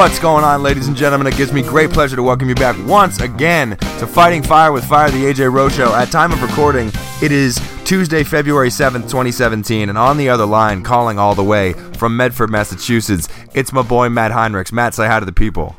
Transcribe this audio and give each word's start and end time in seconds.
What's 0.00 0.18
going 0.18 0.44
on, 0.44 0.62
ladies 0.62 0.88
and 0.88 0.96
gentlemen? 0.96 1.26
It 1.26 1.36
gives 1.36 1.52
me 1.52 1.60
great 1.60 1.90
pleasure 1.90 2.16
to 2.16 2.22
welcome 2.22 2.48
you 2.48 2.54
back 2.54 2.74
once 2.86 3.20
again 3.20 3.76
to 3.76 4.06
Fighting 4.06 4.42
Fire 4.42 4.72
with 4.72 4.82
Fire, 4.82 5.10
the 5.10 5.24
AJ 5.24 5.52
Rowe 5.52 5.68
Show. 5.68 5.94
At 5.94 6.10
time 6.10 6.32
of 6.32 6.40
recording, 6.40 6.90
it 7.22 7.30
is 7.30 7.60
Tuesday, 7.84 8.24
February 8.24 8.70
7th, 8.70 9.02
2017, 9.02 9.90
and 9.90 9.98
on 9.98 10.16
the 10.16 10.30
other 10.30 10.46
line, 10.46 10.82
calling 10.82 11.18
all 11.18 11.34
the 11.34 11.44
way 11.44 11.74
from 11.98 12.16
Medford, 12.16 12.48
Massachusetts, 12.48 13.28
it's 13.52 13.74
my 13.74 13.82
boy 13.82 14.08
Matt 14.08 14.32
Heinrichs. 14.32 14.72
Matt, 14.72 14.94
say 14.94 15.06
hi 15.06 15.20
to 15.20 15.26
the 15.26 15.34
people. 15.34 15.76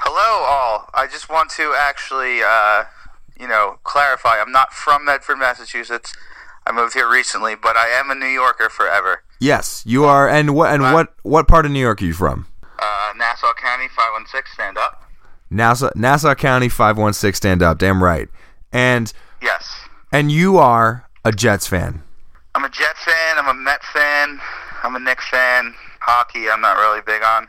Hello, 0.00 0.44
all. 0.46 0.90
I 0.92 1.06
just 1.06 1.30
want 1.30 1.48
to 1.52 1.74
actually, 1.74 2.42
uh, 2.42 2.84
you 3.40 3.48
know, 3.48 3.78
clarify. 3.84 4.38
I'm 4.38 4.52
not 4.52 4.74
from 4.74 5.06
Medford, 5.06 5.38
Massachusetts. 5.38 6.14
I 6.66 6.72
moved 6.72 6.92
here 6.92 7.10
recently, 7.10 7.54
but 7.54 7.78
I 7.78 7.88
am 7.88 8.10
a 8.10 8.14
New 8.14 8.26
Yorker 8.26 8.68
forever. 8.68 9.22
Yes, 9.40 9.82
you 9.86 10.04
are. 10.04 10.28
And 10.28 10.54
what? 10.54 10.74
And 10.74 10.82
what? 10.82 11.14
What 11.22 11.48
part 11.48 11.64
of 11.64 11.72
New 11.72 11.80
York 11.80 12.02
are 12.02 12.04
you 12.04 12.12
from? 12.12 12.48
Uh, 12.82 13.12
Nassau 13.16 13.52
County, 13.54 13.86
516, 13.88 14.52
stand 14.54 14.76
up. 14.78 15.04
Nassau, 15.50 15.90
Nassau 15.94 16.34
County, 16.34 16.68
five 16.68 16.96
one 16.98 17.12
six. 17.12 17.36
Stand 17.36 17.62
up. 17.62 17.78
Damn 17.78 18.02
right. 18.02 18.28
And 18.72 19.12
Yes. 19.42 19.80
and 20.10 20.32
you 20.32 20.56
are 20.56 21.06
a 21.24 21.30
Jets 21.32 21.66
fan. 21.66 22.02
I'm 22.54 22.64
a 22.64 22.68
Jets 22.70 23.04
fan. 23.04 23.38
I'm 23.38 23.48
a 23.48 23.54
Met 23.54 23.82
fan. 23.84 24.40
I'm 24.82 24.96
a 24.96 24.98
Knicks 24.98 25.28
fan. 25.28 25.74
Hockey, 26.00 26.48
I'm 26.50 26.60
not 26.62 26.76
really 26.78 27.02
big 27.06 27.22
on. 27.22 27.42
Um, 27.44 27.48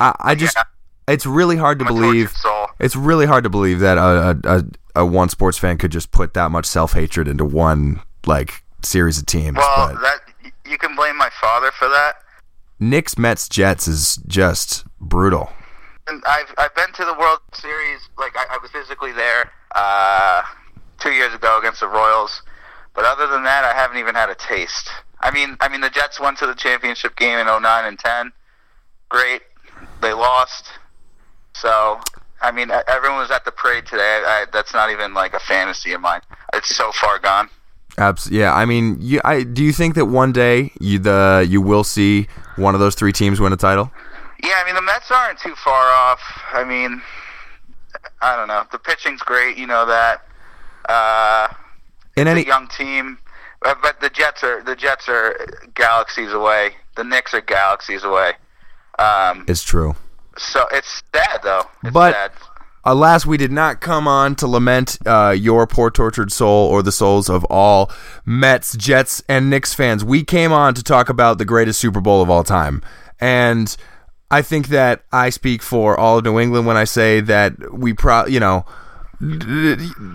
I, 0.00 0.14
I 0.20 0.34
just. 0.34 0.56
yeah, 0.56 0.62
It's 1.06 1.26
really 1.26 1.56
hard 1.56 1.78
to 1.80 1.84
I'm 1.84 1.94
believe. 1.94 2.34
It's 2.80 2.96
really 2.96 3.26
hard 3.26 3.44
to 3.44 3.50
believe 3.50 3.80
that 3.80 3.98
a 3.98 4.38
a, 4.44 4.56
a, 4.58 4.64
a 5.02 5.06
one 5.06 5.28
sports 5.28 5.58
fan 5.58 5.76
could 5.78 5.92
just 5.92 6.10
put 6.12 6.32
that 6.34 6.50
much 6.50 6.64
self 6.66 6.94
hatred 6.94 7.28
into 7.28 7.44
one 7.44 8.00
like 8.26 8.64
series 8.82 9.18
of 9.18 9.26
teams. 9.26 9.56
Well, 9.58 9.92
but 9.92 10.00
that 10.00 10.20
you 10.66 10.78
can 10.78 10.96
blame 10.96 11.16
my 11.18 11.30
father 11.40 11.70
for 11.78 11.88
that. 11.88 12.14
Knicks, 12.80 13.16
Mets, 13.16 13.48
Jets 13.48 13.86
is 13.88 14.16
just 14.26 14.84
brutal. 15.00 15.52
And 16.06 16.22
I've 16.26 16.52
I've 16.58 16.74
been 16.74 16.92
to 16.94 17.04
the 17.04 17.14
World 17.14 17.40
Series. 17.52 18.00
Like 18.18 18.36
I, 18.36 18.44
I 18.50 18.58
was 18.60 18.70
physically 18.70 19.12
there 19.12 19.50
uh, 19.74 20.42
two 20.98 21.12
years 21.12 21.34
ago 21.34 21.58
against 21.58 21.80
the 21.80 21.88
Royals, 21.88 22.42
but 22.94 23.04
other 23.04 23.26
than 23.26 23.44
that, 23.44 23.64
I 23.64 23.72
haven't 23.72 23.98
even 23.98 24.14
had 24.14 24.28
a 24.28 24.34
taste. 24.34 24.90
I 25.20 25.30
mean, 25.30 25.56
I 25.60 25.68
mean, 25.68 25.80
the 25.80 25.90
Jets 25.90 26.20
went 26.20 26.38
to 26.38 26.46
the 26.46 26.54
championship 26.54 27.16
game 27.16 27.38
in 27.38 27.46
09 27.46 27.84
and 27.86 27.98
10. 27.98 28.32
Great, 29.08 29.40
they 30.02 30.12
lost. 30.12 30.66
So, 31.54 32.00
I 32.42 32.52
mean, 32.52 32.70
everyone 32.70 33.20
was 33.20 33.30
at 33.30 33.46
the 33.46 33.50
parade 33.50 33.86
today. 33.86 34.22
I, 34.26 34.44
that's 34.52 34.74
not 34.74 34.90
even 34.90 35.14
like 35.14 35.32
a 35.32 35.40
fantasy 35.40 35.92
of 35.92 36.02
mine. 36.02 36.20
It's 36.52 36.76
so 36.76 36.92
far 36.92 37.18
gone. 37.18 37.48
Abs- 37.96 38.30
yeah, 38.30 38.52
I 38.52 38.66
mean, 38.66 38.98
you, 39.00 39.20
I 39.24 39.44
do 39.44 39.62
you 39.64 39.72
think 39.72 39.94
that 39.94 40.06
one 40.06 40.32
day 40.32 40.72
you 40.80 40.98
the 40.98 41.46
you 41.48 41.62
will 41.62 41.84
see 41.84 42.26
one 42.56 42.74
of 42.74 42.80
those 42.80 42.94
three 42.94 43.12
teams 43.12 43.40
win 43.40 43.52
a 43.52 43.56
title? 43.56 43.90
Yeah, 44.42 44.52
I 44.58 44.64
mean 44.64 44.74
the 44.74 44.82
Mets 44.82 45.10
aren't 45.10 45.38
too 45.38 45.54
far 45.54 45.90
off. 45.90 46.20
I 46.52 46.64
mean, 46.64 47.00
I 48.20 48.36
don't 48.36 48.48
know. 48.48 48.64
The 48.72 48.78
pitching's 48.78 49.20
great, 49.22 49.56
you 49.56 49.66
know 49.66 49.86
that. 49.86 50.22
Uh, 50.88 51.48
In 52.16 52.26
it's 52.26 52.30
any 52.32 52.42
a 52.42 52.46
young 52.46 52.68
team, 52.68 53.18
uh, 53.64 53.74
but 53.82 54.00
the 54.00 54.10
Jets 54.10 54.42
are 54.44 54.62
the 54.62 54.76
Jets 54.76 55.08
are 55.08 55.36
galaxies 55.74 56.32
away. 56.32 56.74
The 56.96 57.04
Knicks 57.04 57.32
are 57.34 57.40
galaxies 57.40 58.04
away. 58.04 58.32
Um, 58.98 59.44
it's 59.48 59.62
true. 59.62 59.96
so 60.36 60.66
it's 60.72 61.02
sad 61.14 61.40
though. 61.42 61.64
It's 61.82 61.92
But- 61.92 62.12
sad. 62.14 62.32
Alas, 62.86 63.24
we 63.24 63.36
did 63.38 63.50
not 63.50 63.80
come 63.80 64.06
on 64.06 64.34
to 64.36 64.46
lament 64.46 64.98
uh, 65.06 65.34
your 65.36 65.66
poor 65.66 65.90
tortured 65.90 66.30
soul 66.30 66.68
or 66.68 66.82
the 66.82 66.92
souls 66.92 67.30
of 67.30 67.44
all 67.46 67.90
Mets, 68.26 68.76
Jets, 68.76 69.22
and 69.28 69.48
Knicks 69.48 69.72
fans. 69.72 70.04
We 70.04 70.22
came 70.22 70.52
on 70.52 70.74
to 70.74 70.82
talk 70.82 71.08
about 71.08 71.38
the 71.38 71.44
greatest 71.46 71.80
Super 71.80 72.00
Bowl 72.02 72.20
of 72.20 72.28
all 72.28 72.44
time. 72.44 72.82
And 73.18 73.74
I 74.30 74.42
think 74.42 74.68
that 74.68 75.04
I 75.12 75.30
speak 75.30 75.62
for 75.62 75.98
all 75.98 76.18
of 76.18 76.24
New 76.24 76.38
England 76.38 76.66
when 76.66 76.76
I 76.76 76.84
say 76.84 77.20
that 77.20 77.72
we 77.72 77.94
pro 77.94 78.26
you 78.26 78.40
know 78.40 78.66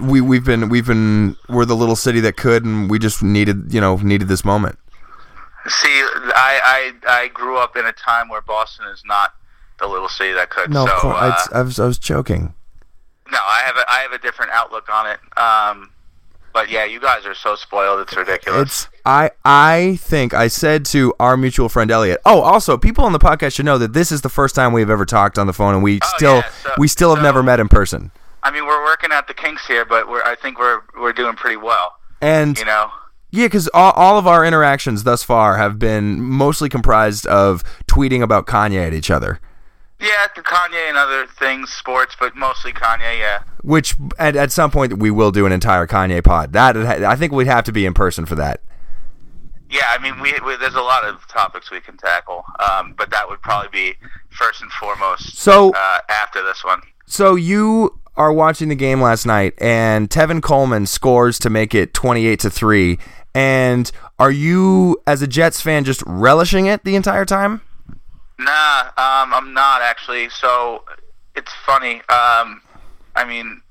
we 0.02 0.22
we've 0.22 0.44
been 0.46 0.70
we've 0.70 0.86
been 0.86 1.36
we're 1.48 1.66
the 1.66 1.76
little 1.76 1.96
city 1.96 2.20
that 2.20 2.36
could 2.38 2.66
and 2.66 2.90
we 2.90 3.00
just 3.00 3.24
needed 3.24 3.74
you 3.74 3.82
know 3.82 3.96
needed 3.98 4.28
this 4.28 4.46
moment. 4.46 4.78
See, 5.68 5.88
I, 5.88 6.94
I 7.08 7.24
I 7.24 7.28
grew 7.30 7.58
up 7.58 7.76
in 7.76 7.86
a 7.86 7.94
time 7.94 8.30
where 8.30 8.42
Boston 8.42 8.86
is 8.94 9.02
not 9.06 9.34
the 9.80 9.88
little 9.88 10.10
city 10.10 10.34
that 10.34 10.50
could. 10.50 10.70
No, 10.70 10.86
so, 10.86 10.94
of 10.94 11.00
course, 11.02 11.16
uh, 11.22 11.26
it's- 11.28 11.50
I, 11.54 11.62
was, 11.62 11.80
I 11.80 11.86
was 11.86 11.98
joking. 11.98 12.54
No, 13.32 13.38
I 13.42 13.62
have 13.66 13.76
a 13.78 13.92
I 13.92 14.00
have 14.00 14.12
a 14.12 14.20
different 14.20 14.52
outlook 14.52 14.88
on 14.92 15.08
it. 15.08 15.20
Um, 15.38 15.92
but 16.52 16.70
yeah, 16.70 16.84
you 16.86 17.00
guys 17.00 17.26
are 17.26 17.36
so 17.36 17.56
spoiled. 17.56 18.00
It's 18.02 18.16
ridiculous. 18.16 18.62
It's 18.62 18.88
I 19.06 19.32
I 19.46 19.98
think 20.02 20.34
I 20.34 20.48
said 20.48 20.86
to 20.88 21.14
our 21.20 21.38
mutual 21.38 21.70
friend 21.70 21.92
Elliot. 21.92 22.20
Oh, 22.26 22.42
also 22.42 22.78
people 22.78 23.04
on 23.06 23.14
the 23.14 23.20
podcast 23.20 23.56
should 23.56 23.66
know 23.66 23.78
that 23.78 23.94
this 23.94 24.12
is 24.12 24.22
the 24.22 24.30
first 24.30 24.56
time 24.56 24.74
we've 24.74 24.90
ever 24.90 25.06
talked 25.06 25.38
on 25.38 25.48
the 25.48 25.54
phone, 25.54 25.74
and 25.76 25.84
we 25.84 26.00
Oh, 26.02 26.08
still 26.16 26.36
yeah, 26.38 26.50
so- 26.64 26.74
we 26.78 26.88
still 26.88 27.10
have 27.12 27.20
so- 27.20 27.24
never 27.24 27.44
met 27.44 27.60
in 27.60 27.68
person. 27.70 28.12
I 28.42 28.52
mean, 28.52 28.66
we're 28.66 28.84
working 28.84 29.12
out 29.12 29.28
the 29.28 29.34
kinks 29.34 29.68
here, 29.68 29.86
but 29.86 30.08
we're 30.10 30.24
I 30.24 30.36
think 30.36 30.58
we're 30.60 30.82
we're 31.00 31.14
doing 31.14 31.36
pretty 31.36 31.58
well. 31.58 31.96
And 32.22 32.58
You 32.58 32.66
know. 32.66 32.90
yeah, 33.32 33.46
because 33.46 33.70
all, 33.74 33.92
all 33.92 34.18
of 34.18 34.26
our 34.28 34.44
interactions 34.46 35.04
thus 35.04 35.24
far 35.24 35.58
have 35.58 35.78
been 35.78 36.22
mostly 36.22 36.68
comprised 36.70 37.28
of 37.28 37.64
tweeting 37.88 38.22
about 38.24 38.46
Kanye 38.48 38.88
at 38.88 38.94
each 38.94 39.12
other. 39.12 39.40
Yeah, 40.00 40.28
the 40.36 40.42
Kanye 40.42 40.88
and 40.88 40.98
other 40.98 41.28
things, 41.28 41.70
sports, 41.72 42.16
but 42.20 42.36
mostly 42.36 42.72
Kanye. 42.72 43.20
Yeah. 43.20 43.44
Which 43.64 43.96
at, 44.18 44.36
at 44.36 44.52
some 44.52 44.72
point 44.72 44.98
we 44.98 45.12
will 45.12 45.32
do 45.32 45.46
an 45.46 45.52
entire 45.52 45.86
Kanye 45.88 46.24
pod. 46.24 46.54
That 46.54 46.78
I 46.78 47.16
think 47.16 47.34
we'd 47.34 47.48
have 47.48 47.66
to 47.66 47.72
be 47.72 47.86
in 47.86 47.94
person 47.94 48.26
for 48.26 48.36
that. 48.36 48.62
Yeah, 49.70 49.86
I 49.88 50.02
mean, 50.02 50.20
we, 50.20 50.34
we 50.46 50.56
there's 50.58 50.74
a 50.76 50.82
lot 50.82 51.04
of 51.06 51.28
topics 51.28 51.70
we 51.70 51.80
can 51.80 51.96
tackle, 51.98 52.44
um, 52.60 52.96
but 52.98 53.12
that 53.12 53.30
would 53.30 53.42
probably 53.42 53.70
be 53.72 53.98
first 54.30 54.62
and 54.62 54.72
foremost. 54.72 55.36
So- 55.38 55.72
uh, 55.76 56.00
after 56.10 56.42
this 56.44 56.64
one, 56.64 56.82
So 57.06 57.36
you 57.36 58.00
are 58.18 58.34
watching 58.34 58.70
the 58.70 58.76
game 58.76 59.00
last 59.02 59.26
night, 59.26 59.54
and 59.60 60.10
Tevin 60.10 60.42
Coleman 60.42 60.86
scores 60.86 61.38
to 61.40 61.50
make 61.50 61.76
it 61.76 61.94
twenty-eight 61.94 62.40
to 62.40 62.50
three. 62.50 63.00
And 63.36 63.92
are 64.18 64.32
you, 64.32 64.98
as 65.06 65.22
a 65.22 65.28
Jets 65.28 65.62
fan, 65.62 65.84
just 65.84 66.02
relishing 66.08 66.66
it 66.66 66.84
the 66.84 66.96
entire 66.96 67.26
time? 67.26 67.62
Nah, 68.40 68.82
um, 68.98 69.34
I'm 69.34 69.54
not 69.54 69.82
actually. 69.82 70.30
So 70.30 70.84
it's 71.36 71.52
funny. 71.66 71.96
Um, 72.10 72.62
I 73.16 73.26
mean, 73.28 73.62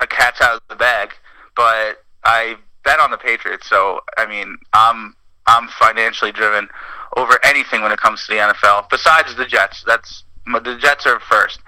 a 0.00 0.06
cat's 0.06 0.40
out 0.40 0.56
of 0.56 0.62
the 0.68 0.76
bag, 0.76 1.10
but 1.54 2.02
I 2.24 2.56
bet 2.84 2.98
on 2.98 3.10
the 3.10 3.18
Patriots. 3.18 3.68
So 3.68 4.00
I 4.16 4.26
mean, 4.26 4.56
I'm 4.72 5.14
I'm 5.46 5.68
financially 5.68 6.32
driven 6.32 6.68
over 7.16 7.38
anything 7.44 7.82
when 7.82 7.92
it 7.92 8.00
comes 8.00 8.26
to 8.26 8.32
the 8.34 8.40
NFL. 8.40 8.88
Besides 8.90 9.36
the 9.36 9.44
Jets, 9.44 9.84
that's 9.86 10.24
the 10.46 10.76
Jets 10.80 11.06
are 11.06 11.20
first, 11.20 11.60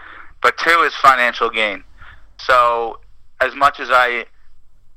but 0.42 0.56
two 0.58 0.82
is 0.82 0.94
financial 0.94 1.50
gain. 1.50 1.84
So 2.38 3.00
as 3.40 3.54
much 3.54 3.80
as 3.80 3.88
I 3.90 4.24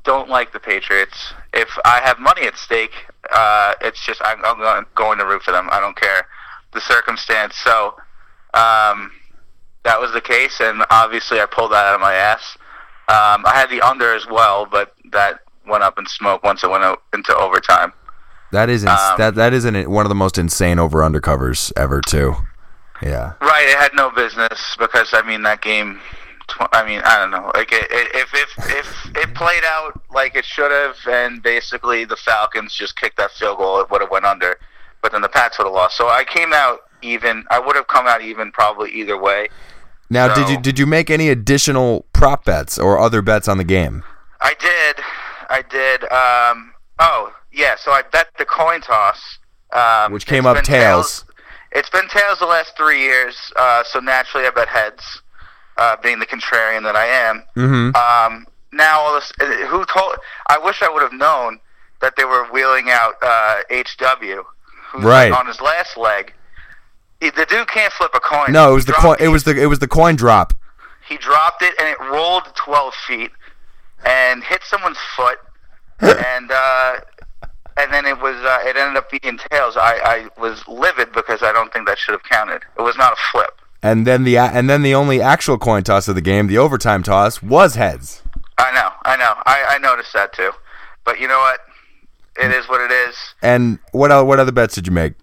don't 0.04 0.30
like 0.30 0.52
the 0.52 0.60
Patriots, 0.60 1.34
if 1.54 1.70
I 1.86 2.02
have 2.04 2.20
money 2.20 2.44
at 2.44 2.58
stake, 2.58 2.94
uh, 3.32 3.74
it's 3.82 4.04
just 4.06 4.22
I'm, 4.24 4.44
I'm 4.44 4.86
going, 4.96 5.20
to 5.20 5.26
root 5.26 5.44
for 5.44 5.52
them. 5.52 5.70
I 5.72 5.80
don't 5.80 5.96
care 5.96 6.26
the 6.74 6.82
circumstance. 6.82 7.56
So 7.58 7.96
um, 8.54 9.12
that 9.84 10.00
was 10.00 10.12
the 10.14 10.22
case, 10.22 10.60
and 10.60 10.84
obviously 10.90 11.40
I 11.40 11.46
pulled 11.46 11.72
that 11.72 11.86
out 11.86 11.96
of 11.96 12.02
my 12.02 12.14
ass. 12.14 12.58
Um, 13.08 13.44
I 13.46 13.52
had 13.56 13.70
the 13.70 13.82
under 13.82 14.14
as 14.14 14.26
well, 14.28 14.66
but 14.66 14.94
that 15.12 15.40
went 15.68 15.84
up 15.84 15.98
in 16.00 16.06
smoke 16.06 16.44
once 16.44 16.64
it 16.64 16.70
went 16.70 16.84
into 17.14 17.36
overtime. 17.36 17.94
That 18.52 18.70
is 18.70 18.84
ins- 18.84 18.92
Um, 18.92 19.18
that 19.18 19.36
that 19.36 19.54
is 19.54 19.66
an, 19.66 19.90
one 19.90 20.06
of 20.06 20.10
the 20.10 20.16
most 20.16 20.38
insane 20.38 20.80
over 20.80 21.04
under 21.04 21.20
covers 21.22 21.72
ever 21.78 22.02
too. 22.02 22.36
Yeah. 23.02 23.34
Right, 23.42 23.66
it 23.68 23.78
had 23.78 23.92
no 23.96 24.12
business 24.12 24.76
because 24.78 25.10
I 25.14 25.22
mean 25.24 25.44
that 25.44 25.62
game. 25.62 26.00
Tw- 26.48 26.68
I 26.74 26.86
mean, 26.86 27.02
I 27.04 27.18
don't 27.18 27.32
know. 27.32 27.50
Like 27.56 27.72
it, 27.72 27.88
it, 27.90 28.16
if 28.16 28.34
if 28.34 28.70
if 28.70 29.16
it 29.18 29.34
played 29.36 29.64
out 29.66 30.02
like 30.14 30.36
it 30.36 30.46
should 30.46 30.72
have, 30.72 30.98
and 31.10 31.42
basically 31.42 32.06
the 32.06 32.18
Falcons 32.18 32.74
just 32.76 32.96
kicked 32.98 33.18
that 33.18 33.32
field 33.32 33.58
goal, 33.58 33.80
it 33.82 33.90
would 33.90 34.02
have 34.02 34.12
went 34.12 34.26
under. 34.26 34.58
But 35.02 35.12
then 35.12 35.22
the 35.22 35.30
Pats 35.30 35.58
would 35.58 35.66
have 35.66 35.74
lost. 35.74 35.98
So 35.98 36.08
I 36.08 36.24
came 36.24 36.54
out 36.54 36.82
even. 37.02 37.46
I 37.50 37.60
would 37.60 37.76
have 37.76 37.88
come 37.88 38.08
out 38.08 38.22
even 38.22 38.52
probably 38.52 38.92
either 38.92 39.20
way. 39.20 39.50
Now, 40.10 40.34
did 40.34 40.50
you 40.50 40.60
did 40.60 40.78
you 40.78 40.86
make 40.86 41.10
any 41.10 41.30
additional 41.30 42.06
prop 42.12 42.44
bets 42.46 42.78
or 42.78 43.00
other 43.00 43.22
bets 43.22 43.48
on 43.48 43.58
the 43.58 43.64
game? 43.64 44.04
I 44.42 44.56
did. 44.60 45.04
I 45.50 45.62
did. 45.62 46.04
Um, 46.12 46.74
oh, 47.00 47.34
yeah. 47.52 47.76
So 47.80 47.92
I 47.92 48.02
bet 48.12 48.28
the 48.38 48.46
coin 48.46 48.82
toss, 48.82 49.40
um, 49.74 50.12
Which 50.12 50.26
came 50.26 50.46
up 50.46 50.56
been 50.56 50.64
tails. 50.66 51.26
It's 51.72 51.90
been 51.90 52.08
tails 52.10 52.40
the 52.40 52.46
last 52.46 52.76
three 52.76 53.02
years. 53.02 53.54
Uh, 53.56 53.84
so 53.86 54.00
naturally, 54.00 54.46
I 54.46 54.50
bet 54.50 54.68
heads, 54.68 55.22
uh, 55.78 55.96
being 56.04 56.20
the 56.20 56.26
contrarian 56.26 56.84
that 56.84 56.98
I 56.98 57.06
am. 57.06 57.44
Mm-hmm. 57.56 57.96
Um, 57.96 58.48
now, 58.74 59.00
all 59.00 59.14
this. 59.14 59.32
Who 59.40 59.86
told? 59.86 60.16
I 60.48 60.58
wish 60.58 60.82
I 60.82 60.90
would 60.90 61.02
have 61.02 61.14
known 61.14 61.60
that 62.02 62.16
they 62.18 62.26
were 62.26 62.46
wheeling 62.52 62.90
out 62.90 63.16
uh, 63.22 63.62
HW, 63.70 64.44
who's 64.92 65.04
Right. 65.04 65.32
on 65.32 65.48
his 65.48 65.60
last 65.62 65.98
leg. 65.98 66.34
He, 67.20 67.30
the 67.30 67.46
dude 67.46 67.68
can't 67.68 67.94
flip 67.94 68.12
a 68.16 68.20
coin. 68.20 68.52
No, 68.52 68.72
it 68.72 68.76
was 68.76 68.86
He 68.86 68.92
the 68.92 68.98
coin. 68.98 69.18
It 69.20 69.28
was 69.30 69.44
the 69.44 69.60
it 69.62 69.68
was 69.68 69.80
the 69.80 69.88
coin 69.88 70.16
drop. 70.16 70.54
he 71.08 71.18
dropped 71.18 71.62
it 71.62 71.74
and 71.80 71.88
it 71.90 72.00
rolled 72.00 72.46
12 72.56 72.94
feet 73.08 73.32
and 74.06 74.44
hit 74.44 74.62
someone's 74.64 74.98
foot 75.16 75.38
and 76.00 76.52
uh 76.52 76.96
and 77.78 77.94
then 77.94 78.06
it 78.06 78.20
was 78.20 78.36
uh, 78.38 78.60
it 78.64 78.76
ended 78.76 78.98
up 78.98 79.10
being 79.12 79.38
tails 79.52 79.78
I, 79.78 80.00
I 80.38 80.40
was 80.42 80.68
livid 80.68 81.12
because 81.14 81.44
i 81.44 81.52
don't 81.52 81.72
think 81.74 81.86
that 81.88 81.98
should 82.00 82.14
have 82.14 82.24
counted 82.24 82.62
it 82.78 82.82
was 82.82 82.98
not 82.98 83.14
a 83.14 83.18
flip 83.32 83.60
And 83.84 84.08
then 84.08 84.24
the 84.24 84.38
and 84.38 84.70
then 84.70 84.82
the 84.84 84.96
only 84.96 85.22
actual 85.22 85.58
coin 85.58 85.84
toss 85.84 86.08
of 86.08 86.16
the 86.16 86.22
game, 86.22 86.48
the 86.48 86.58
overtime 86.58 87.02
toss, 87.04 87.42
was 87.42 87.76
heads. 87.76 88.22
I 88.58 88.72
know, 88.78 88.90
I 89.06 89.16
know, 89.18 89.34
I, 89.46 89.58
I 89.76 89.78
noticed 89.80 90.14
that 90.14 90.34
too. 90.34 90.52
But 91.04 91.20
you 91.20 91.28
know 91.28 91.40
what? 91.40 91.60
It 92.38 92.52
is 92.52 92.68
what 92.70 92.82
it 92.82 92.92
is. 92.92 93.16
And 93.42 93.80
what 93.92 94.12
el- 94.12 94.26
what 94.26 94.40
other 94.40 94.52
bets 94.52 94.76
did 94.76 94.88
you 94.88 94.94
make? 94.94 95.14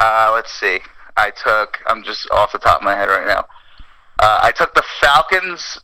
Uh, 0.00 0.30
let's 0.34 0.52
see. 0.52 0.80
I 1.16 1.30
took. 1.30 1.78
I'm 1.86 2.02
just 2.04 2.28
off 2.30 2.52
the 2.52 2.58
top 2.58 2.78
of 2.80 2.84
my 2.84 2.94
head 2.94 3.08
right 3.08 3.26
now. 3.26 3.46
Uh, 4.20 4.40
I 4.42 4.52
took 4.52 4.74
the 4.74 4.84
Falcons 5.00 5.80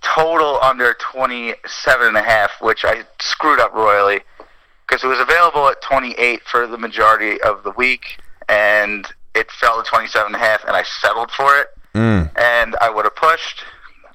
total 0.00 0.58
under 0.62 0.94
27 1.12 2.06
and 2.08 2.16
a 2.16 2.22
half, 2.22 2.50
which 2.60 2.84
I 2.84 3.02
screwed 3.20 3.60
up 3.60 3.74
royally 3.74 4.20
because 4.86 5.04
it 5.04 5.06
was 5.08 5.18
available 5.20 5.68
at 5.68 5.82
28 5.82 6.42
for 6.50 6.66
the 6.66 6.78
majority 6.78 7.40
of 7.42 7.62
the 7.62 7.72
week, 7.72 8.18
and 8.48 9.06
it 9.34 9.50
fell 9.50 9.82
to 9.82 9.88
27 9.88 10.26
and 10.26 10.34
a 10.34 10.38
half, 10.38 10.64
and 10.64 10.74
I 10.74 10.82
settled 11.02 11.30
for 11.30 11.58
it. 11.58 11.68
Mm. 11.94 12.30
And 12.38 12.76
I 12.80 12.88
would 12.90 13.04
have 13.04 13.16
pushed. 13.16 13.64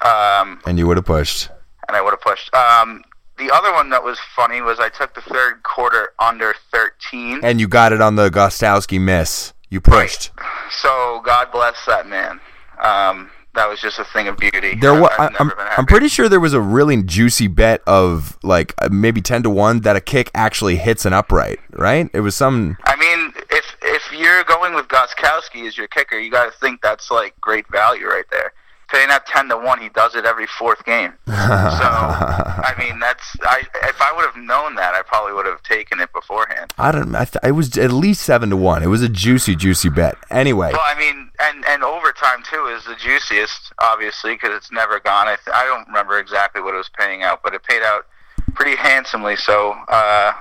Um, 0.01 0.61
And 0.65 0.77
you 0.79 0.87
would 0.87 0.97
have 0.97 1.05
pushed. 1.05 1.49
and 1.87 1.95
I 1.97 2.01
would 2.01 2.11
have 2.11 2.21
pushed. 2.21 2.53
Um, 2.55 3.03
the 3.43 3.53
other 3.53 3.73
one 3.73 3.89
that 3.89 4.03
was 4.03 4.19
funny 4.35 4.61
was 4.61 4.79
I 4.79 4.89
took 4.89 5.13
the 5.15 5.21
third 5.21 5.63
quarter 5.63 6.13
under 6.19 6.53
13. 6.71 7.41
And 7.43 7.59
you 7.59 7.67
got 7.67 7.91
it 7.91 8.01
on 8.01 8.15
the 8.15 8.29
Gostkowski 8.29 9.01
miss. 9.01 9.53
You 9.69 9.81
pushed. 9.81 10.31
So 10.69 11.21
God 11.25 11.51
bless 11.51 11.85
that 11.85 12.07
man. 12.07 12.39
Um, 12.81 13.31
that 13.55 13.67
was 13.67 13.81
just 13.81 13.99
a 13.99 14.05
thing 14.05 14.27
of 14.27 14.37
beauty. 14.37 14.75
There 14.75 14.99
was. 14.99 15.09
I've 15.13 15.35
I'm, 15.39 15.47
never 15.47 15.55
been 15.55 15.67
I'm 15.77 15.85
pretty 15.85 16.07
sure 16.07 16.29
there 16.29 16.39
was 16.39 16.53
a 16.53 16.61
really 16.61 17.01
juicy 17.03 17.47
bet 17.47 17.81
of 17.85 18.37
like 18.43 18.73
uh, 18.79 18.89
maybe 18.91 19.21
ten 19.21 19.43
to 19.43 19.49
one 19.49 19.81
that 19.81 19.95
a 19.95 20.01
kick 20.01 20.31
actually 20.33 20.77
hits 20.77 21.05
an 21.05 21.13
upright. 21.13 21.59
Right? 21.71 22.09
It 22.13 22.21
was 22.21 22.35
some. 22.35 22.77
I 22.85 22.95
mean, 22.95 23.33
if 23.51 23.75
if 23.81 24.11
you're 24.11 24.43
going 24.45 24.73
with 24.73 24.87
Gostkowski 24.87 25.67
as 25.67 25.77
your 25.77 25.87
kicker, 25.87 26.17
you 26.17 26.31
got 26.31 26.51
to 26.51 26.59
think 26.59 26.81
that's 26.81 27.11
like 27.11 27.39
great 27.41 27.67
value 27.71 28.07
right 28.07 28.25
there. 28.31 28.53
Paying 28.93 29.09
at 29.09 29.25
ten 29.25 29.49
to 29.49 29.57
one, 29.57 29.81
he 29.81 29.89
does 29.89 30.13
it 30.13 30.23
every 30.23 30.45
fourth 30.45 30.85
game. 30.85 31.13
so 31.25 31.33
I 31.33 32.75
mean, 32.77 32.99
that's 32.99 33.35
I. 33.41 33.63
If 33.85 33.99
I 33.99 34.13
would 34.15 34.23
have 34.23 34.37
known 34.37 34.75
that, 34.75 34.93
I 34.93 35.01
probably 35.01 35.33
would 35.33 35.47
have 35.47 35.63
taken 35.63 35.99
it 35.99 36.13
beforehand. 36.13 36.71
I 36.77 36.91
don't. 36.91 37.15
I 37.15 37.25
th- 37.25 37.43
it 37.43 37.53
was 37.53 37.75
at 37.75 37.91
least 37.91 38.21
seven 38.21 38.51
to 38.51 38.55
one. 38.57 38.83
It 38.83 38.87
was 38.87 39.01
a 39.01 39.09
juicy, 39.09 39.55
juicy 39.55 39.89
bet. 39.89 40.15
Anyway, 40.29 40.69
Well, 40.71 40.81
I 40.85 40.93
mean, 40.99 41.31
and 41.41 41.65
and 41.65 41.83
overtime 41.83 42.43
too 42.47 42.67
is 42.67 42.85
the 42.85 42.95
juiciest, 42.95 43.73
obviously, 43.79 44.35
because 44.35 44.55
it's 44.55 44.71
never 44.71 44.99
gone. 44.99 45.27
I 45.27 45.37
th- 45.43 45.55
I 45.55 45.65
don't 45.65 45.87
remember 45.87 46.19
exactly 46.19 46.61
what 46.61 46.75
it 46.75 46.77
was 46.77 46.91
paying 46.95 47.23
out, 47.23 47.41
but 47.41 47.55
it 47.55 47.63
paid 47.63 47.81
out 47.81 48.05
pretty 48.53 48.75
handsomely. 48.75 49.35
So 49.37 49.71
uh, 49.87 50.33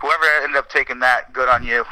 whoever 0.00 0.24
ended 0.42 0.56
up 0.56 0.70
taking 0.70 1.00
that, 1.00 1.34
good 1.34 1.50
on 1.50 1.62
you. 1.62 1.84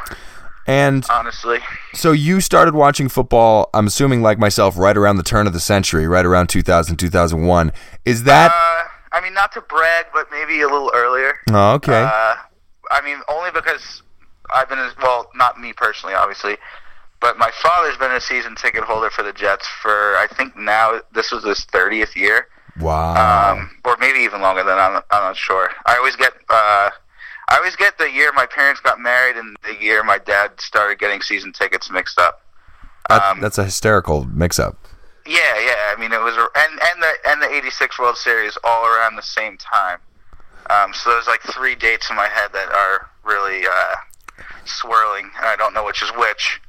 And 0.66 1.04
Honestly, 1.10 1.58
so 1.94 2.12
you 2.12 2.40
started 2.40 2.74
watching 2.74 3.08
football. 3.08 3.70
I'm 3.74 3.86
assuming 3.86 4.22
like 4.22 4.38
myself, 4.38 4.78
right 4.78 4.96
around 4.96 5.16
the 5.16 5.22
turn 5.22 5.46
of 5.46 5.52
the 5.52 5.60
century, 5.60 6.06
right 6.06 6.24
around 6.24 6.48
2000, 6.48 6.96
2001. 6.96 7.72
Is 8.04 8.24
that? 8.24 8.50
uh, 8.50 8.88
I 9.12 9.20
mean, 9.20 9.34
not 9.34 9.52
to 9.52 9.60
brag, 9.60 10.06
but 10.12 10.28
maybe 10.30 10.60
a 10.60 10.68
little 10.68 10.92
earlier. 10.94 11.34
oh, 11.50 11.72
okay. 11.74 12.02
Uh, 12.02 12.34
I 12.90 13.00
mean, 13.04 13.18
only 13.28 13.50
because 13.52 14.02
I've 14.54 14.68
been 14.68 14.78
as 14.78 14.92
well, 15.02 15.30
not 15.34 15.60
me 15.60 15.72
personally, 15.72 16.14
obviously, 16.14 16.56
but 17.20 17.38
my 17.38 17.50
father's 17.62 17.96
been 17.96 18.12
a 18.12 18.20
season 18.20 18.54
ticket 18.54 18.84
holder 18.84 19.10
for 19.10 19.22
the 19.22 19.32
Jets 19.32 19.66
for 19.82 20.16
I 20.16 20.26
think 20.26 20.56
now 20.56 21.00
this 21.12 21.30
was 21.32 21.44
his 21.44 21.64
thirtieth 21.64 22.16
year. 22.16 22.48
wow. 22.80 23.52
um, 23.52 23.70
or 23.84 23.96
maybe 24.00 24.20
even 24.20 24.40
longer 24.40 24.62
than 24.62 24.78
I'm, 24.78 25.02
I'm 25.10 25.22
not 25.22 25.36
sure. 25.36 25.70
I 25.86 25.96
always 25.96 26.16
get 26.16 26.32
uh, 26.48 26.90
I 27.50 27.56
always 27.56 27.76
get 27.76 27.98
the 27.98 28.10
year 28.10 28.32
my 28.32 28.46
parents 28.46 28.80
got 28.80 29.00
married 29.00 29.36
and 29.36 29.56
the 29.64 29.82
year 29.82 30.04
my 30.04 30.18
dad 30.18 30.60
started 30.60 30.98
getting 30.98 31.20
season 31.20 31.52
tickets 31.52 31.90
mixed 31.90 32.18
up. 32.18 32.42
Um, 33.10 33.40
that's 33.40 33.58
a 33.58 33.64
hysterical 33.64 34.24
mix-up. 34.24 34.78
Yeah, 35.26 35.58
yeah. 35.58 35.92
I 35.92 35.96
mean, 35.98 36.12
it 36.12 36.20
was 36.20 36.36
and 36.36 36.80
and 36.80 37.02
the 37.02 37.12
and 37.26 37.42
the 37.42 37.52
'86 37.52 37.98
World 37.98 38.16
Series 38.16 38.56
all 38.62 38.86
around 38.86 39.16
the 39.16 39.22
same 39.22 39.56
time. 39.58 39.98
Um, 40.70 40.94
so 40.94 41.10
there's 41.10 41.26
like 41.26 41.42
three 41.42 41.74
dates 41.74 42.08
in 42.08 42.16
my 42.16 42.28
head 42.28 42.52
that 42.52 42.68
are 42.70 43.10
really 43.24 43.64
uh, 43.66 43.96
swirling, 44.64 45.30
and 45.36 45.46
I 45.46 45.56
don't 45.56 45.74
know 45.74 45.84
which 45.84 46.02
is 46.02 46.10
which. 46.16 46.60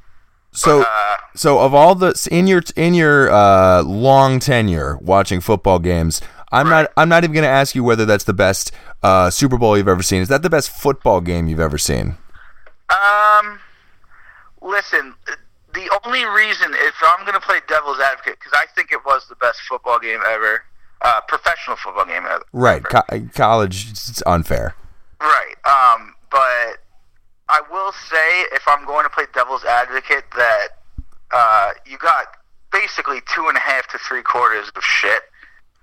So, 0.54 0.82
uh, 0.82 1.18
so 1.36 1.60
of 1.60 1.74
all 1.74 1.96
the 1.96 2.28
in 2.30 2.48
your 2.48 2.62
in 2.76 2.94
your 2.94 3.32
uh, 3.32 3.84
long 3.84 4.40
tenure 4.40 4.98
watching 4.98 5.40
football 5.40 5.80
games, 5.80 6.22
I'm 6.52 6.70
not 6.70 6.92
I'm 6.98 7.10
not 7.10 7.24
even 7.24 7.34
going 7.34 7.44
to 7.44 7.50
ask 7.50 7.76
you 7.76 7.84
whether 7.84 8.06
that's 8.06 8.26
the 8.26 8.34
best 8.34 8.72
uh, 9.04 9.30
Super 9.30 9.58
Bowl 9.58 9.78
you've 9.78 9.88
ever 9.88 10.04
seen. 10.04 10.22
Is 10.22 10.28
that 10.28 10.42
the 10.42 10.50
best 10.50 10.70
football 10.70 11.22
game 11.22 11.48
you've 11.48 11.60
ever 11.60 11.78
seen? 11.78 12.18
Um, 12.90 13.60
listen, 14.62 15.16
the 15.74 16.00
only 16.06 16.26
reason 16.26 16.74
if 16.74 16.96
I'm 17.02 17.26
going 17.26 17.40
to 17.40 17.46
play 17.46 17.60
devil's 17.68 18.00
advocate 18.00 18.38
because 18.40 18.54
I 18.54 18.66
think 18.76 18.92
it 18.92 19.06
was 19.06 19.26
the 19.30 19.36
best 19.36 19.60
football 19.68 20.00
game 20.00 20.20
ever, 20.28 20.64
uh, 21.02 21.22
professional 21.28 21.78
football 21.78 22.06
game 22.06 22.24
ever. 22.26 22.44
Right, 22.52 22.84
co- 22.84 23.30
college. 23.34 23.90
It's 23.92 24.22
unfair. 24.26 24.76
Right. 25.22 25.56
Um, 25.66 26.16
but 26.30 26.82
I 27.48 27.62
will 27.72 27.92
say, 28.10 28.56
if 28.56 28.64
I'm 28.68 28.86
going 28.86 29.04
to 29.04 29.10
play 29.10 29.26
devil's 29.34 29.64
advocate, 29.64 30.26
that 30.36 30.68
uh, 31.32 31.72
you 31.86 31.98
got 31.98 32.28
basically 32.72 33.22
two 33.34 33.48
and 33.48 33.58
a 33.58 33.60
half 33.60 33.88
to 33.92 33.98
three 34.00 34.24
quarters 34.24 34.72
of 34.76 34.84
shit. 34.84 35.22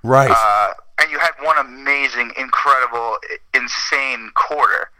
Right. 0.02 0.30
Uh, 0.34 0.74
and 1.00 1.10
you 1.10 1.18
had 1.18 1.30
one 1.42 1.58
amazing, 1.58 2.32
incredible, 2.38 3.16
insane 3.54 4.30
quarter. 4.34 4.90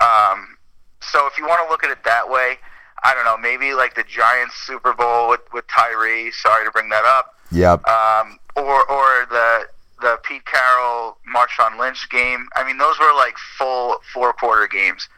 Um, 0.00 0.56
so 1.00 1.26
if 1.26 1.36
you 1.38 1.46
want 1.46 1.64
to 1.66 1.70
look 1.70 1.84
at 1.84 1.90
it 1.90 2.04
that 2.04 2.28
way, 2.30 2.58
I 3.02 3.14
don't 3.14 3.24
know, 3.24 3.36
maybe 3.38 3.74
like 3.74 3.94
the 3.94 4.04
Giants 4.04 4.54
Super 4.66 4.92
Bowl 4.92 5.28
with, 5.30 5.40
with 5.52 5.64
Tyree. 5.68 6.30
Sorry 6.32 6.64
to 6.64 6.70
bring 6.70 6.88
that 6.90 7.04
up. 7.04 7.34
yep. 7.50 7.84
Um, 7.86 8.38
or 8.56 8.84
or 8.90 9.26
the 9.30 9.66
the 10.00 10.18
Pete 10.24 10.44
Carroll 10.46 11.18
Marshawn 11.34 11.78
Lynch 11.78 12.08
game. 12.10 12.46
I 12.56 12.64
mean, 12.66 12.78
those 12.78 12.98
were 12.98 13.14
like 13.16 13.36
full 13.58 13.96
four 14.12 14.32
quarter 14.32 14.66
games. 14.66 15.08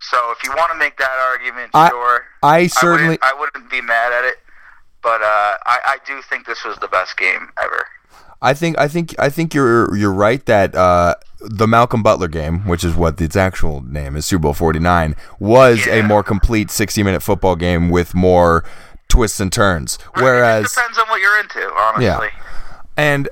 So 0.00 0.30
if 0.30 0.42
you 0.44 0.50
want 0.50 0.70
to 0.72 0.78
make 0.78 0.96
that 0.98 1.18
argument, 1.30 1.70
I- 1.74 1.88
sure. 1.90 2.24
I 2.42 2.56
I 2.58 2.66
certainly. 2.68 3.02
wouldn't, 3.18 3.22
I 3.24 3.32
wouldn't 3.38 3.70
be 3.70 3.80
mad 3.82 4.12
at 4.12 4.24
it, 4.24 4.36
but 5.02 5.20
uh, 5.22 5.56
I, 5.66 5.78
I 5.84 5.98
do 6.06 6.22
think 6.22 6.46
this 6.46 6.64
was 6.64 6.76
the 6.78 6.88
best 6.88 7.16
game 7.16 7.48
ever. 7.62 7.84
I 8.40 8.54
think 8.54 8.78
I 8.78 8.86
think 8.86 9.14
I 9.18 9.30
think 9.30 9.52
you're 9.52 9.94
you're 9.96 10.12
right 10.12 10.44
that 10.46 10.74
uh, 10.74 11.16
the 11.40 11.66
Malcolm 11.66 12.02
Butler 12.02 12.28
game, 12.28 12.60
which 12.66 12.84
is 12.84 12.94
what 12.94 13.20
its 13.20 13.34
actual 13.36 13.82
name 13.82 14.16
is, 14.16 14.26
Super 14.26 14.42
Bowl 14.42 14.54
49, 14.54 15.16
was 15.40 15.86
a 15.88 16.02
more 16.02 16.22
complete 16.22 16.70
60 16.70 17.02
minute 17.02 17.22
football 17.22 17.56
game 17.56 17.90
with 17.90 18.14
more 18.14 18.64
twists 19.08 19.40
and 19.40 19.52
turns. 19.52 19.98
Right, 20.14 20.22
Whereas 20.22 20.66
it 20.66 20.74
depends 20.74 20.98
on 20.98 21.06
what 21.08 21.20
you're 21.20 21.40
into, 21.40 21.72
honestly. 21.74 22.04
Yeah. 22.04 22.42
And 22.96 23.28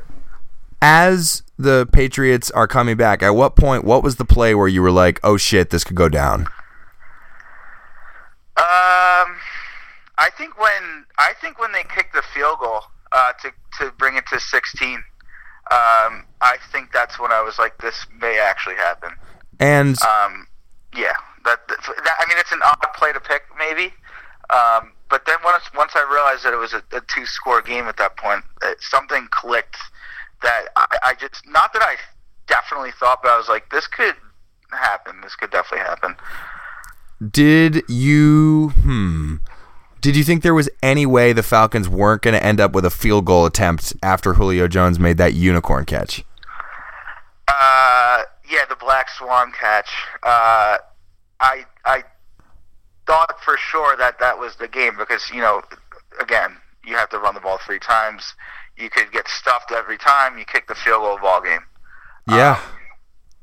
as 0.82 1.42
the 1.56 1.88
Patriots 1.92 2.50
are 2.50 2.66
coming 2.66 2.96
back, 2.96 3.22
at 3.22 3.30
what 3.30 3.54
point, 3.54 3.84
what 3.84 4.02
was 4.02 4.16
the 4.16 4.24
play 4.24 4.54
where 4.54 4.68
you 4.68 4.82
were 4.82 4.90
like, 4.90 5.20
oh 5.22 5.36
shit, 5.36 5.70
this 5.70 5.84
could 5.84 5.96
go 5.96 6.08
down? 6.08 6.46
Um, 8.58 9.36
I 10.18 10.30
think 10.36 10.58
when 10.58 11.04
I 11.18 11.32
think 11.40 11.60
when 11.60 11.72
they 11.72 11.84
kicked 11.84 12.14
the 12.14 12.22
field 12.34 12.58
goal 12.58 12.82
uh, 13.16 13.32
to 13.42 13.48
to 13.78 13.90
bring 13.98 14.16
it 14.16 14.26
to 14.32 14.38
16, 14.38 14.94
um, 14.94 15.02
I 16.40 16.56
think 16.72 16.92
that's 16.92 17.18
when 17.18 17.32
I 17.32 17.40
was 17.42 17.58
like, 17.58 17.74
this 17.78 18.06
may 18.20 18.38
actually 18.38 18.76
happen. 18.76 19.10
And 19.58 19.96
Um, 20.02 20.46
yeah, 20.94 21.16
that, 21.44 21.66
that, 21.68 21.78
that- 22.04 22.16
I 22.20 22.24
mean, 22.28 22.38
it's 22.38 22.52
an 22.52 22.60
odd 22.62 22.78
play 22.94 23.12
to 23.12 23.20
pick, 23.20 23.42
maybe. 23.58 23.92
Um, 24.50 24.92
but 25.10 25.24
then 25.26 25.36
once 25.44 25.64
once 25.74 25.92
I 25.96 26.02
realized 26.10 26.44
that 26.44 26.52
it 26.52 26.60
was 26.66 26.72
a, 26.72 26.82
a 26.92 27.00
two 27.14 27.26
score 27.26 27.60
game 27.62 27.86
at 27.88 27.96
that 27.96 28.16
point, 28.16 28.44
uh, 28.62 28.74
something 28.80 29.26
clicked 29.30 29.76
that 30.42 30.66
I, 30.76 30.86
I 31.02 31.14
just 31.14 31.42
not 31.46 31.72
that 31.72 31.82
I 31.82 31.96
definitely 32.46 32.92
thought, 33.00 33.20
but 33.22 33.30
I 33.32 33.36
was 33.36 33.48
like, 33.48 33.70
this 33.70 33.86
could 33.86 34.14
happen. 34.72 35.20
This 35.22 35.34
could 35.36 35.50
definitely 35.50 35.84
happen. 35.86 36.16
did 37.30 37.82
you, 37.88 38.70
hmm, 38.82 39.25
did 40.06 40.14
you 40.14 40.22
think 40.22 40.44
there 40.44 40.54
was 40.54 40.70
any 40.84 41.04
way 41.04 41.32
the 41.32 41.42
Falcons 41.42 41.88
weren't 41.88 42.22
going 42.22 42.32
to 42.32 42.40
end 42.40 42.60
up 42.60 42.70
with 42.70 42.84
a 42.84 42.90
field 42.90 43.24
goal 43.24 43.44
attempt 43.44 43.92
after 44.04 44.34
Julio 44.34 44.68
Jones 44.68 45.00
made 45.00 45.16
that 45.18 45.34
unicorn 45.34 45.84
catch? 45.84 46.22
Uh, 47.48 48.22
yeah, 48.48 48.64
the 48.68 48.76
black 48.76 49.08
swan 49.10 49.50
catch. 49.50 49.90
Uh, 50.22 50.78
I 51.40 51.64
I 51.84 52.04
thought 53.08 53.34
for 53.42 53.56
sure 53.56 53.96
that 53.96 54.20
that 54.20 54.38
was 54.38 54.54
the 54.54 54.68
game 54.68 54.92
because 54.96 55.28
you 55.34 55.40
know, 55.40 55.62
again, 56.20 56.56
you 56.84 56.94
have 56.94 57.10
to 57.10 57.18
run 57.18 57.34
the 57.34 57.40
ball 57.40 57.58
three 57.66 57.80
times. 57.80 58.34
You 58.76 58.88
could 58.88 59.10
get 59.10 59.26
stuffed 59.26 59.72
every 59.72 59.98
time. 59.98 60.38
You 60.38 60.44
kick 60.44 60.68
the 60.68 60.76
field 60.76 61.00
goal 61.00 61.18
ball 61.20 61.42
game. 61.42 61.64
Yeah. 62.28 62.60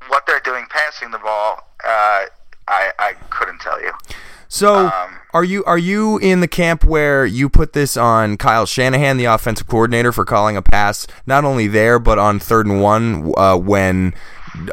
What 0.08 0.24
they're 0.28 0.40
doing 0.40 0.64
passing 0.70 1.12
the 1.12 1.20
ball, 1.20 1.58
uh, 1.84 2.24
I 2.70 2.94
I 3.00 3.16
couldn't 3.32 3.60
tell 3.60 3.82
you. 3.82 3.92
So, 4.54 4.76
Um, 4.86 4.92
are 5.34 5.44
you 5.44 5.64
are 5.66 5.80
you 5.80 6.20
in 6.20 6.40
the 6.42 6.48
camp 6.48 6.84
where 6.84 7.26
you 7.26 7.50
put 7.50 7.74
this 7.74 7.98
on 7.98 8.38
Kyle 8.38 8.68
Shanahan, 8.68 9.18
the 9.18 9.26
offensive 9.26 9.66
coordinator, 9.68 10.12
for 10.12 10.26
calling 10.26 10.56
a 10.56 10.62
pass 10.62 11.08
not 11.26 11.44
only 11.44 11.66
there 11.66 11.98
but 11.98 12.20
on 12.20 12.38
third 12.38 12.68
and 12.68 12.80
one 12.80 13.34
uh, 13.36 13.58
when 13.58 14.14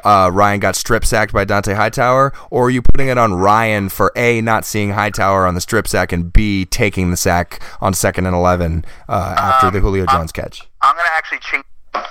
uh, 0.05 0.29
Ryan 0.31 0.61
got 0.61 0.77
strip 0.77 1.07
sacked 1.07 1.33
by 1.33 1.47
Dont'a 1.47 1.75
Hightower, 1.75 2.35
or 2.51 2.67
are 2.67 2.71
you 2.71 2.83
putting 2.83 3.09
it 3.09 3.17
on 3.17 3.33
Ryan 3.33 3.89
for 3.89 4.13
a 4.17 4.43
not 4.43 4.67
seeing 4.67 4.91
Hightower 4.91 5.47
on 5.47 5.55
the 5.55 5.63
strip 5.63 5.89
sack 5.89 6.13
and 6.13 6.31
b 6.31 6.67
taking 6.67 7.11
the 7.11 7.17
sack 7.17 7.63
on 7.81 7.95
second 7.95 8.27
and 8.27 8.37
eleven 8.37 8.85
uh, 9.09 9.35
after 9.39 9.69
Um, 9.69 9.73
the 9.73 9.81
Julio 9.81 10.05
I'm- 10.09 10.19
Jones 10.19 10.31
catch? 10.33 10.69
I'm 10.83 10.95
gonna 10.95 11.09
actually 11.17 11.39
change 11.39 11.65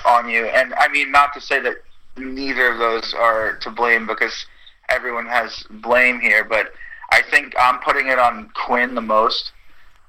on 0.06 0.28
you, 0.28 0.46
and 0.48 0.74
I 0.74 0.88
mean 0.88 1.12
not 1.12 1.36
to 1.36 1.40
say 1.40 1.60
that 1.60 1.76
neither 2.18 2.66
of 2.72 2.80
those 2.80 3.14
are 3.14 3.54
to 3.62 3.70
blame 3.70 4.08
because 4.08 4.48
everyone 4.90 5.28
has 5.28 5.64
blame 5.70 6.20
here, 6.20 6.44
but 6.44 6.74
I 7.12 7.22
think 7.22 7.54
I'm 7.60 7.80
putting 7.80 8.08
it 8.08 8.20
on 8.20 8.50
Quinn 8.54 8.96
the 8.96 9.02
most 9.02 9.52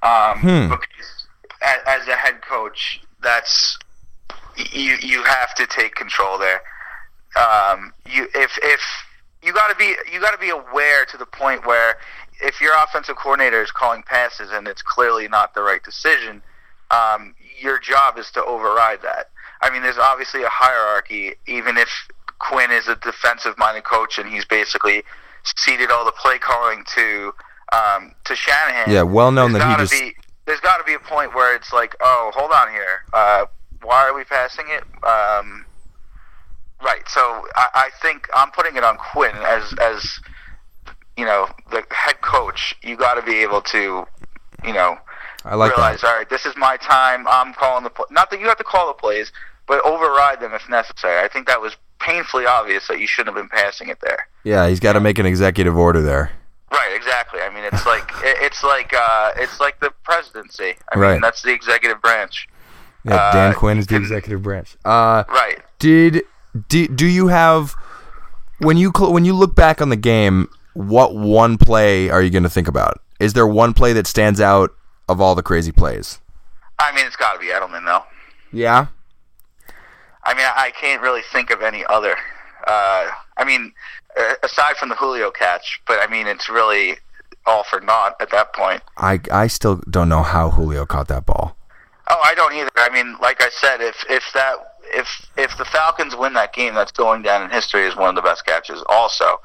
um, 0.03 0.39
Hmm. 0.39 0.69
because 0.71 1.27
as, 1.63 1.79
as 1.87 2.09
a 2.09 2.15
head 2.15 2.43
coach, 2.43 3.01
that's 3.23 3.79
you 4.73 4.97
you 5.01 5.23
have 5.25 5.55
to 5.57 5.67
take 5.67 5.95
control 5.95 6.39
there. 6.39 6.63
Um, 7.37 7.93
you 8.07 8.29
if 8.35 8.59
if 8.63 8.81
you 9.43 9.53
got 9.53 9.69
to 9.69 9.77
be 9.77 9.95
you 10.13 10.21
got 10.21 10.33
to 10.33 10.39
be 10.39 10.51
aware 10.51 11.05
to 11.07 11.17
the 11.17 11.27
point 11.27 11.67
where 11.67 11.97
if 12.43 12.61
your 12.61 12.75
offensive 12.83 13.17
coordinator 13.17 13.63
is 13.63 13.71
calling 13.71 14.03
passes 14.03 14.51
and 14.51 14.67
it's 14.67 14.83
clearly 14.83 15.29
not 15.29 15.55
the 15.55 15.63
right 15.63 15.83
decision, 15.83 16.43
um, 16.91 17.35
your 17.61 17.79
job 17.79 18.19
is 18.19 18.31
to 18.33 18.45
override 18.45 19.03
that. 19.03 19.31
I 19.63 19.69
mean, 19.71 19.83
there's 19.83 19.99
obviously 19.99 20.43
a 20.43 20.49
hierarchy, 20.51 21.35
even 21.47 21.77
if 21.77 21.91
Quinn 22.39 22.71
is 22.71 22.89
a 22.89 22.97
defensive 22.97 23.59
minded 23.59 23.85
coach 23.85 24.19
and 24.19 24.27
he's 24.27 24.47
basically 24.47 25.05
ceded 25.45 25.91
all 25.91 26.05
the 26.05 26.13
play 26.13 26.39
calling 26.39 26.85
to 26.95 27.33
um, 27.73 28.15
to 28.25 28.35
Shanahan. 28.35 28.93
Yeah, 28.93 29.03
well 29.03 29.31
known 29.31 29.53
that 29.53 29.69
he 29.69 29.77
just- 29.77 29.93
be, 29.93 30.15
there's 30.47 30.61
got 30.61 30.79
to 30.79 30.85
be 30.85 30.95
a 30.95 30.99
point 30.99 31.35
where 31.35 31.55
it's 31.55 31.73
like, 31.73 31.95
oh, 32.01 32.33
hold 32.35 32.51
on 32.51 32.71
here. 32.73 33.05
Uh, 33.13 33.47
why 33.83 34.09
are 34.09 34.15
we 34.15 34.25
passing 34.25 34.65
it? 34.69 34.83
Um, 35.05 35.65
right. 36.83 37.03
So 37.09 37.47
I, 37.55 37.69
I 37.75 37.91
think 38.03 38.29
I'm 38.35 38.51
putting 38.51 38.77
it 38.77 38.85
on 38.85 38.97
Quinn 38.97 39.35
as 39.37 39.73
as 39.81 40.19
you 41.17 41.25
know 41.25 41.49
the 41.71 41.85
head 41.91 42.21
coach. 42.21 42.75
You 42.83 42.97
got 42.97 43.15
to 43.15 43.23
be 43.23 43.37
able 43.43 43.63
to, 43.63 44.07
you 44.65 44.73
know, 44.73 44.99
I 45.45 45.55
like 45.55 45.71
realize, 45.77 46.01
that. 46.01 46.09
all 46.09 46.17
right, 46.17 46.29
this 46.29 46.45
is 46.47 46.57
my 46.57 46.77
time. 46.77 47.27
I'm 47.29 47.55
calling 47.55 47.85
the 47.85 47.91
pl-. 47.91 48.07
not 48.11 48.31
that 48.31 48.41
you 48.41 48.47
have 48.47 48.59
to 48.59 48.65
call 48.65 48.89
the 48.89 48.95
plays, 48.95 49.33
but 49.67 49.85
override 49.85 50.41
them 50.41 50.53
if 50.53 50.69
necessary. 50.69 51.25
I 51.25 51.29
think 51.29 51.47
that 51.47 51.61
was 51.61 51.77
painfully 52.01 52.47
obvious 52.47 52.89
that 52.89 52.99
you 53.01 53.07
shouldn't 53.07 53.37
have 53.37 53.43
been 53.49 53.57
passing 53.59 53.89
it 53.89 53.99
there. 54.01 54.27
Yeah, 54.45 54.69
he's 54.69 54.81
got 54.81 54.95
to 54.95 55.01
make 55.01 55.19
an 55.19 55.27
executive 55.27 55.77
order 55.77 56.01
there. 56.03 56.33
Right, 56.73 56.93
exactly. 56.95 57.41
I 57.41 57.51
mean, 57.51 57.65
it's 57.65 57.85
like 57.87 58.11
it's 58.23 58.63
like 58.65 58.93
uh, 58.95 59.33
it's 59.37 59.61
like 59.61 59.81
the 59.81 59.91
presidency. 60.05 60.75
I 60.93 60.99
Right. 60.99 61.13
mean, 61.13 61.21
that's 61.21 61.43
the 61.43 61.53
executive 61.53 62.01
branch. 62.01 62.49
Yeah, 63.05 63.15
Uh, 63.17 63.33
Dan 63.33 63.55
Quinn 63.55 63.79
is 63.79 63.87
the 63.87 63.97
executive 63.97 64.43
branch. 64.43 64.77
Uh, 64.85 65.25
Right. 65.29 65.59
did 65.79 66.23
do, 66.69 66.87
do 66.89 67.07
you 67.07 67.29
have 67.29 67.75
when 68.59 68.77
you 68.77 68.93
cl- 68.97 69.13
when 69.13 69.25
you 69.25 69.35
look 69.35 69.55
back 69.55 69.81
on 69.83 69.89
the 69.89 69.97
game? 69.97 70.49
What 70.75 71.15
one 71.17 71.59
play 71.59 72.09
are 72.11 72.23
you 72.23 72.31
going 72.31 72.45
to 72.45 72.49
think 72.51 72.69
about? 72.69 73.01
Is 73.19 73.33
there 73.33 73.47
one 73.47 73.75
play 73.75 73.93
that 73.93 74.07
stands 74.07 74.41
out 74.41 74.71
of 75.09 75.21
all 75.21 75.35
the 75.35 75.43
crazy 75.43 75.73
plays? 75.73 76.21
I 76.79 76.95
mean, 76.95 77.05
it's 77.05 77.17
got 77.17 77.33
to 77.35 77.39
be 77.41 77.47
Edelman, 77.47 77.85
though. 77.85 78.05
Yeah. 78.53 78.87
I 80.25 80.35
mean, 80.35 80.47
I 80.47 80.73
can't 80.79 81.03
really 81.03 81.23
think 81.33 81.51
of 81.51 81.63
any 81.63 81.85
other. 81.87 82.17
Uh, 82.67 83.11
I 83.37 83.45
mean, 83.45 83.73
uh, 84.19 84.35
aside 84.43 84.77
from 84.77 84.91
the 84.91 84.95
Julio 84.95 85.31
catch, 85.31 85.81
but 85.87 85.99
I 86.01 86.07
mean, 86.11 86.27
it's 86.27 86.49
really 86.49 86.97
all 87.47 87.65
for 87.65 87.81
naught 87.81 88.17
at 88.21 88.31
that 88.31 88.53
point. 88.53 88.83
I 88.97 89.21
I 89.33 89.47
still 89.47 89.77
don't 89.89 90.09
know 90.09 90.23
how 90.23 90.51
Julio 90.51 90.85
caught 90.87 91.09
that 91.09 91.27
ball. 91.27 91.57
Oh, 92.09 92.21
I 92.25 92.35
don't 92.35 92.53
either. 92.55 92.71
I 92.77 92.91
mean, 92.91 93.17
like 93.21 93.43
I 93.43 93.49
said, 93.51 93.81
if 93.81 94.05
if 94.11 94.25
that 94.35 94.57
if 94.93 95.29
if 95.37 95.57
the 95.57 95.65
Falcons 95.65 96.15
win 96.17 96.35
that 96.35 96.53
game, 96.53 96.75
that's 96.75 96.93
going 96.93 97.23
down 97.23 97.43
in 97.43 97.51
history 97.51 97.87
as 97.87 97.97
one 97.97 98.11
of 98.11 98.15
the 98.15 98.23
best 98.23 98.45
catches. 98.45 98.83
Also, 98.89 99.41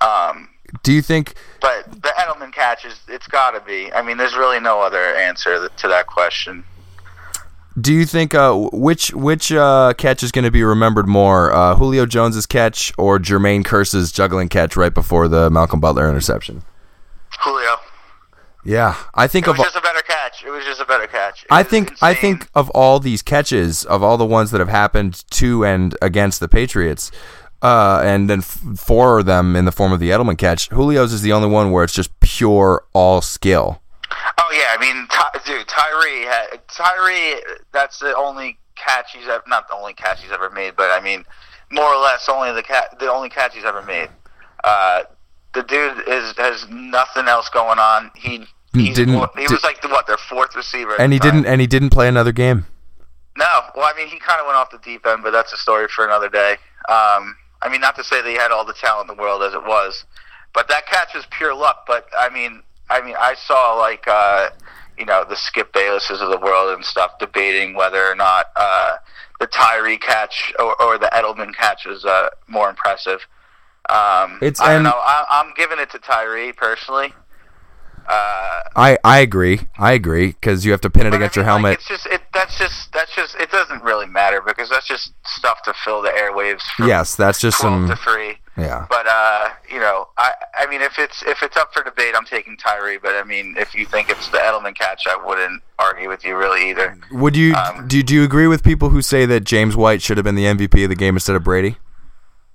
um, 0.00 0.48
Do 0.82 0.92
you 0.92 1.02
think 1.02 1.34
but 1.60 1.90
the 1.90 2.12
Edelman 2.18 2.52
catch 2.52 2.84
is 2.84 3.00
it's 3.08 3.26
got 3.26 3.52
to 3.52 3.60
be. 3.60 3.92
I 3.92 4.02
mean, 4.02 4.16
there's 4.16 4.36
really 4.36 4.60
no 4.60 4.80
other 4.80 4.98
answer 4.98 5.68
to 5.68 5.88
that 5.88 6.06
question. 6.06 6.64
Do 7.80 7.92
you 7.92 8.06
think 8.06 8.34
uh, 8.34 8.54
which 8.72 9.12
which 9.12 9.50
uh, 9.50 9.94
catch 9.98 10.22
is 10.22 10.30
going 10.30 10.44
to 10.44 10.50
be 10.50 10.62
remembered 10.62 11.08
more? 11.08 11.52
Uh, 11.52 11.74
Julio 11.74 12.06
Jones's 12.06 12.46
catch 12.46 12.92
or 12.96 13.18
Jermaine 13.18 13.64
Kearse's 13.64 14.12
juggling 14.12 14.48
catch 14.48 14.76
right 14.76 14.94
before 14.94 15.26
the 15.26 15.50
Malcolm 15.50 15.80
Butler 15.80 16.08
interception? 16.08 16.62
Julio, 17.40 17.76
Yeah, 18.64 18.94
I 19.14 19.26
think 19.26 19.48
it 19.48 19.50
of 19.50 19.56
just 19.56 19.74
a 19.74 19.80
better 19.80 20.02
catch. 20.02 20.44
It 20.44 20.50
was 20.50 20.64
just 20.64 20.80
a 20.80 20.84
better 20.84 21.08
catch. 21.08 21.42
It 21.42 21.48
I 21.50 21.62
was 21.62 21.66
think 21.66 21.92
I 22.00 22.14
think 22.14 22.48
of 22.54 22.70
all 22.70 23.00
these 23.00 23.22
catches, 23.22 23.84
of 23.84 24.04
all 24.04 24.16
the 24.16 24.24
ones 24.24 24.52
that 24.52 24.60
have 24.60 24.68
happened 24.68 25.24
to 25.30 25.64
and 25.64 25.96
against 26.00 26.38
the 26.38 26.48
Patriots, 26.48 27.10
uh, 27.60 28.00
and 28.04 28.30
then 28.30 28.38
f- 28.38 28.60
four 28.76 29.18
of 29.18 29.26
them 29.26 29.56
in 29.56 29.64
the 29.64 29.72
form 29.72 29.90
of 29.92 29.98
the 29.98 30.10
Edelman 30.10 30.38
catch, 30.38 30.70
Julio's 30.70 31.12
is 31.12 31.22
the 31.22 31.32
only 31.32 31.48
one 31.48 31.72
where 31.72 31.82
it's 31.82 31.92
just 31.92 32.18
pure 32.20 32.84
all 32.92 33.20
skill. 33.20 33.80
Oh 34.38 34.50
yeah, 34.52 34.74
I 34.76 34.78
mean, 34.80 35.06
Ty, 35.08 35.30
dude, 35.46 35.66
Tyree, 35.68 36.22
had, 36.24 36.60
Tyree. 36.68 37.40
That's 37.72 37.98
the 37.98 38.14
only 38.16 38.58
catch 38.76 39.12
he's 39.12 39.26
ever, 39.28 39.42
not 39.46 39.68
the 39.68 39.74
only 39.74 39.94
catch 39.94 40.22
he's 40.22 40.32
ever 40.32 40.50
made, 40.50 40.76
but 40.76 40.90
I 40.90 41.00
mean, 41.00 41.24
more 41.70 41.86
or 41.86 42.00
less, 42.02 42.28
only 42.28 42.52
the 42.52 42.62
cat, 42.62 42.98
the 42.98 43.10
only 43.10 43.28
catch 43.28 43.54
he's 43.54 43.64
ever 43.64 43.82
made. 43.82 44.08
Uh, 44.62 45.04
the 45.54 45.62
dude 45.62 46.08
is 46.08 46.36
has 46.36 46.66
nothing 46.68 47.26
else 47.28 47.48
going 47.48 47.78
on. 47.78 48.10
He 48.16 48.46
he's, 48.72 48.96
Didn't- 48.96 49.14
he 49.36 49.46
was 49.48 49.62
like 49.64 49.80
the, 49.82 49.88
what 49.88 50.06
their 50.06 50.16
fourth 50.16 50.54
receiver, 50.56 50.96
And 51.00 51.12
he 51.12 51.18
time. 51.18 51.30
didn't 51.30 51.46
and 51.46 51.60
he 51.60 51.66
didn't 51.66 51.90
play 51.90 52.08
another 52.08 52.32
game. 52.32 52.66
No, 53.36 53.60
well, 53.74 53.84
I 53.84 53.96
mean, 53.96 54.06
he 54.08 54.18
kind 54.18 54.40
of 54.40 54.46
went 54.46 54.56
off 54.56 54.70
the 54.70 54.78
deep 54.78 55.04
end, 55.06 55.22
but 55.24 55.32
that's 55.32 55.52
a 55.52 55.56
story 55.56 55.88
for 55.88 56.04
another 56.04 56.28
day. 56.28 56.52
Um, 56.88 57.36
I 57.62 57.68
mean, 57.70 57.80
not 57.80 57.96
to 57.96 58.04
say 58.04 58.22
that 58.22 58.28
he 58.28 58.36
had 58.36 58.52
all 58.52 58.64
the 58.64 58.74
talent 58.74 59.10
in 59.10 59.16
the 59.16 59.20
world 59.20 59.42
as 59.42 59.54
it 59.54 59.64
was, 59.64 60.04
but 60.52 60.68
that 60.68 60.86
catch 60.86 61.14
was 61.14 61.26
pure 61.30 61.52
luck. 61.54 61.84
But 61.86 62.06
I 62.16 62.28
mean, 62.28 62.62
I 62.90 63.00
mean, 63.02 63.16
I 63.18 63.34
saw 63.34 63.74
like 63.74 64.04
uh, 64.06 64.50
you 64.98 65.04
know 65.06 65.24
the 65.28 65.36
Skip 65.36 65.72
Baylesses 65.72 66.20
of 66.20 66.30
the 66.30 66.38
world 66.38 66.74
and 66.74 66.84
stuff 66.84 67.18
debating 67.18 67.74
whether 67.74 68.04
or 68.06 68.14
not 68.14 68.46
uh, 68.56 68.96
the 69.40 69.46
Tyree 69.46 69.98
catch 69.98 70.52
or, 70.58 70.80
or 70.80 70.98
the 70.98 71.10
Edelman 71.12 71.54
catch 71.54 71.86
was 71.86 72.04
uh, 72.04 72.28
more 72.46 72.68
impressive. 72.70 73.20
Um, 73.90 74.38
It's- 74.40 74.60
I 74.60 74.72
don't 74.74 74.82
know. 74.84 74.92
I, 74.94 75.24
I'm 75.30 75.52
giving 75.56 75.78
it 75.78 75.90
to 75.90 75.98
Tyree 75.98 76.52
personally. 76.52 77.12
Uh, 78.06 78.62
I 78.76 78.98
I 79.04 79.18
agree. 79.20 79.60
I 79.78 79.92
agree 79.92 80.28
because 80.28 80.64
you 80.64 80.72
have 80.72 80.80
to 80.82 80.90
pin 80.90 81.06
it 81.06 81.14
against 81.14 81.38
I 81.38 81.42
your 81.42 81.46
mean, 81.46 81.62
like, 81.62 81.62
helmet. 81.62 81.78
it's 81.78 81.88
just 81.88 82.06
it. 82.06 82.22
That's 82.32 82.58
just 82.58 82.92
that's 82.92 83.14
just 83.14 83.34
it 83.36 83.50
doesn't 83.50 83.82
really 83.82 84.06
matter 84.06 84.40
because 84.40 84.68
that's 84.68 84.86
just 84.86 85.12
stuff 85.24 85.62
to 85.64 85.74
fill 85.84 86.02
the 86.02 86.10
airwaves. 86.10 86.62
Yes, 86.78 87.14
that's 87.14 87.40
just 87.40 87.58
some. 87.58 87.88
to 87.88 87.96
three. 87.96 88.36
Yeah. 88.56 88.86
But 88.88 89.06
uh, 89.08 89.50
you 89.70 89.80
know, 89.80 90.08
I 90.16 90.32
I 90.54 90.66
mean, 90.66 90.80
if 90.80 90.98
it's 90.98 91.22
if 91.22 91.42
it's 91.42 91.56
up 91.56 91.72
for 91.72 91.82
debate, 91.82 92.14
I'm 92.16 92.24
taking 92.24 92.56
Tyree. 92.56 92.98
But 92.98 93.14
I 93.14 93.24
mean, 93.24 93.56
if 93.58 93.74
you 93.74 93.86
think 93.86 94.10
it's 94.10 94.28
the 94.28 94.38
Edelman 94.38 94.76
catch, 94.76 95.06
I 95.06 95.16
wouldn't 95.16 95.62
argue 95.78 96.08
with 96.08 96.24
you 96.24 96.36
really 96.36 96.70
either. 96.70 96.96
Would 97.12 97.36
you 97.36 97.54
um, 97.54 97.88
do? 97.88 98.02
Do 98.02 98.14
you 98.14 98.22
agree 98.22 98.46
with 98.46 98.62
people 98.62 98.90
who 98.90 99.02
say 99.02 99.26
that 99.26 99.44
James 99.44 99.76
White 99.76 100.02
should 100.02 100.16
have 100.18 100.24
been 100.24 100.36
the 100.36 100.44
MVP 100.44 100.84
of 100.84 100.90
the 100.90 100.96
game 100.96 101.16
instead 101.16 101.36
of 101.36 101.42
Brady? 101.42 101.76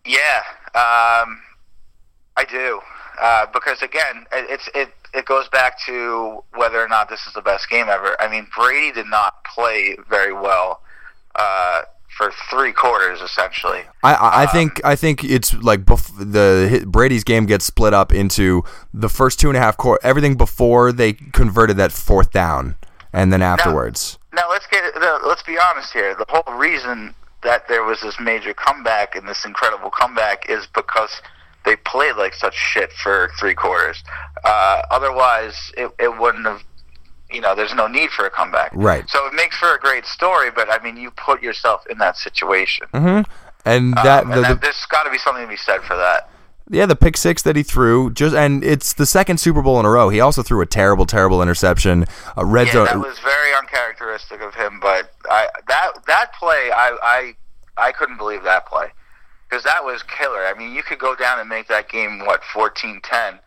Yeah, 0.06 0.44
um, 0.74 1.41
I 2.38 2.46
do. 2.50 2.79
Uh, 3.19 3.45
because 3.53 3.81
again, 3.81 4.25
it, 4.31 4.45
it's 4.49 4.69
it 4.73 4.89
it 5.13 5.25
goes 5.25 5.49
back 5.49 5.77
to 5.85 6.43
whether 6.55 6.79
or 6.83 6.88
not 6.88 7.09
this 7.09 7.25
is 7.27 7.33
the 7.33 7.41
best 7.41 7.69
game 7.69 7.88
ever. 7.89 8.15
I 8.21 8.27
mean, 8.29 8.47
Brady 8.55 8.91
did 8.91 9.07
not 9.07 9.43
play 9.43 9.97
very 10.09 10.33
well 10.33 10.81
uh, 11.35 11.81
for 12.17 12.31
three 12.49 12.71
quarters, 12.71 13.19
essentially. 13.21 13.81
I, 14.03 14.13
I, 14.13 14.43
Um, 14.43 14.49
think 14.49 14.81
I 14.85 14.95
think 14.95 15.23
it's 15.23 15.53
like 15.55 15.81
bef- 15.85 16.11
the 16.17 16.67
hit- 16.69 16.88
Brady's 16.88 17.23
game 17.23 17.45
gets 17.45 17.65
split 17.65 17.93
up 17.93 18.13
into 18.13 18.63
the 18.93 19.09
first 19.09 19.39
two 19.39 19.49
and 19.49 19.57
a 19.57 19.59
half 19.59 19.77
quarter, 19.77 19.99
everything 20.03 20.35
before 20.35 20.91
they 20.91 21.13
converted 21.13 21.77
that 21.77 21.91
fourth 21.91 22.31
down, 22.31 22.75
and 23.11 23.33
then 23.33 23.41
afterwards. 23.41 24.17
Now 24.33 24.49
let's 24.49 24.67
get 24.67 24.83
let's 25.25 25.43
be 25.43 25.57
honest 25.57 25.91
here. 25.91 26.15
The 26.15 26.25
whole 26.29 26.55
reason 26.55 27.15
that 27.41 27.67
there 27.67 27.83
was 27.83 28.01
this 28.01 28.19
major 28.19 28.53
comeback 28.53 29.15
and 29.15 29.27
this 29.27 29.43
incredible 29.45 29.89
comeback 29.89 30.49
is 30.49 30.67
because 30.75 31.21
they 31.65 31.75
played 31.75 32.15
like 32.15 32.33
such 32.33 32.55
shit 32.55 32.91
for 32.93 33.29
three 33.39 33.53
quarters. 33.55 34.03
Uh, 34.43 34.81
otherwise, 34.91 35.71
it, 35.77 35.91
it 35.99 36.17
wouldn't 36.19 36.45
have. 36.45 36.63
You 37.31 37.41
know, 37.41 37.53
there's 37.53 37.75
no 37.75 37.85
need 37.87 38.09
for 38.09 38.25
a 38.25 38.29
comeback. 38.31 38.71
Right. 38.73 39.07
So 39.07 39.23
it 39.27 39.33
makes 39.35 39.55
for 39.57 39.75
a 39.75 39.79
great 39.79 40.05
story, 40.05 40.49
but 40.49 40.67
I 40.71 40.81
mean, 40.83 40.97
you 40.97 41.11
put 41.11 41.43
yourself 41.43 41.85
in 41.87 41.99
that 41.99 42.17
situation. 42.17 42.87
Mm-hmm. 42.91 43.31
And 43.65 43.93
that, 43.97 44.23
Um, 44.23 44.29
the, 44.29 44.35
and 44.37 44.43
that 44.45 44.49
the 44.55 44.59
there's 44.61 44.85
got 44.89 45.03
to 45.03 45.11
be 45.11 45.19
something 45.19 45.43
to 45.43 45.47
be 45.49 45.55
said 45.55 45.81
for 45.83 45.95
that. 45.95 46.27
yeah, 46.71 46.87
the 46.87 46.95
pick 46.95 47.15
six 47.17 47.43
that 47.43 47.55
he 47.55 47.61
threw, 47.61 48.09
just 48.09 48.33
and 48.35 48.63
it's 48.63 48.93
the 48.93 49.05
second 49.05 49.37
Super 49.39 49.61
Bowl 49.61 49.79
in 49.79 49.85
a 49.85 49.89
row. 49.91 50.09
He 50.09 50.19
also 50.19 50.41
threw 50.41 50.59
a 50.61 50.65
terrible, 50.65 51.05
terrible 51.05 51.43
interception. 51.43 52.05
A 52.35 52.43
red 52.45 52.65
Yeah, 52.67 52.73
zone. 52.73 52.85
that 52.85 52.99
was 52.99 53.19
very 53.19 53.53
uncharacteristic 53.53 54.41
of 54.41 54.55
him. 54.55 54.79
But 54.81 55.11
I 55.29 55.49
that 55.67 55.91
that 56.07 56.33
play, 56.33 56.71
I 56.75 56.97
I 57.03 57.35
I 57.77 57.91
couldn't 57.91 58.17
believe 58.17 58.41
that 58.43 58.65
play 58.65 58.87
because 59.50 59.63
that 59.63 59.84
was 59.84 60.03
killer. 60.03 60.46
I 60.46 60.53
mean, 60.58 60.74
you 60.74 60.84
could 60.84 61.00
go 61.00 61.15
down 61.15 61.39
and 61.39 61.50
make 61.50 61.68
that 61.68 61.89
game 61.89 62.20
what 62.20 62.41
14-10. 62.53 63.39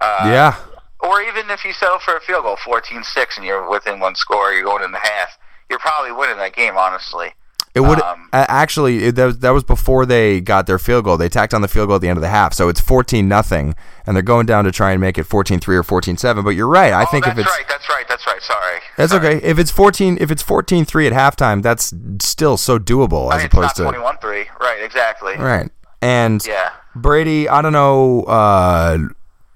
Uh, 0.00 0.24
yeah, 0.24 0.56
Or 1.00 1.20
even 1.20 1.50
if 1.50 1.64
you 1.64 1.72
settle 1.72 1.98
for 1.98 2.16
a 2.16 2.20
field 2.20 2.44
goal, 2.44 2.56
14-6, 2.56 3.36
and 3.36 3.44
you're 3.46 3.68
within 3.68 4.00
one 4.00 4.14
score, 4.14 4.52
you're 4.52 4.64
going 4.64 4.82
in 4.82 4.92
the 4.92 4.98
half. 4.98 5.38
You're 5.68 5.78
probably 5.78 6.12
winning 6.12 6.38
that 6.38 6.54
game, 6.54 6.76
honestly. 6.76 7.28
It 7.74 7.80
would 7.80 8.02
Um, 8.02 8.28
actually 8.32 9.04
it, 9.04 9.14
that, 9.14 9.24
was, 9.24 9.38
that 9.38 9.50
was 9.50 9.64
before 9.64 10.04
they 10.04 10.40
got 10.42 10.66
their 10.66 10.78
field 10.78 11.04
goal. 11.04 11.16
They 11.16 11.30
tacked 11.30 11.54
on 11.54 11.62
the 11.62 11.68
field 11.68 11.88
goal 11.88 11.96
at 11.96 12.02
the 12.02 12.08
end 12.08 12.18
of 12.18 12.22
the 12.22 12.28
half, 12.28 12.52
so 12.52 12.68
it's 12.68 12.80
fourteen 12.80 13.28
nothing, 13.28 13.74
and 14.06 14.14
they're 14.14 14.22
going 14.22 14.44
down 14.44 14.64
to 14.64 14.72
try 14.72 14.92
and 14.92 15.00
make 15.00 15.16
it 15.16 15.26
14-3 15.26 15.68
or 15.68 15.82
14-7. 15.82 16.44
But 16.44 16.50
you're 16.50 16.68
right. 16.68 16.92
I 16.92 17.04
oh, 17.04 17.06
think 17.06 17.26
if 17.26 17.38
it's 17.38 17.48
right. 17.48 17.64
That's 17.68 17.88
right. 17.88 18.06
That's 18.08 18.26
right. 18.26 18.42
Sorry. 18.42 18.78
that's 18.96 19.12
Sorry. 19.12 19.36
okay. 19.36 19.46
If 19.46 19.58
it's 19.58 19.70
fourteen, 19.70 20.18
if 20.20 20.30
it's 20.30 20.42
14-3 20.42 21.10
at 21.10 21.12
halftime, 21.12 21.62
that's 21.62 21.94
still 22.20 22.56
so 22.58 22.78
doable 22.78 23.32
as 23.32 23.44
opposed 23.44 23.76
to 23.76 23.82
21-3. 23.84 24.46
Right. 24.60 24.82
Exactly. 24.82 25.36
right. 25.36 25.70
And 26.02 26.44
Yeah. 26.46 26.70
Brady, 26.94 27.48
I 27.48 27.62
don't 27.62 27.72
know. 27.72 28.24
Uh, 28.24 28.98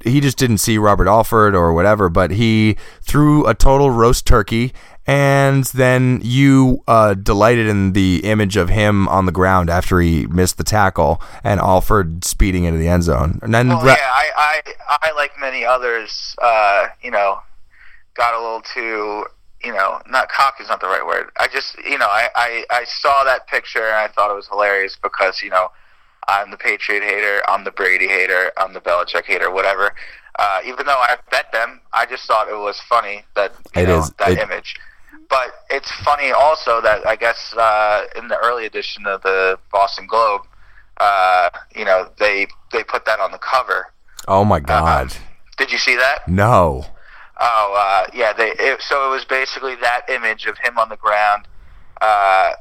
he 0.07 0.21
just 0.21 0.39
didn't 0.39 0.59
see 0.59 0.79
Robert 0.79 1.09
Alford 1.09 1.55
or 1.55 1.73
whatever, 1.73 2.09
but 2.09 2.31
he 2.31 2.77
threw 3.03 3.47
a 3.47 3.55
total 3.55 3.91
roast 3.91 4.27
turkey. 4.27 4.73
And 5.09 5.65
then 5.67 6.21
you 6.25 6.83
uh, 6.89 7.15
delighted 7.15 7.69
in 7.69 7.93
the 7.93 8.23
image 8.25 8.57
of 8.57 8.69
him 8.69 9.07
on 9.07 9.25
the 9.25 9.33
ground 9.33 9.71
after 9.71 10.01
he 10.01 10.27
missed 10.27 10.59
the 10.59 10.65
tackle 10.65 11.23
and 11.45 11.61
Alford 11.61 12.25
speeding 12.25 12.65
into 12.65 12.81
the 12.81 12.89
end 12.89 13.05
zone. 13.05 13.39
And 13.41 13.55
then 13.55 13.69
Ra- 13.69 13.85
yeah, 13.85 13.95
I, 14.01 14.63
I, 14.89 14.99
I, 15.03 15.13
like 15.13 15.39
many 15.39 15.65
others, 15.65 16.35
uh, 16.43 16.89
you 17.01 17.13
know, 17.13 17.39
got 18.15 18.35
a 18.35 18.41
little 18.41 18.63
too, 18.63 19.27
you 19.63 19.73
know, 19.73 20.01
not 20.11 20.29
cocky 20.29 20.65
is 20.65 20.69
not 20.69 20.81
the 20.81 20.89
right 20.89 21.07
word. 21.07 21.31
I 21.39 21.47
just, 21.47 21.79
you 21.85 21.99
know, 21.99 22.09
I, 22.09 22.29
I, 22.35 22.65
I 22.71 22.85
saw 22.85 23.23
that 23.25 23.47
picture 23.47 23.85
and 23.85 23.97
I 23.97 24.09
thought 24.09 24.33
it 24.33 24.35
was 24.35 24.49
hilarious 24.49 24.99
because, 25.01 25.41
you 25.41 25.51
know, 25.51 25.71
I'm 26.29 26.51
the 26.51 26.57
Patriot 26.57 27.03
hater, 27.03 27.43
I'm 27.49 27.65
the 27.65 27.71
Brady 27.71 28.09
hater, 28.09 28.51
I'm 28.57 28.73
the 28.73 28.81
Belichick 28.81 29.25
hater, 29.25 29.51
whatever. 29.51 29.95
Uh, 30.39 30.61
even 30.67 30.85
though 30.87 30.99
I 30.99 31.17
bet 31.31 31.51
them, 31.53 31.81
I 31.93 32.05
just 32.07 32.25
thought 32.27 32.49
it 32.49 32.59
was 32.59 32.79
funny 32.81 33.25
that 33.35 33.53
you 33.75 33.83
It 33.83 33.87
know, 33.89 33.99
is. 34.01 34.11
that 34.19 34.31
It- 34.33 34.39
image. 34.39 34.77
But 35.29 35.55
it's 35.71 35.91
funny 36.05 36.31
also 36.31 36.81
that 36.83 37.05
I 37.07 37.17
guess 37.17 37.53
uh, 37.55 38.05
in 38.17 38.29
the 38.29 38.37
early 38.39 38.65
edition 38.65 39.07
of 39.07 39.23
the 39.23 39.59
Boston 39.73 40.07
Globe, 40.07 40.43
uh, 40.99 41.51
you 41.75 41.85
know, 41.85 42.09
they 42.19 42.47
they 42.73 42.85
put 42.85 43.05
that 43.07 43.19
on 43.19 43.33
the 43.33 43.39
cover. 43.39 43.93
oh 44.29 44.45
my 44.45 44.61
God. 44.61 45.17
Did 45.57 45.73
you 45.73 45.79
see 45.79 45.97
that? 45.97 46.29
No. 46.29 46.87
Oh, 47.39 47.75
uh, 47.77 48.11
yeah. 48.15 48.33
They 48.35 48.51
it, 48.53 48.81
so 48.83 49.09
it 49.09 49.11
was 49.11 49.25
basically 49.25 49.75
that 49.77 50.03
image 50.09 50.47
of 50.47 50.59
him 50.59 50.79
on 50.79 50.89
the 50.91 50.97
ground, 50.97 51.49
uh, 52.01 52.53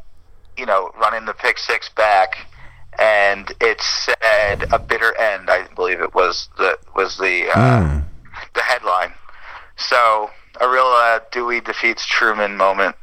you 0.57 0.65
know, 0.65 0.89
running 0.99 1.25
the 1.25 1.33
pick 1.33 1.59
six 1.59 1.89
back, 1.89 2.47
and 2.99 3.51
it 3.61 3.81
said 3.81 4.65
a 4.71 4.79
bitter 4.79 5.17
end. 5.17 5.49
I 5.49 5.67
believe 5.75 6.01
it 6.01 6.13
was 6.15 6.49
the 6.57 6.77
was 6.95 7.17
the 7.17 7.49
uh, 7.49 7.81
Mm. 7.81 8.03
the 8.53 8.61
headline. 8.61 9.13
So 9.77 10.29
a 10.61 10.67
real 10.69 10.83
uh, 10.85 11.19
Dewey 11.31 11.61
defeats 11.61 12.05
Truman 12.05 12.55
moment 12.57 12.95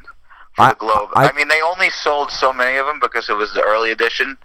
for 0.56 0.62
I- 0.62 0.68
the 0.70 0.75
Globe. 0.76 1.11
I- 1.14 1.28
I, 1.28 1.32
mean, 1.32 1.49
they 1.49 1.61
only 1.62 1.90
sold 1.90 2.30
so 2.30 2.52
many 2.52 2.76
of 2.78 2.87
them 2.87 2.99
because 3.00 3.28
it 3.28 3.34
was 3.37 3.52
the 3.54 3.62
early 3.62 3.90
edition, 3.90 4.38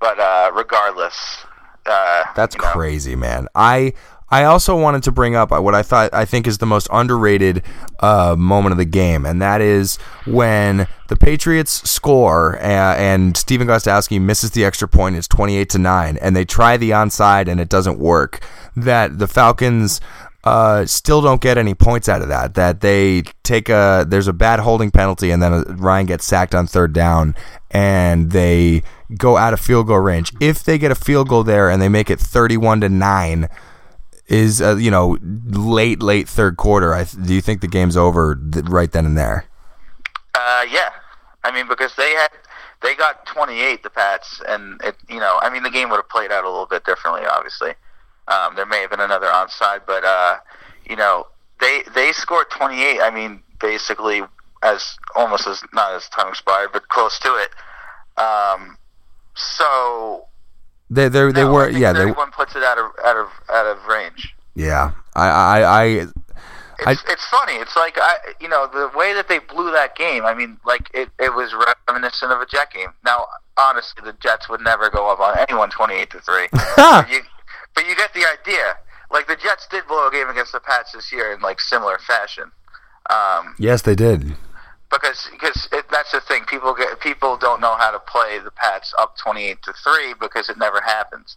but 0.00 0.18
uh, 0.20 0.50
regardless, 0.54 1.44
uh, 1.86 2.24
That's 2.34 2.54
you 2.54 2.62
know, 2.62 2.68
crazy, 2.72 3.16
man. 3.16 3.48
I 3.54 3.94
I 4.32 4.44
also 4.44 4.74
wanted 4.74 5.02
to 5.02 5.12
bring 5.12 5.36
up 5.36 5.50
what 5.50 5.74
I 5.74 5.82
thought 5.82 6.14
I 6.14 6.24
think 6.24 6.46
is 6.46 6.56
the 6.56 6.64
most 6.64 6.88
underrated 6.90 7.62
uh, 8.00 8.34
moment 8.36 8.72
of 8.72 8.78
the 8.78 8.86
game, 8.86 9.26
and 9.26 9.42
that 9.42 9.60
is 9.60 9.98
when 10.24 10.88
the 11.08 11.16
Patriots 11.16 11.88
score 11.88 12.56
uh, 12.56 12.96
and 12.96 13.36
Stephen 13.36 13.68
Gostkowski 13.68 14.18
misses 14.18 14.52
the 14.52 14.64
extra 14.64 14.88
point. 14.88 15.16
It's 15.16 15.28
twenty 15.28 15.56
eight 15.56 15.68
to 15.70 15.78
nine, 15.78 16.16
and 16.16 16.34
they 16.34 16.46
try 16.46 16.78
the 16.78 16.90
onside 16.90 17.46
and 17.46 17.60
it 17.60 17.68
doesn't 17.68 17.98
work. 17.98 18.44
That 18.74 19.18
the 19.18 19.28
Falcons. 19.28 20.00
Uh, 20.44 20.84
still 20.84 21.22
don't 21.22 21.40
get 21.40 21.56
any 21.56 21.72
points 21.72 22.08
out 22.08 22.20
of 22.20 22.26
that. 22.26 22.54
That 22.54 22.80
they 22.80 23.22
take 23.44 23.68
a 23.68 24.04
there's 24.08 24.26
a 24.26 24.32
bad 24.32 24.58
holding 24.58 24.90
penalty, 24.90 25.30
and 25.30 25.40
then 25.40 25.52
uh 25.52 25.62
Ryan 25.76 26.06
gets 26.06 26.26
sacked 26.26 26.52
on 26.52 26.66
third 26.66 26.92
down, 26.92 27.36
and 27.70 28.32
they 28.32 28.82
go 29.16 29.36
out 29.36 29.52
of 29.52 29.60
field 29.60 29.86
goal 29.86 29.98
range. 29.98 30.32
If 30.40 30.64
they 30.64 30.78
get 30.78 30.90
a 30.90 30.96
field 30.96 31.28
goal 31.28 31.44
there 31.44 31.70
and 31.70 31.80
they 31.80 31.88
make 31.88 32.10
it 32.10 32.18
31 32.18 32.80
to 32.80 32.88
9 32.88 33.48
is 34.32 34.62
uh, 34.62 34.76
you 34.76 34.90
know 34.90 35.18
late 35.46 36.02
late 36.02 36.28
third 36.28 36.56
quarter 36.56 36.94
I 36.94 37.04
th- 37.04 37.24
do 37.26 37.34
you 37.34 37.42
think 37.42 37.60
the 37.60 37.68
game's 37.68 37.96
over 37.96 38.34
th- 38.34 38.64
right 38.66 38.90
then 38.90 39.04
and 39.04 39.16
there 39.16 39.44
Uh, 40.34 40.64
yeah, 40.70 40.90
I 41.44 41.52
mean 41.52 41.68
because 41.68 41.94
they 41.96 42.12
had 42.12 42.30
they 42.80 42.94
got 42.96 43.26
28 43.26 43.82
the 43.82 43.90
Pats, 43.90 44.40
and 44.48 44.80
it 44.82 44.96
you 45.08 45.20
know 45.20 45.38
I 45.42 45.50
mean 45.50 45.62
the 45.62 45.70
game 45.70 45.90
would 45.90 45.96
have 45.96 46.08
played 46.08 46.32
out 46.32 46.44
a 46.44 46.48
little 46.50 46.66
bit 46.66 46.84
differently. 46.84 47.22
Obviously, 47.26 47.74
um, 48.28 48.56
there 48.56 48.66
may 48.66 48.80
have 48.80 48.90
been 48.90 49.00
another 49.00 49.26
onside, 49.26 49.82
but 49.86 50.04
uh, 50.04 50.38
you 50.88 50.96
know 50.96 51.26
they 51.60 51.82
they 51.94 52.12
scored 52.12 52.50
28. 52.50 53.00
I 53.00 53.10
mean 53.10 53.42
basically 53.60 54.22
as 54.62 54.96
almost 55.14 55.46
as 55.46 55.62
not 55.72 55.92
as 55.92 56.08
time 56.08 56.28
expired, 56.28 56.70
but 56.72 56.88
close 56.88 57.18
to 57.20 57.34
it. 57.36 57.50
Um, 58.20 58.78
so 59.34 60.26
they 60.92 61.08
they, 61.08 61.32
they 61.32 61.42
no, 61.42 61.52
were 61.52 61.68
yeah 61.70 61.92
they 61.92 62.00
31 62.00 62.30
puts 62.32 62.54
it 62.54 62.62
out 62.62 62.78
of 62.78 62.90
out 63.04 63.16
of 63.16 63.28
out 63.50 63.66
of 63.66 63.78
range. 63.86 64.34
yeah 64.54 64.92
I 65.14 65.26
I, 65.28 65.82
I 65.82 66.06
It's, 66.84 67.04
it's 67.08 67.26
funny. 67.28 67.54
It's 67.54 67.76
like 67.76 67.96
I, 67.96 68.16
you 68.40 68.48
know, 68.48 68.66
the 68.66 68.90
way 68.96 69.14
that 69.14 69.28
they 69.28 69.38
blew 69.38 69.70
that 69.70 69.94
game. 69.94 70.24
I 70.24 70.34
mean, 70.34 70.58
like 70.64 70.90
it, 70.92 71.10
it 71.20 71.32
was 71.32 71.54
reminiscent 71.88 72.32
of 72.32 72.40
a 72.40 72.46
Jet 72.46 72.72
game. 72.72 72.88
Now, 73.04 73.26
honestly, 73.56 74.02
the 74.04 74.14
Jets 74.14 74.48
would 74.48 74.60
never 74.62 74.90
go 74.90 75.10
up 75.12 75.20
on 75.20 75.38
anyone 75.38 75.70
twenty-eight 75.70 76.10
to 76.10 76.20
three. 76.20 76.48
but, 76.76 77.08
you, 77.08 77.20
but 77.74 77.86
you 77.86 77.94
get 77.94 78.12
the 78.14 78.26
idea. 78.26 78.76
Like 79.12 79.28
the 79.28 79.36
Jets 79.36 79.68
did 79.70 79.86
blow 79.86 80.08
a 80.08 80.10
game 80.10 80.28
against 80.28 80.52
the 80.52 80.60
Pats 80.60 80.92
this 80.92 81.12
year 81.12 81.32
in 81.32 81.40
like 81.40 81.60
similar 81.60 81.98
fashion. 81.98 82.50
Um, 83.10 83.54
yes 83.58 83.82
they 83.82 83.94
did 83.94 84.34
because 84.92 85.28
because 85.32 85.68
it, 85.72 85.86
that's 85.90 86.12
the 86.12 86.20
thing. 86.20 86.44
People 86.44 86.74
get 86.74 87.00
people 87.00 87.36
don't 87.36 87.60
know 87.60 87.74
how 87.76 87.90
to 87.90 87.98
play 87.98 88.38
the 88.38 88.50
Pats 88.52 88.94
up 88.98 89.16
twenty-eight 89.16 89.62
to 89.62 89.72
three 89.82 90.14
because 90.20 90.48
it 90.48 90.58
never 90.58 90.80
happens. 90.80 91.36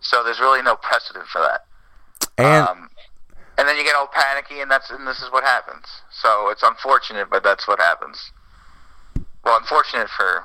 So 0.00 0.22
there's 0.22 0.40
really 0.40 0.62
no 0.62 0.76
precedent 0.76 1.26
for 1.26 1.40
that. 1.40 1.64
and 2.36 2.68
um, 2.68 2.90
and 3.58 3.66
then 3.66 3.76
you 3.78 3.84
get 3.84 3.94
all 3.96 4.08
panicky, 4.08 4.60
and 4.60 4.70
that's 4.70 4.90
and 4.90 5.06
this 5.06 5.22
is 5.22 5.30
what 5.32 5.44
happens. 5.44 5.86
So 6.22 6.50
it's 6.50 6.62
unfortunate, 6.62 7.28
but 7.30 7.42
that's 7.42 7.66
what 7.66 7.78
happens. 7.80 8.30
Well, 9.44 9.56
unfortunate 9.58 10.08
for 10.10 10.44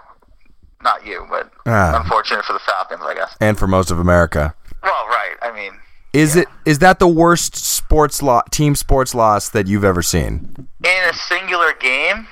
not 0.84 1.06
you, 1.06 1.26
but 1.30 1.52
Ah. 1.68 2.00
unfortunate 2.02 2.46
for 2.46 2.54
the 2.54 2.60
Falcons, 2.60 3.02
I 3.04 3.14
guess. 3.14 3.36
and 3.40 3.58
for 3.58 3.68
most 3.68 3.92
of 3.92 4.00
America 4.00 4.56
Well, 4.82 5.08
right. 5.08 5.36
I 5.42 5.52
mean, 5.52 5.74
is 6.14 6.36
it 6.36 6.48
is 6.66 6.80
that 6.80 7.00
the 7.00 7.08
worst 7.08 7.56
sports 7.56 8.22
lo- 8.22 8.42
team 8.52 8.76
sports 8.76 9.14
loss 9.14 9.50
that 9.50 9.68
you've 9.68 9.84
ever 9.86 10.02
seen 10.02 10.68
in 10.84 11.10
a 11.10 11.14
singular 11.14 11.74
game, 11.74 12.28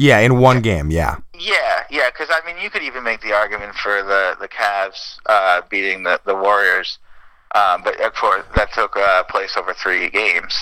yeah 0.00 0.18
in 0.18 0.38
one 0.38 0.60
game 0.60 0.90
yeah 0.90 1.16
yeah, 1.40 1.84
yeah. 1.90 2.10
Because 2.10 2.28
I 2.30 2.46
mean, 2.46 2.62
you 2.62 2.70
could 2.70 2.82
even 2.82 3.02
make 3.02 3.22
the 3.22 3.32
argument 3.32 3.74
for 3.74 4.02
the 4.02 4.36
the 4.38 4.48
Cavs 4.48 5.16
uh, 5.26 5.62
beating 5.68 6.02
the 6.02 6.20
the 6.24 6.34
Warriors, 6.34 6.98
um, 7.54 7.82
but 7.82 7.98
of 8.00 8.14
course 8.14 8.44
that 8.56 8.72
took 8.72 8.96
uh, 8.96 9.24
place 9.24 9.56
over 9.56 9.72
three 9.72 10.10
games. 10.10 10.54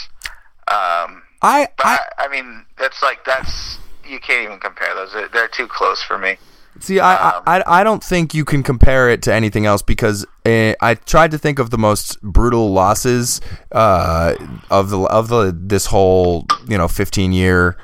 Um, 0.68 1.22
I 1.42 1.68
but 1.76 1.86
I 1.86 1.98
I, 2.18 2.26
I 2.26 2.28
mean, 2.28 2.64
that's 2.78 3.02
like 3.02 3.24
that's 3.24 3.78
you 4.06 4.20
can't 4.20 4.44
even 4.44 4.60
compare 4.60 4.94
those. 4.94 5.12
They're, 5.12 5.28
they're 5.28 5.48
too 5.48 5.66
close 5.66 6.02
for 6.02 6.16
me. 6.16 6.38
See, 6.80 7.00
I, 7.00 7.38
Um, 7.38 7.42
I 7.46 7.62
I 7.66 7.84
don't 7.84 8.04
think 8.04 8.34
you 8.34 8.44
can 8.44 8.62
compare 8.62 9.10
it 9.10 9.20
to 9.22 9.34
anything 9.34 9.66
else 9.66 9.82
because 9.82 10.24
uh, 10.46 10.74
I 10.80 10.94
tried 10.94 11.32
to 11.32 11.38
think 11.38 11.58
of 11.58 11.70
the 11.70 11.78
most 11.78 12.22
brutal 12.22 12.72
losses 12.72 13.40
uh, 13.72 14.34
of 14.70 14.90
the 14.90 15.00
of 15.00 15.26
the 15.28 15.56
this 15.58 15.86
whole 15.86 16.46
you 16.68 16.78
know 16.78 16.86
15 16.86 17.32
year 17.32 17.76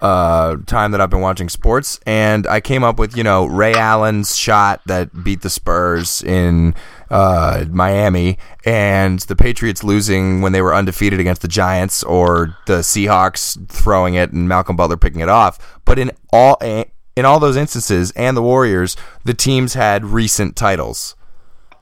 uh, 0.00 0.56
time 0.66 0.90
that 0.92 1.00
I've 1.00 1.10
been 1.10 1.20
watching 1.20 1.48
sports, 1.48 2.00
and 2.06 2.46
I 2.46 2.60
came 2.60 2.84
up 2.84 2.98
with 2.98 3.16
you 3.16 3.24
know 3.24 3.46
Ray 3.46 3.74
Allen's 3.74 4.36
shot 4.36 4.80
that 4.86 5.24
beat 5.24 5.42
the 5.42 5.50
Spurs 5.50 6.22
in 6.22 6.74
uh, 7.10 7.64
Miami, 7.70 8.38
and 8.64 9.20
the 9.20 9.36
Patriots 9.36 9.84
losing 9.84 10.40
when 10.40 10.52
they 10.52 10.62
were 10.62 10.74
undefeated 10.74 11.20
against 11.20 11.42
the 11.42 11.48
Giants, 11.48 12.02
or 12.02 12.56
the 12.66 12.78
Seahawks 12.78 13.68
throwing 13.70 14.14
it 14.14 14.32
and 14.32 14.48
Malcolm 14.48 14.76
Butler 14.76 14.96
picking 14.96 15.20
it 15.20 15.28
off. 15.28 15.80
But 15.84 15.98
in 15.98 16.10
all 16.32 16.56
in 16.60 17.24
all 17.24 17.38
those 17.38 17.56
instances, 17.56 18.10
and 18.12 18.36
the 18.36 18.42
Warriors, 18.42 18.96
the 19.24 19.34
teams 19.34 19.74
had 19.74 20.04
recent 20.04 20.56
titles. 20.56 21.14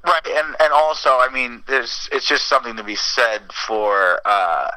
Right, 0.04 0.26
and 0.26 0.56
and 0.58 0.72
also, 0.72 1.10
I 1.10 1.28
mean, 1.32 1.62
there's 1.68 2.08
it's 2.10 2.26
just 2.26 2.48
something 2.48 2.76
to 2.76 2.82
be 2.82 2.96
said 2.96 3.52
for 3.52 4.20
uh, 4.24 4.72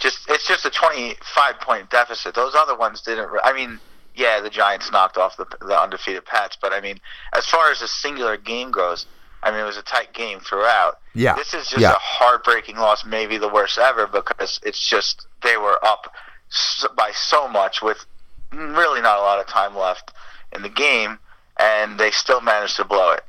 just 0.00 0.18
it's 0.28 0.46
just 0.48 0.64
a 0.64 0.70
25 0.70 1.60
point 1.60 1.90
deficit. 1.90 2.34
Those 2.34 2.54
other 2.54 2.76
ones 2.76 3.00
didn't. 3.02 3.30
re- 3.30 3.40
I 3.44 3.52
mean, 3.52 3.78
yeah, 4.14 4.40
the 4.40 4.50
Giants 4.50 4.90
knocked 4.90 5.16
off 5.16 5.36
the 5.36 5.46
the 5.60 5.80
undefeated 5.80 6.24
Pats, 6.24 6.56
but 6.60 6.72
I 6.72 6.80
mean, 6.80 6.98
as 7.34 7.46
far 7.46 7.70
as 7.70 7.80
a 7.82 7.88
singular 7.88 8.36
game 8.36 8.70
goes, 8.70 9.06
I 9.42 9.50
mean, 9.50 9.60
it 9.60 9.64
was 9.64 9.76
a 9.76 9.82
tight 9.82 10.12
game 10.12 10.40
throughout. 10.40 10.98
Yeah, 11.14 11.34
This 11.34 11.54
is 11.54 11.68
just 11.68 11.80
yeah. 11.80 11.92
a 11.92 11.98
heartbreaking 11.98 12.76
loss, 12.76 13.04
maybe 13.04 13.38
the 13.38 13.48
worst 13.48 13.78
ever, 13.78 14.06
because 14.06 14.60
it's 14.62 14.88
just 14.88 15.26
they 15.42 15.56
were 15.56 15.78
up 15.84 16.12
by 16.96 17.10
so 17.14 17.48
much 17.48 17.80
with 17.82 18.04
really 18.52 19.00
not 19.00 19.18
a 19.18 19.22
lot 19.22 19.38
of 19.38 19.46
time 19.46 19.76
left 19.76 20.12
in 20.52 20.62
the 20.62 20.68
game, 20.68 21.18
and 21.58 21.98
they 21.98 22.10
still 22.10 22.40
managed 22.40 22.76
to 22.76 22.84
blow 22.84 23.12
it. 23.12 23.24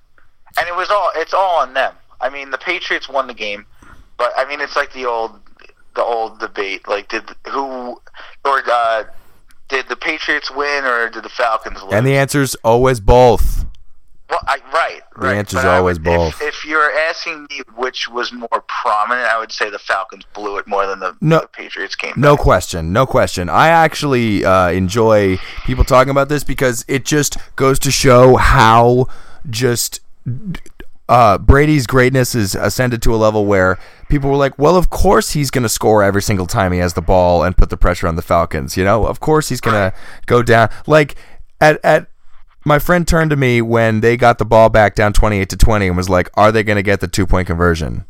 And 0.57 0.67
it 0.67 0.75
was 0.75 0.89
all 0.89 1.12
it's 1.15 1.34
all 1.34 1.62
on 1.62 1.73
them. 1.73 1.95
I 2.19 2.29
mean, 2.29 2.51
the 2.51 2.57
Patriots 2.57 3.07
won 3.10 3.27
the 3.27 3.34
game, 3.34 3.65
but 4.17 4.31
I 4.38 4.45
mean, 4.45 4.62
it's 4.62 4.75
like 4.75 4.93
the 4.93 5.05
old 5.05 5.39
the 5.95 6.04
old 6.04 6.39
debate, 6.39 6.88
like 6.88 7.10
did 7.10 7.23
who 7.49 7.99
or 8.45 8.62
uh, 8.69 9.04
did 9.69 9.88
the 9.89 9.95
Patriots 9.95 10.49
win 10.51 10.86
or 10.86 11.10
did 11.10 11.23
the 11.23 11.30
Falcons 11.30 11.82
lose? 11.84 11.93
And 11.93 12.06
the 12.06 12.15
answer's 12.15 12.56
always 12.63 12.99
both. 12.99 13.65
Well, 14.30 14.39
I, 14.47 14.60
right, 14.73 15.01
The 15.17 15.27
right. 15.27 15.36
answer's 15.36 15.62
But 15.62 15.67
I 15.67 15.77
always 15.77 15.97
would- 15.99 16.06
both. 16.06 16.41
If, 16.41 16.47
if 16.60 16.65
you're 16.65 16.89
asking 17.10 17.47
me 17.49 17.62
which 17.75 18.08
was 18.08 18.32
more 18.32 18.63
prominent, 18.67 19.27
I 19.27 19.38
would 19.38 19.51
say 19.51 19.69
the 19.69 19.77
Falcons 19.77 20.23
blew 20.34 20.58
it 20.58 20.65
more 20.67 20.88
than 20.88 20.99
the, 20.99 21.17
No- 21.19 21.41
the 21.41 21.47
Patriots 21.47 21.95
came. 21.95 22.13
No 22.15 22.38
back. 22.38 22.43
question, 22.43 22.93
no 22.93 23.06
question. 23.06 23.49
I 23.49 23.67
actually 23.67 24.45
uh, 24.45 24.69
enjoy 24.69 25.38
people 25.65 25.84
talking 25.84 26.12
about 26.12 26.30
this 26.30 26.45
because 26.45 26.86
it 26.88 27.04
just 27.04 27.36
goes 27.58 27.77
to 27.80 27.91
show 27.91 28.38
how 28.38 29.08
just 29.49 29.99
uh, 31.12 31.38
Brady's 31.38 31.88
greatness 31.88 32.34
is 32.34 32.56
ascended 32.56 33.02
to 33.02 33.13
a 33.13 33.17
level 33.17 33.45
where 33.45 33.78
people 34.08 34.30
were 34.30 34.38
like, 34.38 34.58
"Well, 34.58 34.78
of 34.78 34.89
course 34.89 35.32
he's 35.32 35.52
going 35.52 35.63
to 35.63 35.69
score 35.69 36.02
every 36.02 36.21
single 36.21 36.47
time 36.47 36.71
he 36.71 36.80
has 36.80 36.93
the 36.93 37.02
ball 37.02 37.43
and 37.43 37.56
put 37.56 37.69
the 37.69 37.76
pressure 37.76 38.08
on 38.08 38.15
the 38.15 38.21
Falcons." 38.21 38.78
You 38.78 38.86
know, 38.86 39.06
of 39.06 39.19
course 39.19 39.50
he's 39.50 39.60
going 39.60 39.76
to 39.76 39.93
go 40.26 40.41
down. 40.41 40.69
Like 40.88 41.15
at 41.60 41.84
at 41.84 42.08
my 42.63 42.80
friend 42.80 43.06
turned 43.06 43.30
to 43.32 43.36
me 43.36 43.62
when 43.62 44.00
they 44.00 44.15
got 44.15 44.38
the 44.38 44.45
ball 44.45 44.69
back 44.69 44.95
down 44.95 45.12
twenty 45.12 45.39
eight 45.39 45.50
to 45.50 45.58
twenty 45.58 45.88
and 45.88 45.97
was 45.97 46.08
like, 46.08 46.30
"Are 46.36 46.50
they 46.50 46.63
going 46.63 46.78
to 46.78 46.84
get 46.84 47.02
the 47.02 47.10
two 47.10 47.28
point 47.28 47.45
conversion?" 47.45 48.06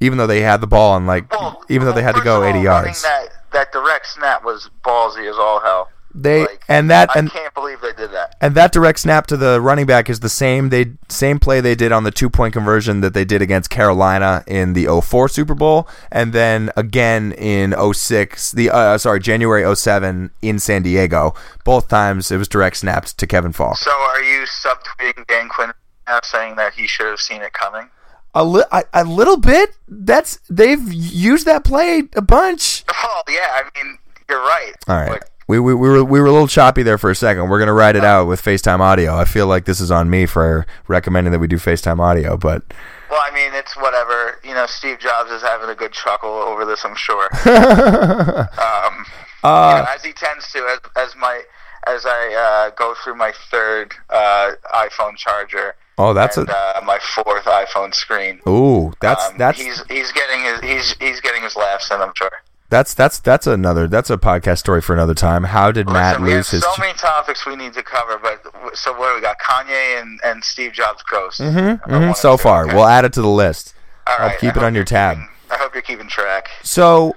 Even 0.00 0.18
though 0.18 0.26
they 0.26 0.42
had 0.42 0.60
the 0.60 0.66
ball 0.66 0.98
and 0.98 1.06
like, 1.06 1.30
Well, 1.30 1.62
even 1.70 1.86
though 1.86 1.94
they 1.94 2.02
had 2.02 2.14
to 2.14 2.22
go 2.22 2.36
of 2.36 2.42
all, 2.42 2.48
eighty 2.50 2.60
yards. 2.60 3.00
That 3.02 3.28
that 3.52 3.72
direct 3.72 4.06
snap 4.06 4.44
was 4.44 4.68
ballsy 4.84 5.30
as 5.30 5.36
all 5.36 5.60
hell. 5.60 5.88
They 6.14 6.40
Like, 6.40 6.62
and 6.68 6.90
that 6.90 7.10
I 7.14 7.20
and 7.20 7.30
can't 7.30 7.54
believe 7.54 7.80
they 7.80 7.92
did 7.92 8.10
that. 8.12 8.34
and 8.40 8.54
that 8.56 8.72
direct 8.72 8.98
snap 8.98 9.26
to 9.28 9.36
the 9.36 9.60
running 9.60 9.86
back 9.86 10.10
is 10.10 10.20
the 10.20 10.28
same 10.28 10.70
they 10.70 10.92
same 11.08 11.38
play 11.38 11.60
they 11.60 11.74
did 11.76 11.92
on 11.92 12.02
the 12.04 12.10
two 12.10 12.28
point 12.28 12.52
conversion 12.52 13.00
that 13.00 13.14
they 13.14 13.24
did 13.24 13.40
against 13.42 13.70
Carolina 13.70 14.42
in 14.46 14.72
the 14.72 14.86
04 15.00 15.28
Super 15.28 15.54
Bowl 15.54 15.88
and 16.10 16.32
then 16.32 16.70
again 16.76 17.32
in 17.32 17.74
06 17.94 18.50
the 18.52 18.70
uh, 18.70 18.98
sorry 18.98 19.20
January 19.20 19.64
07 19.76 20.30
in 20.42 20.58
San 20.58 20.82
Diego 20.82 21.34
both 21.64 21.88
times 21.88 22.30
it 22.32 22.38
was 22.38 22.48
direct 22.48 22.76
snaps 22.78 23.12
to 23.12 23.26
Kevin 23.26 23.52
Faulk 23.52 23.76
So 23.76 23.90
are 23.92 24.22
you 24.22 24.42
subtweeting 24.46 25.26
Dan 25.28 25.48
Quinn 25.48 25.72
now, 26.08 26.18
saying 26.24 26.56
that 26.56 26.74
he 26.74 26.86
should 26.88 27.06
have 27.06 27.20
seen 27.20 27.40
it 27.42 27.52
coming? 27.52 27.88
a, 28.34 28.44
li- 28.44 28.64
a, 28.72 28.82
a 28.92 29.04
little 29.04 29.36
bit 29.36 29.76
that's 29.88 30.38
they've 30.48 30.92
used 30.92 31.46
that 31.46 31.64
play 31.64 32.02
a 32.14 32.22
bunch 32.22 32.84
Oh 32.92 33.22
yeah, 33.28 33.60
I 33.62 33.62
mean 33.76 33.98
you're 34.28 34.38
right. 34.40 34.72
all 34.88 34.96
right 34.96 35.08
But 35.20 35.30
we, 35.50 35.58
we, 35.58 35.74
we, 35.74 35.88
were, 35.88 36.04
we 36.04 36.20
were 36.20 36.26
a 36.26 36.30
little 36.30 36.46
choppy 36.46 36.84
there 36.84 36.96
for 36.96 37.10
a 37.10 37.14
second. 37.16 37.48
We're 37.48 37.58
going 37.58 37.66
to 37.66 37.72
ride 37.72 37.96
it 37.96 38.04
out 38.04 38.28
with 38.28 38.40
FaceTime 38.40 38.78
audio. 38.78 39.16
I 39.16 39.24
feel 39.24 39.48
like 39.48 39.64
this 39.64 39.80
is 39.80 39.90
on 39.90 40.08
me 40.08 40.24
for 40.24 40.64
recommending 40.86 41.32
that 41.32 41.40
we 41.40 41.48
do 41.48 41.56
FaceTime 41.56 41.98
audio, 41.98 42.36
but 42.36 42.62
Well, 43.10 43.20
I 43.20 43.34
mean, 43.34 43.50
it's 43.54 43.76
whatever. 43.76 44.38
You 44.44 44.54
know, 44.54 44.66
Steve 44.66 45.00
Jobs 45.00 45.32
is 45.32 45.42
having 45.42 45.68
a 45.68 45.74
good 45.74 45.92
chuckle 45.92 46.30
over 46.30 46.64
this, 46.64 46.84
I'm 46.84 46.94
sure. 46.94 47.24
um, 47.34 49.04
Uh, 49.42 49.74
you 49.74 49.82
know, 49.82 49.86
as 49.92 50.04
he 50.04 50.12
tends 50.12 50.52
to, 50.52 50.58
as, 50.58 50.78
as 50.96 51.16
my 51.16 51.42
as 51.86 52.04
I 52.06 52.68
uh, 52.68 52.70
go 52.76 52.94
through 53.02 53.16
my 53.16 53.32
third 53.50 53.94
uh, 54.10 54.50
iPhone 54.74 55.16
charger 55.16 55.74
oh, 55.96 56.12
that's 56.12 56.36
and 56.36 56.48
a 56.48 56.52
uh, 56.52 56.82
my 56.84 56.98
fourth 57.14 57.44
iPhone 57.44 57.94
screen. 57.94 58.38
ooh, 58.46 58.92
that's 59.00 59.30
um, 59.30 59.38
that's 59.38 59.58
he's 59.58 59.82
he's 59.88 60.12
getting 60.12 60.44
his 60.44 60.60
he's 60.60 60.96
he's 61.00 61.20
getting 61.20 61.42
his 61.42 61.56
laughs 61.56 61.90
in. 61.90 62.00
I'm 62.00 62.12
sure. 62.14 62.30
That's 62.70 62.94
that's 62.94 63.18
that's 63.18 63.46
another 63.48 63.86
that's 63.88 64.10
a 64.10 64.16
podcast 64.16 64.58
story 64.58 64.80
for 64.80 64.92
another 64.94 65.12
time. 65.14 65.44
How 65.44 65.72
did 65.72 65.86
Matt 65.88 66.20
Listen, 66.20 66.26
have 66.26 66.36
lose 66.36 66.50
his? 66.50 66.62
so 66.62 66.70
many 66.78 66.92
topics 66.94 67.44
we 67.44 67.56
need 67.56 67.72
to 67.74 67.82
cover, 67.82 68.16
but 68.16 68.42
so 68.76 68.92
what 68.96 69.08
do 69.10 69.14
we 69.16 69.20
got? 69.20 69.38
Kanye 69.40 70.00
and, 70.00 70.20
and 70.24 70.44
Steve 70.44 70.72
Jobs 70.72 71.02
ghost. 71.10 71.40
Mhm, 71.40 71.86
one 71.90 72.02
mhm, 72.02 72.16
so 72.16 72.36
two, 72.36 72.42
far, 72.44 72.66
okay. 72.66 72.74
we'll 72.76 72.86
add 72.86 73.04
it 73.04 73.12
to 73.14 73.22
the 73.22 73.28
list. 73.28 73.74
All 74.06 74.16
I'll 74.20 74.36
keep 74.38 74.56
I 74.56 74.60
it 74.60 74.64
on 74.64 74.74
your 74.74 74.84
tab. 74.84 75.16
keeping- 75.16 75.28
I 75.50 75.56
hope 75.56 75.74
you're 75.74 75.82
keeping 75.82 76.06
track. 76.08 76.48
So, 76.62 77.16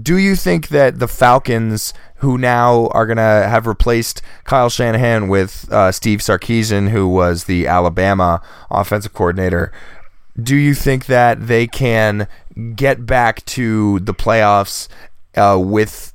do 0.00 0.16
you 0.16 0.36
think 0.36 0.68
that 0.68 1.00
the 1.00 1.08
Falcons, 1.08 1.92
who 2.18 2.38
now 2.38 2.86
are 2.92 3.04
gonna 3.04 3.48
have 3.48 3.66
replaced 3.66 4.22
Kyle 4.44 4.70
Shanahan 4.70 5.26
with 5.26 5.66
uh, 5.72 5.90
Steve 5.90 6.20
Sarkisian, 6.20 6.90
who 6.90 7.08
was 7.08 7.44
the 7.44 7.66
Alabama 7.66 8.40
offensive 8.70 9.12
coordinator, 9.12 9.72
do 10.40 10.54
you 10.54 10.72
think 10.72 11.06
that 11.06 11.48
they 11.48 11.66
can 11.66 12.28
get 12.74 13.06
back 13.06 13.44
to 13.46 14.00
the 14.00 14.14
playoffs 14.14 14.88
uh, 15.36 15.58
with 15.60 16.12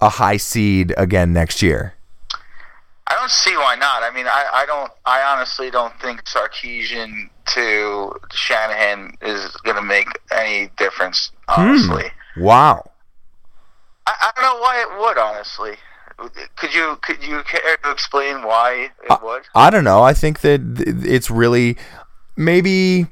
a 0.00 0.08
high 0.08 0.36
seed 0.36 0.94
again 0.96 1.32
next 1.32 1.62
year? 1.62 1.94
I 3.08 3.14
don't 3.14 3.30
see 3.30 3.56
why 3.56 3.76
not. 3.76 4.02
I 4.02 4.10
mean, 4.12 4.26
I, 4.26 4.46
I 4.52 4.66
don't. 4.66 4.90
I 5.04 5.22
honestly 5.22 5.70
don't 5.70 5.98
think 6.00 6.24
Sarkisian 6.24 7.30
to 7.54 8.12
Shanahan 8.32 9.16
is 9.22 9.50
going 9.62 9.76
to 9.76 9.82
make 9.82 10.08
any 10.32 10.70
difference. 10.76 11.30
Honestly, 11.48 12.10
Wow. 12.36 12.90
I, 14.06 14.12
I 14.20 14.32
don't 14.34 14.44
know 14.44 14.60
why 14.60 14.82
it 14.82 15.00
would. 15.00 15.18
Honestly, 15.18 15.76
could 16.56 16.74
you 16.74 16.98
could 17.02 17.22
you 17.22 17.42
care 17.44 17.76
to 17.84 17.90
explain 17.90 18.42
why 18.42 18.90
it 19.08 19.22
would? 19.22 19.42
I 19.54 19.70
don't 19.70 19.84
know. 19.84 20.02
I 20.02 20.12
think 20.12 20.40
that 20.40 20.60
it's 21.04 21.30
really 21.30 21.76
maybe 22.36 23.06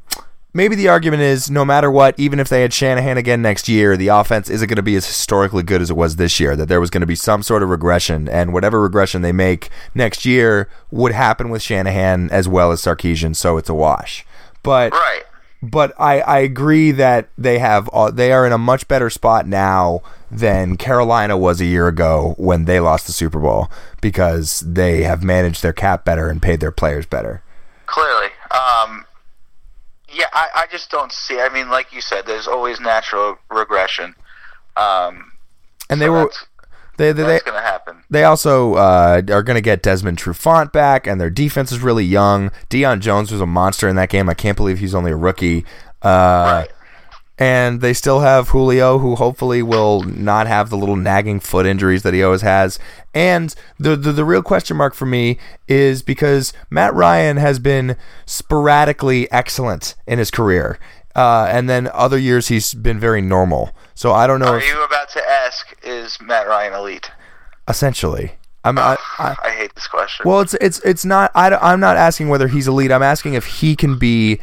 maybe 0.55 0.75
the 0.77 0.89
argument 0.89 1.23
is 1.23 1.51
no 1.51 1.65
matter 1.65 1.91
what, 1.91 2.19
even 2.19 2.41
if 2.41 2.49
they 2.49 2.63
had 2.63 2.73
Shanahan 2.73 3.19
again 3.19 3.43
next 3.43 3.69
year, 3.69 3.97
the 3.97 4.09
offense 4.09 4.49
isn't 4.49 4.69
going 4.69 4.77
to 4.77 4.83
be 4.83 4.97
as 4.97 5.07
historically 5.07 5.63
good 5.63 5.83
as 5.83 5.91
it 5.91 5.97
was 5.97 6.17
this 6.17 6.41
year. 6.41 6.57
That 6.57 6.69
there 6.69 6.81
was 6.81 6.91
going 6.91 7.03
to 7.03 7.07
be 7.07 7.17
some 7.17 7.43
sort 7.43 7.63
of 7.63 7.69
regression, 7.69 8.29
and 8.29 8.53
whatever 8.55 8.81
regression 8.81 9.21
they 9.23 9.33
make 9.33 9.69
next 9.95 10.25
year 10.25 10.69
would 10.91 11.13
happen 11.13 11.51
with 11.51 11.61
Shanahan 11.61 12.31
as 12.31 12.49
well 12.49 12.73
as 12.73 12.81
Sarkisian. 12.81 13.37
So 13.37 13.59
it's 13.59 13.69
a 13.69 13.75
wash. 13.75 14.25
But 14.63 14.93
Right. 14.93 15.23
but 15.63 15.93
I, 15.99 16.21
I 16.21 16.39
agree 16.39 16.91
that 16.93 17.29
they 17.37 17.59
have 17.59 17.91
uh, 17.93 18.11
they 18.11 18.33
are 18.33 18.47
in 18.47 18.53
a 18.53 18.59
much 18.59 18.89
better 18.89 19.11
spot 19.11 19.47
now 19.47 20.01
than 20.31 20.77
Carolina 20.77 21.37
was 21.37 21.61
a 21.61 21.65
year 21.67 21.87
ago 21.87 22.35
when 22.39 22.65
they 22.65 22.81
lost 22.81 23.07
the 23.07 23.13
Super 23.13 23.39
Bowl 23.39 23.71
because 24.01 24.61
they 24.61 25.03
have 25.03 25.23
managed 25.23 25.63
their 25.63 25.73
cap 25.73 26.05
better 26.05 26.29
and 26.31 26.41
paid 26.41 26.61
their 26.61 26.73
players 26.73 27.07
better. 27.07 27.43
Clearly. 27.87 28.29
Yeah, 30.15 30.27
I, 30.33 30.49
I 30.55 30.67
just 30.71 30.91
don't 30.91 31.13
see. 31.13 31.41
I 31.41 31.49
mean, 31.49 31.69
like 31.71 31.93
you 31.93 32.01
said, 32.01 32.27
there's 32.27 32.47
always 32.47 32.81
natural 32.81 33.37
regression. 33.51 34.15
Um, 34.77 35.33
And 35.91 36.01
they 36.01 36.07
so 36.07 36.13
were 36.13 36.19
that's, 36.25 36.47
they 36.97 37.13
they, 37.13 37.23
they, 37.23 37.29
that's 37.29 37.45
going 37.45 37.57
to 37.61 37.67
happen. 37.67 38.05
they 38.09 38.25
also 38.25 38.75
uh, 38.75 39.21
are 39.29 39.43
going 39.43 39.57
to 39.57 39.61
get 39.61 39.83
Desmond 39.83 40.19
Trufant 40.19 40.73
back, 40.73 41.07
and 41.07 41.21
their 41.21 41.31
defense 41.31 41.73
is 41.73 41.81
really 41.81 42.05
young. 42.05 42.51
Deion 42.71 43.01
Jones 43.01 43.33
was 43.33 43.41
a 43.41 43.47
monster 43.47 43.89
in 43.89 43.97
that 43.97 44.09
game. 44.11 44.29
I 44.29 44.35
can't 44.35 44.57
believe 44.57 44.79
he's 44.79 44.95
only 44.95 45.11
a 45.11 45.17
rookie. 45.17 45.65
Uh, 46.03 46.09
right. 46.09 46.69
And 47.39 47.81
they 47.81 47.93
still 47.93 48.21
have 48.21 48.51
Julio, 48.51 48.99
who 48.99 49.17
hopefully 49.17 49.63
will 49.63 50.03
not 50.03 50.47
have 50.47 50.71
the 50.71 50.77
little 50.77 50.95
nagging 50.97 51.41
foot 51.41 51.67
injuries 51.67 52.03
that 52.05 52.15
he 52.15 52.23
always 52.23 52.43
has. 52.43 52.79
And 53.13 53.55
the, 53.79 53.97
the 53.97 54.13
the 54.13 54.25
real 54.25 54.43
question 54.43 54.77
mark 54.77 54.95
for 54.95 55.07
me 55.07 55.39
is 55.67 56.03
because 56.03 56.53
Matt 56.71 56.95
Ryan 56.95 57.37
has 57.39 57.59
been 57.59 57.97
sporadically 58.27 59.31
excellent 59.33 59.95
in 60.07 60.19
his 60.19 60.31
career, 60.31 60.79
uh, 61.17 61.47
and 61.51 61.69
then 61.69 61.89
other 61.93 62.19
years 62.19 62.49
he's 62.49 62.75
been 62.75 63.01
very 63.01 63.21
normal. 63.23 63.73
So 63.95 64.13
I 64.13 64.27
don't 64.27 64.41
know. 64.41 64.53
Are 64.55 64.59
If, 64.59 64.67
you 64.67 64.85
about 64.85 65.09
to 65.11 65.29
ask, 65.29 65.75
is 65.83 66.19
Matt 66.21 66.47
Ryan 66.47 66.73
elite? 66.75 67.11
essentially, 67.69 68.33
I'm. 68.65 68.79
I, 68.79 68.97
I, 69.19 69.37
I 69.45 69.51
hate 69.51 69.75
this 69.75 69.87
question. 69.87 70.29
well, 70.29 70.41
it's 70.41 70.55
it's 70.55 70.79
it's 70.81 71.05
not. 71.05 71.31
I, 71.35 71.55
I'm 71.55 71.81
not 71.81 71.97
asking 71.97 72.29
whether 72.29 72.49
he's 72.49 72.69
elite. 72.69 72.93
I'm 72.93 73.03
asking 73.03 73.35
if 73.35 73.47
he 73.47 73.75
can 73.77 73.99
be 73.99 74.41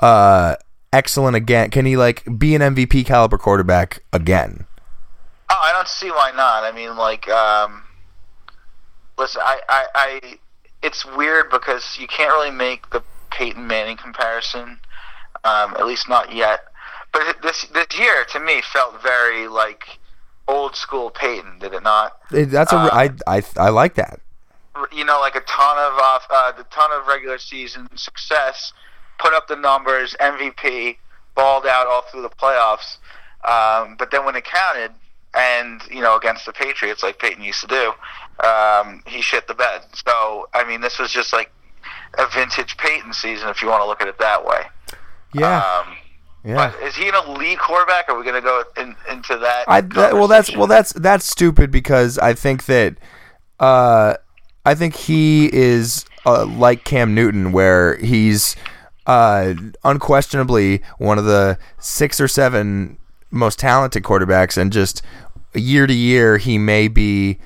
uh, 0.00 0.56
excellent 0.94 1.36
again. 1.36 1.70
Can 1.70 1.84
he 1.86 1.96
like 1.96 2.22
be 2.38 2.54
an 2.54 2.62
MVP 2.62 3.04
caliber 3.04 3.36
quarterback 3.38 4.02
again? 4.12 4.66
Oh, 5.50 5.60
I 5.62 5.72
don't 5.72 5.88
see 5.88 6.10
why 6.10 6.30
not. 6.34 6.64
I 6.64 6.72
mean, 6.72 6.96
like, 6.96 7.28
um, 7.28 7.82
listen, 9.18 9.42
I, 9.44 9.60
I, 9.68 9.86
I, 9.94 10.38
it's 10.82 11.04
weird 11.04 11.50
because 11.50 11.96
you 11.98 12.06
can't 12.06 12.30
really 12.32 12.50
make 12.50 12.90
the 12.90 13.02
Peyton 13.30 13.66
Manning 13.66 13.96
comparison, 13.96 14.78
um, 15.44 15.74
at 15.78 15.86
least 15.86 16.08
not 16.08 16.32
yet. 16.32 16.60
But 17.12 17.42
this 17.42 17.66
this 17.66 17.86
year, 17.98 18.24
to 18.32 18.40
me, 18.40 18.62
felt 18.72 19.02
very 19.02 19.46
like 19.48 19.98
old 20.48 20.74
school 20.76 21.10
Peyton. 21.10 21.58
Did 21.60 21.74
it 21.74 21.82
not? 21.82 22.18
It- 22.30 22.46
That's 22.50 22.72
a. 22.72 22.76
Uh, 22.76 22.90
I 22.92 23.10
I 23.26 23.42
I 23.56 23.68
like 23.70 23.94
that. 23.94 24.20
You 24.92 25.04
know, 25.04 25.20
like 25.20 25.36
a 25.36 25.40
ton 25.40 25.78
of 25.78 25.98
off, 26.00 26.26
uh, 26.30 26.50
the 26.52 26.64
ton 26.64 26.90
of 26.92 27.06
regular 27.06 27.38
season 27.38 27.88
success, 27.96 28.72
put 29.18 29.32
up 29.32 29.48
the 29.48 29.56
numbers, 29.56 30.16
MVP, 30.20 30.96
balled 31.34 31.66
out 31.66 31.86
all 31.86 32.02
through 32.02 32.22
the 32.22 32.30
playoffs. 32.30 32.98
Um, 33.44 33.96
but 33.98 34.10
then 34.10 34.24
when 34.24 34.36
it 34.36 34.44
counted, 34.44 34.92
and 35.36 35.82
you 35.90 36.00
know 36.00 36.16
against 36.16 36.46
the 36.46 36.52
Patriots 36.52 37.02
like 37.02 37.18
Peyton 37.18 37.42
used 37.42 37.60
to 37.60 37.66
do, 37.66 37.92
um, 38.46 39.02
he 39.06 39.20
shit 39.20 39.46
the 39.46 39.54
bed. 39.54 39.82
So 40.06 40.48
I 40.54 40.64
mean, 40.66 40.80
this 40.80 40.98
was 40.98 41.12
just 41.12 41.32
like 41.32 41.50
a 42.18 42.26
vintage 42.28 42.76
Peyton 42.76 43.12
season, 43.12 43.48
if 43.48 43.60
you 43.60 43.68
want 43.68 43.82
to 43.82 43.86
look 43.86 44.00
at 44.00 44.08
it 44.08 44.18
that 44.18 44.44
way. 44.44 44.62
Yeah. 45.34 45.58
Um, 45.58 45.96
yeah. 46.44 46.56
But 46.56 46.82
is 46.82 46.94
he 46.94 47.08
an 47.08 47.14
elite 47.26 47.58
quarterback? 47.58 48.08
Are 48.08 48.16
we 48.16 48.22
going 48.22 48.34
to 48.34 48.42
go 48.42 48.62
in, 48.76 48.94
into 49.10 49.38
that? 49.38 49.64
I 49.66 49.80
that, 49.80 50.14
well 50.14 50.28
that's 50.28 50.54
well 50.54 50.66
that's 50.66 50.92
that's 50.92 51.26
stupid 51.26 51.70
because 51.70 52.18
I 52.18 52.34
think 52.34 52.66
that 52.66 52.96
uh 53.58 54.14
I 54.66 54.74
think 54.74 54.94
he 54.94 55.50
is 55.52 56.04
uh, 56.26 56.46
like 56.46 56.84
Cam 56.84 57.14
Newton 57.14 57.52
where 57.52 57.96
he's 57.96 58.56
uh 59.06 59.54
unquestionably 59.84 60.80
one 60.98 61.18
of 61.18 61.24
the 61.24 61.58
six 61.78 62.20
or 62.20 62.28
seven 62.28 62.96
most 63.30 63.58
talented 63.58 64.02
quarterbacks 64.02 64.56
and 64.56 64.72
just 64.72 65.02
year 65.54 65.86
to 65.86 65.94
year 65.94 66.38
he 66.38 66.58
may 66.58 66.88
be 66.88 67.38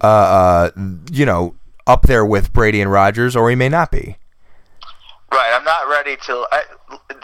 uh, 0.00 0.06
uh, 0.06 0.70
you 1.10 1.24
know, 1.24 1.54
up 1.86 2.02
there 2.02 2.24
with 2.26 2.52
Brady 2.52 2.80
and 2.80 2.90
Rodgers, 2.90 3.34
or 3.34 3.48
he 3.48 3.56
may 3.56 3.70
not 3.70 3.90
be. 3.90 4.18
Right. 5.32 5.52
I'm 5.54 5.64
not 5.64 5.88
ready 5.88 6.16
to. 6.26 6.46
I, 6.52 6.62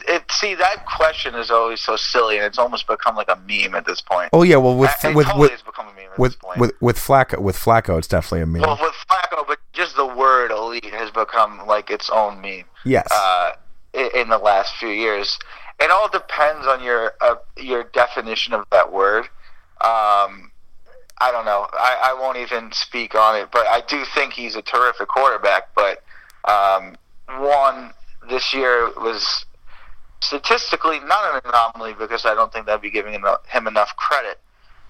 it, 0.08 0.24
see, 0.30 0.54
that 0.54 0.86
question 0.86 1.34
is 1.34 1.50
always 1.50 1.80
so 1.80 1.96
silly, 1.96 2.36
and 2.36 2.44
it's 2.46 2.58
almost 2.58 2.86
become 2.86 3.14
like 3.16 3.30
a 3.30 3.36
meme 3.36 3.74
at 3.74 3.84
this 3.84 4.00
point. 4.00 4.30
Oh 4.32 4.42
yeah, 4.42 4.56
well 4.56 4.76
with 4.76 4.94
I- 5.04 5.12
with 5.12 5.26
totally 5.26 5.50
with 5.50 5.64
become 5.64 5.88
a 5.88 5.92
meme 5.92 6.10
at 6.12 6.18
with, 6.18 6.32
this 6.32 6.36
point. 6.40 6.58
with 6.58 6.72
with 6.80 6.96
Flacco 6.96 7.38
with 7.38 7.56
Flacco, 7.56 7.98
it's 7.98 8.08
definitely 8.08 8.40
a 8.40 8.46
meme. 8.46 8.62
well, 8.62 8.78
with 8.80 8.94
Flacco, 9.08 9.46
but 9.46 9.58
just 9.72 9.94
the 9.96 10.06
word 10.06 10.50
elite 10.50 10.86
has 10.86 11.10
become 11.10 11.66
like 11.66 11.90
its 11.90 12.08
own 12.10 12.40
meme. 12.40 12.64
yes. 12.84 13.06
uh, 13.10 13.52
in 13.94 14.28
the 14.28 14.38
last 14.38 14.76
few 14.76 14.88
years. 14.88 15.38
It 15.80 15.90
all 15.90 16.08
depends 16.08 16.66
on 16.66 16.82
your 16.82 17.14
uh, 17.20 17.36
your 17.56 17.84
definition 17.84 18.52
of 18.52 18.64
that 18.70 18.92
word. 18.92 19.24
Um, 19.80 20.50
I 21.22 21.30
don't 21.32 21.44
know. 21.44 21.66
I, 21.72 22.12
I 22.14 22.20
won't 22.20 22.38
even 22.38 22.70
speak 22.72 23.14
on 23.14 23.36
it, 23.36 23.48
but 23.52 23.66
I 23.66 23.82
do 23.86 24.04
think 24.14 24.32
he's 24.32 24.56
a 24.56 24.62
terrific 24.62 25.08
quarterback. 25.08 25.74
But 25.74 26.02
um, 26.44 26.96
one 27.40 27.92
this 28.28 28.52
year 28.54 28.90
was 28.96 29.44
statistically 30.22 31.00
not 31.00 31.34
an 31.34 31.40
anomaly 31.44 31.94
because 31.98 32.24
I 32.24 32.34
don't 32.34 32.52
think 32.52 32.66
that'd 32.66 32.82
be 32.82 32.90
giving 32.90 33.14
him 33.14 33.66
enough 33.66 33.96
credit. 33.96 34.38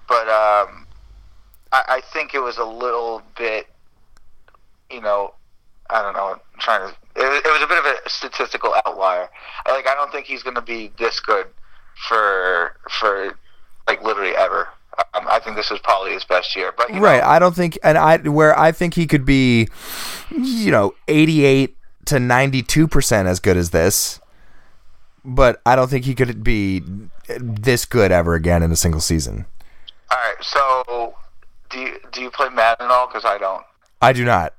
But 0.07 0.27
um, 0.27 0.87
I, 1.71 1.83
I 1.87 2.01
think 2.13 2.33
it 2.33 2.39
was 2.39 2.57
a 2.57 2.65
little 2.65 3.21
bit, 3.37 3.67
you 4.89 5.01
know, 5.01 5.33
I 5.89 6.01
don't 6.01 6.13
know. 6.13 6.33
I'm 6.33 6.59
trying 6.59 6.89
to. 6.89 6.95
It, 7.15 7.45
it 7.45 7.51
was 7.51 7.61
a 7.61 7.67
bit 7.67 7.77
of 7.77 7.85
a 7.85 8.09
statistical 8.09 8.73
outlier. 8.85 9.29
Like 9.67 9.87
I 9.87 9.95
don't 9.95 10.11
think 10.11 10.25
he's 10.25 10.43
going 10.43 10.55
to 10.55 10.61
be 10.61 10.91
this 10.97 11.19
good 11.19 11.47
for 12.07 12.75
for 12.99 13.37
like 13.87 14.03
literally 14.03 14.35
ever. 14.35 14.67
Um, 15.13 15.25
I 15.27 15.39
think 15.39 15.55
this 15.55 15.71
is 15.71 15.79
probably 15.79 16.11
his 16.13 16.25
best 16.25 16.55
year. 16.55 16.73
But 16.75 16.89
you 16.89 16.95
know, 16.95 17.01
Right. 17.01 17.23
I 17.23 17.39
don't 17.39 17.55
think, 17.55 17.79
and 17.81 17.97
I 17.97 18.17
where 18.17 18.57
I 18.59 18.71
think 18.71 18.93
he 18.93 19.07
could 19.07 19.25
be, 19.25 19.69
you 20.29 20.69
know, 20.71 20.93
eighty-eight 21.07 21.77
to 22.05 22.19
ninety-two 22.19 22.87
percent 22.87 23.27
as 23.27 23.39
good 23.39 23.57
as 23.57 23.69
this, 23.69 24.19
but 25.23 25.61
I 25.65 25.75
don't 25.75 25.89
think 25.89 26.05
he 26.05 26.13
could 26.13 26.43
be 26.43 26.83
this 27.39 27.85
good 27.85 28.11
ever 28.11 28.35
again 28.35 28.63
in 28.63 28.71
a 28.71 28.75
single 28.75 29.01
season. 29.01 29.45
All 30.11 30.17
right. 30.17 30.35
So 30.41 31.15
do 31.69 31.79
you 31.79 31.97
do 32.11 32.21
you 32.21 32.29
play 32.29 32.49
Madden 32.49 32.87
at 32.87 32.91
all? 32.91 33.07
Because 33.07 33.23
I 33.25 33.37
don't. 33.37 33.63
I 34.01 34.13
do 34.13 34.25
not. 34.25 34.53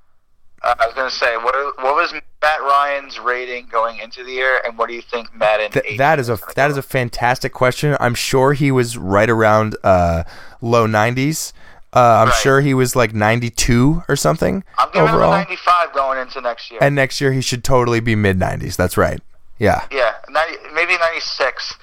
Uh, 0.64 0.74
I 0.78 0.86
was 0.86 0.94
going 0.94 1.10
to 1.10 1.14
say 1.14 1.36
what 1.36 1.54
what 1.82 1.94
was 1.94 2.12
Matt 2.12 2.60
Ryan's 2.60 3.18
rating 3.18 3.66
going 3.70 3.98
into 3.98 4.22
the 4.24 4.30
year, 4.32 4.60
and 4.64 4.78
what 4.78 4.88
do 4.88 4.94
you 4.94 5.02
think 5.02 5.34
Madden? 5.34 5.70
Th- 5.72 5.98
that 5.98 6.18
is 6.20 6.28
a 6.28 6.38
that 6.56 6.70
is 6.70 6.76
a 6.76 6.82
fantastic 6.82 7.52
question. 7.52 7.96
I'm 8.00 8.14
sure 8.14 8.52
he 8.52 8.70
was 8.70 8.96
right 8.96 9.28
around 9.28 9.76
uh, 9.82 10.22
low 10.60 10.86
nineties. 10.86 11.52
Uh, 11.94 11.98
I'm 12.22 12.28
Right. 12.28 12.36
sure 12.36 12.60
he 12.62 12.72
was 12.72 12.96
like 12.96 13.12
92 13.12 14.04
or 14.08 14.16
something 14.16 14.64
I'm 14.78 14.88
giving 14.92 15.10
overall. 15.10 15.32
him 15.34 15.40
a 15.40 15.44
95 15.44 15.92
going 15.92 16.18
into 16.20 16.40
next 16.40 16.70
year. 16.70 16.80
and 16.82 16.94
next 16.94 17.20
year 17.20 17.32
he 17.32 17.42
should 17.42 17.62
totally 17.62 18.00
be 18.00 18.14
mid 18.16 18.38
90s. 18.38 18.76
That's 18.76 18.96
right. 18.96 19.20
Yeah, 19.58 19.84
yeah, 19.90 20.14
90, 20.30 20.56
maybe 20.72 20.96
96. 20.96 21.74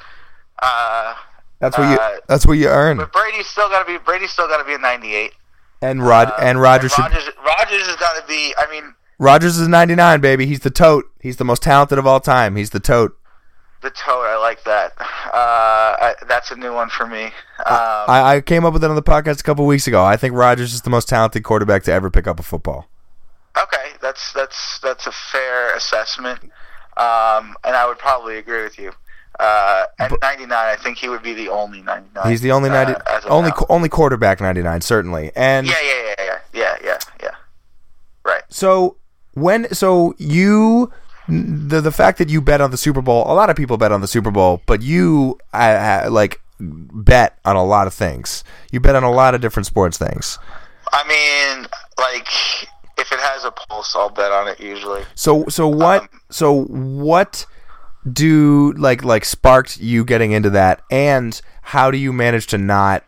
Uh, 0.64 1.14
that's 1.60 1.78
what 1.78 1.90
you 1.92 1.98
Uh, 2.00 2.16
that's 2.28 2.46
what 2.48 2.54
you 2.58 2.70
earn. 2.70 2.98
but 2.98 3.14
Brady's 3.14 3.46
still 3.48 3.70
got 3.70 3.86
to 3.86 3.92
be 3.92 4.00
Brady's 4.00 4.32
still 4.32 4.48
got 4.48 4.58
to 4.58 4.64
be 4.64 4.74
a 4.74 4.80
98. 4.80 5.32
And 5.82 6.04
Rod 6.06 6.30
Uh, 6.32 6.36
and 6.42 6.60
Rodgers 6.62 6.92
should 6.94 7.04
Rodgers, 7.04 7.30
Rodgers 7.46 7.88
has 7.88 7.96
got 7.96 8.20
to 8.20 8.28
be. 8.28 8.54
I 8.58 8.70
mean, 8.70 8.96
Rodgers 9.18 9.58
is 9.58 9.68
99, 9.68 10.20
baby. 10.22 10.46
He's 10.46 10.60
the 10.62 10.70
tote. 10.70 11.06
He's 11.22 11.38
the 11.38 11.46
most 11.46 11.64
talented 11.64 11.98
of 11.98 12.06
all 12.08 12.20
time. 12.20 12.56
He's 12.56 12.70
the 12.72 12.80
tote. 12.80 13.18
the 13.82 13.90
toad. 13.90 14.26
I 14.28 14.38
like 14.38 14.64
that. 14.66 14.94
Uh, 15.00 15.34
I, 15.34 16.16
that's 16.28 16.52
a 16.52 16.56
new 16.56 16.74
one 16.74 16.90
for 16.90 17.06
me. 17.08 17.26
Um, 17.26 17.32
I, 18.08 18.36
I 18.36 18.42
came 18.42 18.66
up 18.66 18.74
with 18.74 18.84
it 18.84 18.90
on 18.90 18.96
the 18.96 19.04
podcast 19.04 19.40
a 19.40 19.44
couple 19.44 19.66
weeks 19.66 19.88
ago. 19.88 20.04
I 20.04 20.18
think 20.18 20.36
Rodgers 20.36 20.74
is 20.74 20.82
the 20.82 20.90
most 20.90 21.08
talented 21.08 21.44
quarterback 21.44 21.84
to 21.84 21.92
ever 21.94 22.10
pick 22.10 22.28
up 22.28 22.40
a 22.40 22.44
football. 22.44 22.88
okay, 23.58 23.92
that's 24.02 24.34
that's 24.34 24.80
that's 24.80 25.08
a 25.08 25.12
fair 25.12 25.76
assessment, 25.76 26.40
um, 26.98 27.56
and 27.64 27.76
I 27.76 27.86
would 27.88 27.98
probably 28.00 28.38
agree 28.38 28.64
with 28.64 28.78
you. 28.80 28.92
Uh, 29.40 29.86
at 30.00 30.12
99, 30.22 30.52
I 30.52 30.76
think 30.76 30.98
he 30.98 31.08
would 31.08 31.24
be 31.24 31.34
the 31.34 31.48
only 31.48 31.82
99. 31.82 32.30
He's 32.30 32.42
the 32.42 32.52
only 32.52 32.70
uh, 32.70 32.84
90 32.84 33.02
as 33.08 33.26
only 33.26 33.52
now. 33.52 33.66
only 33.70 33.88
quarterback 33.88 34.42
99 34.42 34.82
certainly. 34.82 35.32
And 35.36 35.66
Yeah, 35.66 35.74
yeah, 35.82 35.94
yeah, 35.94 36.16
yeah, 36.20 36.40
yeah, 36.54 36.78
yeah, 36.84 36.98
yeah. 37.24 37.36
Right. 38.26 38.44
So 38.50 38.98
when 39.34 39.74
so 39.74 40.14
you 40.18 40.92
the 41.30 41.80
the 41.80 41.92
fact 41.92 42.18
that 42.18 42.30
you 42.30 42.42
bet 42.42 42.60
on 42.60 42.72
the 42.72 42.78
Super 42.78 43.02
Bowl, 43.02 43.24
a 43.32 43.34
lot 43.34 43.50
of 43.50 43.56
people 43.56 43.78
bet 43.78 43.92
on 43.92 44.02
the 44.02 44.08
Super 44.08 44.32
Bowl, 44.32 44.62
but 44.66 44.82
you 44.82 45.40
I, 45.54 46.04
uh, 46.04 46.12
like 46.12 46.42
bet 46.60 47.38
on 47.46 47.56
a 47.56 47.64
lot 47.64 47.88
of 47.88 47.94
things. 47.94 48.44
You 48.72 48.80
bet 48.80 48.96
on 48.96 49.04
a 49.04 49.12
lot 49.12 49.36
of 49.36 49.42
different 49.42 49.68
sports 49.68 49.98
things. 49.98 50.38
I 50.92 51.08
mean, 51.08 51.68
like, 51.98 52.28
if 52.98 53.12
it 53.12 53.20
has 53.20 53.46
a 53.46 53.52
pulse, 53.52 53.96
I'll 53.96 54.10
bet 54.10 54.32
on 54.32 54.48
it 54.48 54.60
usually. 54.60 55.04
So 55.16 55.46
so 55.48 55.68
what 55.68 56.02
Um, 56.02 56.10
so 56.30 56.64
what 56.66 57.46
do 58.12 58.74
like 58.78 59.04
like 59.04 59.26
sparked 59.26 59.78
you 59.78 60.06
getting 60.06 60.32
into 60.32 60.50
that 60.50 60.82
and 60.90 61.42
how 61.62 61.92
do 61.92 61.98
you 61.98 62.14
manage 62.14 62.48
to 62.48 62.58
not 62.58 63.04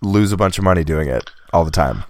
lose 0.00 0.32
a 0.32 0.36
bunch 0.36 0.58
of 0.58 0.64
money 0.64 0.84
doing 0.84 1.08
it 1.08 1.30
all 1.52 1.64
the 1.64 1.70
time? 1.70 2.04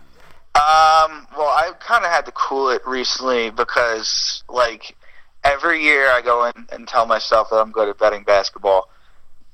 Um, 0.55 1.27
well, 1.37 1.48
I 1.48 1.72
kind 1.79 2.05
of 2.05 2.11
had 2.11 2.27
to 2.27 2.33
cool 2.33 2.70
it 2.70 2.83
recently 2.87 3.51
because, 3.51 4.42
like, 4.48 4.96
every 5.44 5.83
year 5.83 6.11
I 6.11 6.20
go 6.20 6.46
in 6.46 6.66
and 6.72 6.88
tell 6.88 7.07
myself 7.07 7.51
that 7.51 7.57
I'm 7.57 7.70
good 7.70 7.88
at 7.88 7.98
betting 7.98 8.24
basketball, 8.24 8.88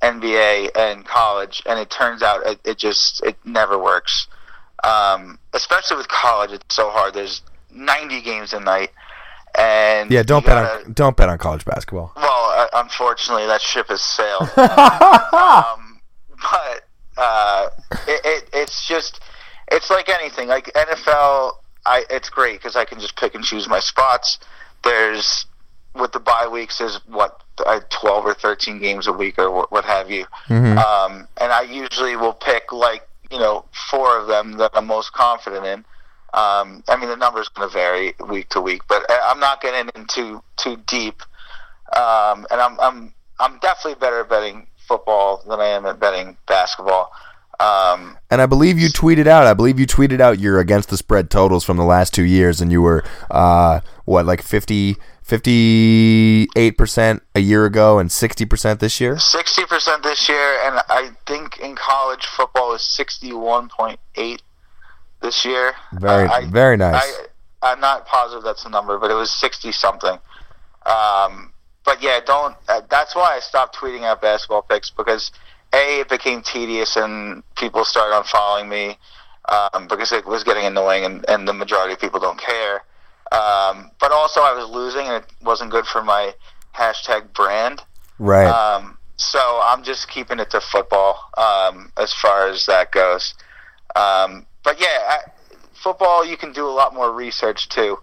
NBA, 0.00 0.70
and 0.74 1.04
college, 1.04 1.62
and 1.66 1.78
it 1.78 1.90
turns 1.90 2.22
out 2.22 2.46
it, 2.46 2.58
it 2.64 2.78
just 2.78 3.22
it 3.22 3.36
never 3.44 3.78
works. 3.78 4.26
Um, 4.82 5.38
especially 5.52 5.98
with 5.98 6.08
college, 6.08 6.52
it's 6.52 6.74
so 6.74 6.90
hard. 6.90 7.14
There's 7.14 7.42
90 7.70 8.22
games 8.22 8.52
a 8.52 8.60
night, 8.60 8.90
and 9.58 10.10
Yeah, 10.10 10.22
don't 10.22 10.44
bet 10.44 10.62
gotta- 10.62 10.84
on 10.86 10.92
don't 10.92 11.16
bet 11.16 11.28
on 11.28 11.38
college 11.38 11.64
basketball. 11.64 12.12
Well, 12.16 12.50
uh, 12.56 12.66
unfortunately, 12.74 13.46
that 13.46 13.60
ship 13.60 13.88
has 13.88 14.02
sailed. 14.02 14.42
um, 14.58 16.00
but 16.40 16.84
uh, 17.16 17.68
it, 18.08 18.20
it, 18.24 18.50
it's 18.52 18.86
just 18.86 19.20
it's 19.70 19.90
like 19.90 20.08
anything. 20.08 20.48
Like 20.48 20.66
NFL, 20.74 21.52
I 21.86 22.04
it's 22.10 22.28
great 22.30 22.58
because 22.58 22.76
I 22.76 22.84
can 22.84 23.00
just 23.00 23.16
pick 23.16 23.34
and 23.34 23.44
choose 23.44 23.68
my 23.68 23.80
spots. 23.80 24.38
There's 24.82 25.46
with 25.94 26.12
the 26.12 26.20
bye 26.20 26.48
weeks, 26.50 26.80
is 26.80 26.98
what 27.06 27.40
uh, 27.64 27.80
twelve 27.90 28.26
or 28.26 28.34
thirteen 28.34 28.78
games 28.80 29.06
a 29.06 29.12
week 29.12 29.38
or 29.38 29.50
what, 29.50 29.70
what 29.70 29.84
have 29.84 30.10
you. 30.10 30.26
Um, 30.50 31.28
and 31.40 31.52
I 31.52 31.62
usually 31.62 32.16
will 32.16 32.32
pick 32.34 32.72
like 32.72 33.06
you 33.30 33.38
know 33.38 33.64
four 33.90 34.18
of 34.18 34.26
them 34.26 34.58
that 34.58 34.72
I'm 34.74 34.86
most 34.86 35.12
confident 35.12 35.64
in. 35.66 35.84
Um, 36.34 36.82
I 36.88 36.96
mean, 36.98 37.08
the 37.08 37.16
number's 37.16 37.48
going 37.48 37.68
to 37.68 37.72
vary 37.72 38.14
week 38.28 38.48
to 38.50 38.60
week, 38.60 38.82
but 38.88 39.08
I- 39.08 39.30
I'm 39.30 39.38
not 39.40 39.60
getting 39.60 39.88
into 39.94 40.42
too 40.56 40.76
deep. 40.86 41.22
Um, 41.96 42.46
and 42.50 42.60
I'm 42.60 42.78
I'm 42.80 43.14
I'm 43.40 43.58
definitely 43.60 44.00
better 44.00 44.20
at 44.20 44.28
betting 44.28 44.66
football 44.88 45.42
than 45.48 45.60
I 45.60 45.66
am 45.66 45.86
at 45.86 46.00
betting 46.00 46.36
basketball. 46.46 47.12
Um, 47.60 48.18
And 48.32 48.42
I 48.42 48.46
believe 48.46 48.80
you 48.80 48.88
tweeted 48.88 49.28
out. 49.28 49.46
I 49.46 49.54
believe 49.54 49.78
you 49.78 49.86
tweeted 49.86 50.20
out 50.20 50.40
your 50.40 50.58
against 50.58 50.88
the 50.88 50.96
spread 50.96 51.30
totals 51.30 51.64
from 51.64 51.76
the 51.76 51.84
last 51.84 52.12
two 52.12 52.24
years, 52.24 52.60
and 52.60 52.72
you 52.72 52.82
were 52.82 53.04
uh, 53.30 53.78
what 54.04 54.26
like 54.26 54.42
50, 54.42 54.96
58 55.22 56.76
percent 56.78 57.22
a 57.34 57.40
year 57.40 57.64
ago 57.64 57.98
and 57.98 58.10
sixty 58.10 58.44
percent 58.44 58.80
this 58.80 59.00
year. 59.00 59.18
sixty 59.18 59.64
percent 59.64 60.02
this 60.02 60.28
year, 60.28 60.58
and 60.64 60.80
I 60.88 61.10
think 61.26 61.58
in 61.60 61.76
college 61.76 62.26
football 62.26 62.70
was 62.70 62.82
sixty-one 62.82 63.68
point 63.68 64.00
eight 64.16 64.42
this 65.24 65.44
year. 65.44 65.72
Very, 65.92 66.28
I, 66.28 66.46
very 66.46 66.76
nice. 66.76 67.02
I, 67.62 67.72
I'm 67.72 67.80
not 67.80 68.06
positive 68.06 68.44
that's 68.44 68.62
the 68.62 68.70
number, 68.70 68.98
but 68.98 69.10
it 69.10 69.14
was 69.14 69.34
sixty 69.34 69.72
something. 69.72 70.18
Um, 70.86 71.52
but 71.84 72.02
yeah, 72.02 72.20
don't. 72.24 72.54
Uh, 72.68 72.82
that's 72.88 73.16
why 73.16 73.34
I 73.36 73.40
stopped 73.40 73.76
tweeting 73.76 74.02
out 74.02 74.20
basketball 74.20 74.62
picks 74.62 74.90
because 74.90 75.32
a 75.72 76.00
it 76.00 76.08
became 76.08 76.42
tedious 76.42 76.96
and 76.96 77.42
people 77.56 77.84
started 77.84 78.14
unfollowing 78.14 78.68
me 78.68 78.98
um, 79.48 79.88
because 79.88 80.12
it 80.12 80.26
was 80.26 80.44
getting 80.44 80.64
annoying 80.64 81.04
and, 81.04 81.24
and 81.28 81.48
the 81.48 81.52
majority 81.52 81.94
of 81.94 82.00
people 82.00 82.20
don't 82.20 82.38
care. 82.38 82.84
Um, 83.32 83.90
but 83.98 84.12
also 84.12 84.40
I 84.40 84.52
was 84.52 84.68
losing 84.70 85.06
and 85.06 85.24
it 85.24 85.30
wasn't 85.42 85.70
good 85.70 85.86
for 85.86 86.02
my 86.02 86.34
hashtag 86.74 87.32
brand. 87.32 87.82
right. 88.18 88.46
Um, 88.46 88.98
so 89.16 89.60
I'm 89.64 89.84
just 89.84 90.08
keeping 90.08 90.40
it 90.40 90.50
to 90.50 90.60
football 90.60 91.30
um, 91.36 91.92
as 91.96 92.12
far 92.12 92.48
as 92.48 92.66
that 92.66 92.90
goes. 92.90 93.34
Um, 93.94 94.46
but 94.64 94.80
yeah, 94.80 94.86
I, 95.08 95.18
football 95.74 96.24
you 96.24 96.36
can 96.36 96.52
do 96.52 96.66
a 96.66 96.72
lot 96.72 96.94
more 96.94 97.12
research 97.12 97.68
too. 97.68 97.98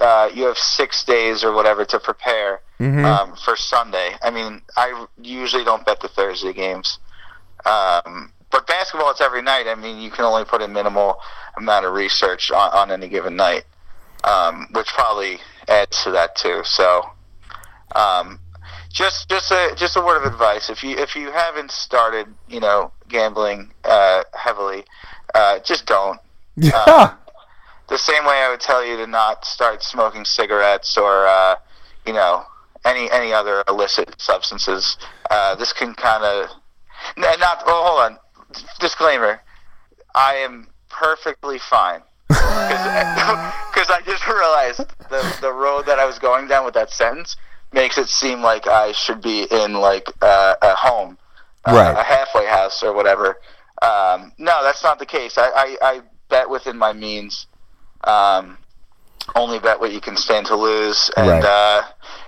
Uh, 0.00 0.28
you 0.34 0.44
have 0.44 0.58
six 0.58 1.04
days 1.04 1.44
or 1.44 1.52
whatever 1.52 1.84
to 1.84 1.98
prepare 1.98 2.60
um, 3.04 3.36
for 3.36 3.56
Sunday. 3.56 4.12
I 4.22 4.30
mean, 4.30 4.62
I 4.76 5.06
usually 5.20 5.64
don't 5.64 5.86
bet 5.86 6.00
the 6.00 6.08
Thursday 6.08 6.52
games. 6.52 6.98
Um, 7.64 8.32
but 8.50 8.66
basketball, 8.66 9.10
it's 9.10 9.20
every 9.20 9.42
night. 9.42 9.66
I 9.66 9.74
mean, 9.74 10.00
you 10.00 10.10
can 10.10 10.24
only 10.24 10.44
put 10.44 10.62
a 10.62 10.68
minimal 10.68 11.18
amount 11.56 11.86
of 11.86 11.94
research 11.94 12.50
on, 12.50 12.70
on 12.72 12.90
any 12.90 13.08
given 13.08 13.36
night, 13.36 13.64
um, 14.24 14.68
which 14.72 14.88
probably 14.88 15.38
adds 15.68 16.04
to 16.04 16.10
that 16.12 16.36
too. 16.36 16.60
So, 16.64 17.02
um, 17.94 18.38
just 18.90 19.28
just 19.28 19.50
a 19.50 19.74
just 19.76 19.96
a 19.96 20.00
word 20.00 20.24
of 20.24 20.32
advice: 20.32 20.70
if 20.70 20.82
you 20.82 20.96
if 20.96 21.16
you 21.16 21.30
haven't 21.30 21.70
started, 21.70 22.28
you 22.48 22.60
know, 22.60 22.92
gambling 23.08 23.72
uh, 23.84 24.22
heavily, 24.32 24.84
uh, 25.34 25.58
just 25.60 25.86
don't. 25.86 26.20
Yeah. 26.56 27.14
the 27.88 27.98
same 27.98 28.24
way 28.24 28.42
I 28.42 28.50
would 28.50 28.60
tell 28.60 28.84
you 28.84 28.96
to 28.98 29.06
not 29.06 29.44
start 29.44 29.82
smoking 29.82 30.24
cigarettes 30.24 30.96
or 30.96 31.26
uh, 31.26 31.56
you 32.06 32.12
know 32.12 32.44
any 32.84 33.10
any 33.10 33.32
other 33.32 33.62
illicit 33.68 34.14
substances. 34.20 34.96
Uh, 35.30 35.54
this 35.56 35.72
can 35.72 35.94
kind 35.94 36.24
of 36.24 36.50
not. 37.16 37.62
Oh, 37.66 37.84
hold 37.86 38.12
on. 38.12 38.18
Disclaimer: 38.80 39.40
I 40.14 40.34
am 40.36 40.68
perfectly 40.88 41.58
fine 41.58 42.00
because 42.28 42.40
I 43.90 44.00
just 44.04 44.26
realized 44.26 44.78
the 45.10 45.36
the 45.40 45.52
road 45.52 45.86
that 45.86 45.98
I 45.98 46.06
was 46.06 46.18
going 46.18 46.48
down 46.48 46.64
with 46.64 46.74
that 46.74 46.90
sentence 46.90 47.36
makes 47.72 47.98
it 47.98 48.08
seem 48.08 48.40
like 48.40 48.66
I 48.66 48.92
should 48.92 49.20
be 49.20 49.42
in 49.50 49.74
like 49.74 50.06
uh, 50.22 50.54
a 50.62 50.74
home, 50.74 51.18
Right. 51.66 51.90
a 51.98 52.02
halfway 52.02 52.46
house 52.46 52.82
or 52.82 52.94
whatever. 52.94 53.38
Um, 53.82 54.32
no, 54.38 54.62
that's 54.62 54.82
not 54.82 54.98
the 54.98 55.06
case. 55.06 55.36
I, 55.38 55.48
I, 55.48 55.76
I 55.82 56.00
bet 56.28 56.48
within 56.50 56.76
my 56.78 56.92
means. 56.92 57.46
Um, 58.04 58.58
only 59.34 59.58
bet 59.58 59.80
what 59.80 59.92
you 59.92 60.00
can 60.00 60.16
stand 60.16 60.46
to 60.46 60.56
lose, 60.56 61.10
and 61.16 61.28
Right. 61.28 61.44
uh, 61.44 61.82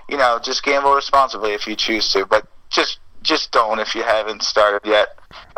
you 0.09 0.17
know, 0.17 0.39
just 0.43 0.63
gamble 0.65 0.95
responsibly 0.95 1.53
if 1.53 1.67
you 1.67 1.77
choose 1.77 2.13
to. 2.13 2.27
But 2.27 2.47
just 2.71 2.99
just 3.23 3.51
don't 3.53 3.79
if 3.79 3.95
you 3.95 4.03
haven't 4.03 4.43
started 4.43 4.81
yet, 4.85 5.09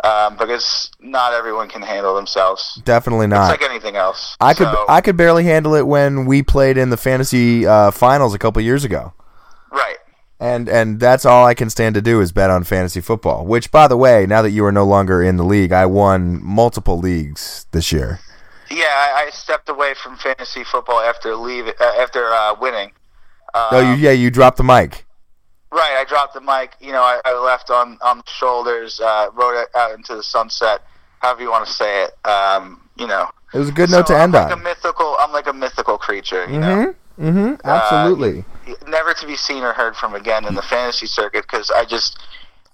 um, 0.03 0.35
because 0.37 0.91
not 0.99 1.33
everyone 1.33 1.67
can 1.69 1.81
handle 1.81 2.15
themselves. 2.15 2.79
Definitely 2.85 3.25
It's 3.25 3.31
not. 3.31 3.49
like 3.49 3.63
anything 3.63 3.95
else. 3.95 4.35
I 4.39 4.53
could 4.53 4.67
I 4.87 5.01
could 5.01 5.17
barely 5.17 5.43
handle 5.45 5.73
it 5.75 5.87
when 5.87 6.25
we 6.25 6.43
played 6.43 6.77
in 6.77 6.89
the 6.89 6.97
fantasy 6.97 7.65
uh, 7.65 7.91
finals 7.91 8.33
a 8.35 8.39
couple 8.39 8.61
years 8.61 8.83
ago. 8.83 9.13
right. 9.71 9.97
And 10.41 10.67
and 10.67 10.99
that's 10.99 11.23
all 11.23 11.45
I 11.45 11.53
can 11.53 11.69
stand 11.69 11.93
to 11.95 12.01
do 12.01 12.19
is 12.19 12.31
bet 12.31 12.49
on 12.49 12.63
fantasy 12.63 12.99
football. 12.99 13.45
Which, 13.45 13.69
by 13.69 13.87
the 13.87 13.95
way, 13.95 14.25
now 14.25 14.41
that 14.41 14.49
you 14.49 14.65
are 14.65 14.71
no 14.71 14.83
longer 14.83 15.21
in 15.21 15.37
the 15.37 15.43
league, 15.43 15.71
I 15.71 15.85
won 15.85 16.43
multiple 16.43 16.97
leagues 16.97 17.67
this 17.71 17.91
year. 17.91 18.19
Yeah, 18.71 18.85
I, 18.87 19.25
I 19.27 19.29
stepped 19.29 19.69
away 19.69 19.93
from 19.93 20.17
fantasy 20.17 20.63
football 20.63 20.99
after 20.99 21.35
leave 21.35 21.67
uh, 21.67 21.93
after 21.99 22.25
uh, 22.33 22.55
winning. 22.59 22.91
Uh, 23.53 23.69
oh, 23.71 23.79
you, 23.93 24.01
yeah, 24.01 24.11
you 24.11 24.31
dropped 24.31 24.57
the 24.57 24.63
mic. 24.63 25.05
Right, 25.71 25.95
I 25.99 26.05
dropped 26.09 26.33
the 26.33 26.41
mic. 26.41 26.73
You 26.79 26.91
know, 26.91 27.03
I, 27.03 27.21
I 27.23 27.37
left 27.37 27.69
on 27.69 27.99
on 28.01 28.17
the 28.17 28.31
shoulders, 28.31 28.99
uh, 28.99 29.27
rode 29.35 29.61
it 29.61 29.69
out 29.75 29.93
into 29.93 30.15
the 30.15 30.23
sunset. 30.23 30.81
However 31.19 31.43
you 31.43 31.51
want 31.51 31.67
to 31.67 31.71
say 31.71 32.05
it. 32.05 32.27
Um, 32.27 32.81
you 32.97 33.05
know, 33.05 33.29
It 33.53 33.59
was 33.59 33.69
a 33.69 33.71
good 33.71 33.91
note 33.91 34.07
to 34.07 34.17
end 34.17 34.35
I'm 34.35 34.45
like 34.45 34.53
on. 34.53 34.59
a 34.59 34.63
mythical. 34.63 35.17
I'm 35.19 35.31
like 35.31 35.45
a 35.47 35.53
mythical 35.53 35.99
creature. 35.99 36.45
You 36.49 36.59
Mm-hmm. 36.59 37.27
Mm-hmm. 37.27 37.67
Absolutely. 37.67 38.43
Never 38.87 39.13
to 39.13 39.25
be 39.25 39.35
seen 39.35 39.63
or 39.63 39.73
heard 39.73 39.95
from 39.95 40.15
again 40.15 40.45
in 40.45 40.55
the 40.55 40.61
fantasy 40.61 41.07
circuit 41.07 41.43
because 41.43 41.69
I 41.71 41.85
just. 41.85 42.19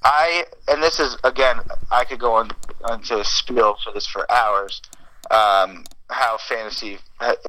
I 0.04 0.45
and 0.67 0.82
this 0.82 1.00
is 1.00 1.17
again. 1.23 1.60
I 1.91 2.06
could 2.06 2.19
go 2.19 2.34
on 2.34 2.52
into 2.91 3.19
a 3.19 3.26
spiel 3.26 3.78
for 3.84 3.91
this 3.91 4.06
for 4.06 4.32
hours. 4.32 4.82
Um, 5.32 5.84
how 6.10 6.38
fantasy, 6.38 7.00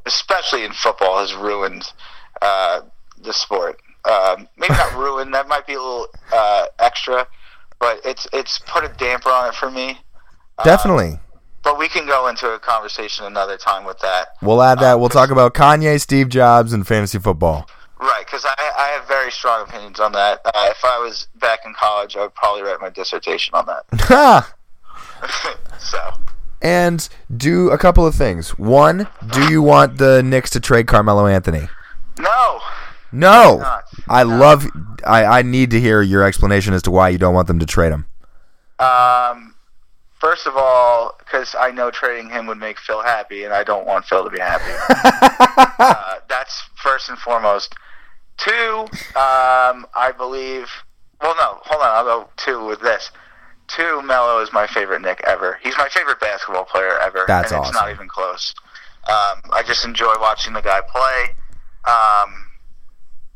especially 0.06 0.64
in 0.64 0.72
football, 0.72 1.18
has 1.18 1.34
ruined 1.34 1.84
uh, 2.42 2.80
the 3.22 3.32
sport. 3.32 3.80
Um, 4.10 4.48
maybe 4.56 4.74
not 4.74 4.94
ruined. 4.96 5.34
That 5.34 5.48
might 5.48 5.66
be 5.66 5.74
a 5.74 5.78
little 5.78 6.08
uh, 6.32 6.66
extra, 6.78 7.26
but 7.78 8.00
it's 8.04 8.26
it's 8.32 8.58
put 8.60 8.84
a 8.84 8.88
damper 8.88 9.30
on 9.30 9.48
it 9.48 9.54
for 9.54 9.70
me. 9.70 9.98
Uh, 10.56 10.64
Definitely. 10.64 11.20
But 11.62 11.78
we 11.78 11.88
can 11.88 12.06
go 12.06 12.28
into 12.28 12.48
a 12.50 12.58
conversation 12.58 13.26
another 13.26 13.56
time 13.58 13.84
with 13.84 13.98
that. 13.98 14.28
We'll 14.40 14.62
add 14.62 14.78
that. 14.78 14.98
We'll 14.98 15.06
uh, 15.06 15.10
talk 15.10 15.30
about 15.30 15.54
Kanye, 15.54 16.00
Steve 16.00 16.28
Jobs, 16.28 16.72
and 16.72 16.86
fantasy 16.86 17.18
football. 17.18 17.68
Right, 18.00 18.24
because 18.24 18.44
I, 18.44 18.54
I 18.78 18.86
have 18.88 19.08
very 19.08 19.32
strong 19.32 19.62
opinions 19.68 19.98
on 19.98 20.12
that. 20.12 20.40
Uh, 20.44 20.68
if 20.70 20.84
I 20.84 20.98
was 20.98 21.26
back 21.40 21.60
in 21.66 21.74
college, 21.74 22.16
I 22.16 22.22
would 22.22 22.34
probably 22.34 22.62
write 22.62 22.80
my 22.80 22.90
dissertation 22.90 23.54
on 23.54 23.66
that. 23.66 23.84
Ha! 24.08 24.54
so, 25.78 25.98
and 26.62 27.08
do 27.36 27.70
a 27.70 27.78
couple 27.78 28.06
of 28.06 28.14
things. 28.14 28.58
One, 28.58 29.08
do 29.32 29.50
you 29.50 29.62
want 29.62 29.98
the 29.98 30.22
Knicks 30.22 30.50
to 30.50 30.60
trade 30.60 30.86
Carmelo 30.86 31.26
Anthony? 31.26 31.68
no. 32.18 32.60
No. 33.10 33.80
I 34.08 34.22
love. 34.22 34.66
I, 35.06 35.24
I 35.24 35.42
need 35.42 35.70
to 35.70 35.80
hear 35.80 36.02
your 36.02 36.24
explanation 36.24 36.74
as 36.74 36.82
to 36.82 36.90
why 36.90 37.08
you 37.08 37.18
don't 37.18 37.34
want 37.34 37.48
them 37.48 37.58
to 37.58 37.66
trade 37.66 37.90
him. 37.92 38.06
Um, 38.78 39.54
first 40.20 40.46
of 40.46 40.56
all, 40.56 41.16
because 41.18 41.54
I 41.58 41.70
know 41.70 41.90
trading 41.90 42.28
him 42.28 42.46
would 42.46 42.58
make 42.58 42.78
Phil 42.78 43.02
happy, 43.02 43.44
and 43.44 43.52
I 43.52 43.64
don't 43.64 43.86
want 43.86 44.04
Phil 44.04 44.24
to 44.24 44.30
be 44.30 44.40
happy. 44.40 44.72
uh, 45.78 46.16
that's 46.28 46.62
first 46.82 47.08
and 47.08 47.18
foremost. 47.18 47.74
Two, 48.38 48.86
um, 49.16 49.86
I 49.94 50.12
believe. 50.16 50.68
Well, 51.20 51.34
no, 51.36 51.58
hold 51.62 51.82
on. 51.82 51.88
I'll 51.88 52.04
go 52.04 52.28
two 52.36 52.64
with 52.64 52.80
this. 52.80 53.10
Two, 53.66 54.00
Melo 54.02 54.40
is 54.40 54.52
my 54.52 54.66
favorite 54.66 55.02
Knick 55.02 55.20
ever. 55.26 55.58
He's 55.62 55.76
my 55.76 55.88
favorite 55.90 56.20
basketball 56.20 56.64
player 56.64 56.98
ever. 57.00 57.24
That's 57.26 57.52
and 57.52 57.64
It's 57.64 57.74
not 57.74 57.90
even 57.90 58.08
close. 58.08 58.54
Um, 59.08 59.42
I 59.52 59.62
just 59.66 59.84
enjoy 59.84 60.14
watching 60.20 60.52
the 60.52 60.62
guy 60.62 60.80
play. 60.88 61.34
Um, 61.86 62.46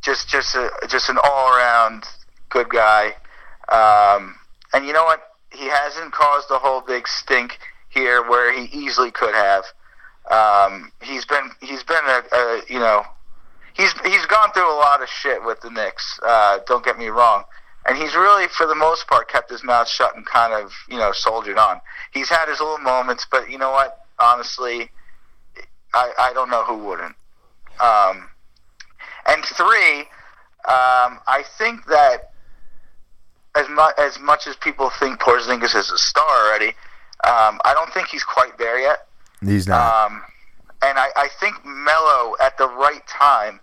just, 0.02 0.28
just, 0.28 0.54
a, 0.54 0.70
just 0.88 1.08
an 1.08 1.18
all-around 1.22 2.04
good 2.48 2.68
guy. 2.68 3.14
Um, 3.68 4.36
and 4.72 4.86
you 4.86 4.92
know 4.92 5.04
what? 5.04 5.20
He 5.50 5.66
hasn't 5.66 6.12
caused 6.12 6.50
a 6.50 6.58
whole 6.58 6.80
big 6.80 7.06
stink 7.08 7.58
here 7.88 8.22
where 8.22 8.52
he 8.52 8.64
easily 8.72 9.10
could 9.10 9.34
have. 9.34 9.64
Um, 10.30 10.92
he's 11.02 11.24
been, 11.24 11.50
he's 11.60 11.82
been 11.82 12.04
a, 12.06 12.22
a, 12.32 12.62
you 12.68 12.78
know, 12.78 13.02
he's 13.74 13.92
he's 14.04 14.26
gone 14.26 14.52
through 14.52 14.72
a 14.72 14.76
lot 14.76 15.02
of 15.02 15.08
shit 15.08 15.44
with 15.44 15.60
the 15.60 15.70
Knicks. 15.70 16.18
Uh, 16.22 16.58
don't 16.66 16.84
get 16.84 16.98
me 16.98 17.08
wrong, 17.08 17.44
and 17.86 17.96
he's 17.96 18.14
really, 18.14 18.48
for 18.48 18.66
the 18.66 18.74
most 18.74 19.06
part, 19.08 19.28
kept 19.28 19.50
his 19.50 19.64
mouth 19.64 19.88
shut 19.88 20.14
and 20.16 20.24
kind 20.26 20.52
of, 20.52 20.72
you 20.88 20.96
know, 20.96 21.12
soldiered 21.12 21.58
on. 21.58 21.80
He's 22.12 22.28
had 22.28 22.48
his 22.48 22.60
little 22.60 22.78
moments, 22.78 23.26
but 23.30 23.50
you 23.50 23.58
know 23.58 23.70
what? 23.70 24.04
Honestly, 24.18 24.90
I 25.94 26.12
I 26.18 26.32
don't 26.32 26.50
know 26.50 26.64
who 26.64 26.78
wouldn't. 26.78 27.14
Um, 27.80 28.28
and 29.26 29.44
three, 29.44 30.00
um, 30.68 31.18
I 31.26 31.44
think 31.58 31.86
that 31.86 32.32
as 33.54 33.68
much 33.68 33.94
as 33.98 34.18
much 34.20 34.46
as 34.46 34.56
people 34.56 34.90
think 35.00 35.20
Porzingis 35.20 35.74
is 35.74 35.90
a 35.90 35.98
star 35.98 36.46
already, 36.46 36.68
um, 37.24 37.60
I 37.64 37.72
don't 37.74 37.92
think 37.92 38.08
he's 38.08 38.24
quite 38.24 38.58
there 38.58 38.78
yet. 38.80 39.06
He's 39.44 39.66
not. 39.66 40.10
Um, 40.10 40.22
and 40.82 40.98
I, 40.98 41.08
I 41.16 41.28
think 41.40 41.64
Melo 41.64 42.34
at 42.40 42.58
the 42.58 42.68
right 42.68 43.06
time 43.06 43.60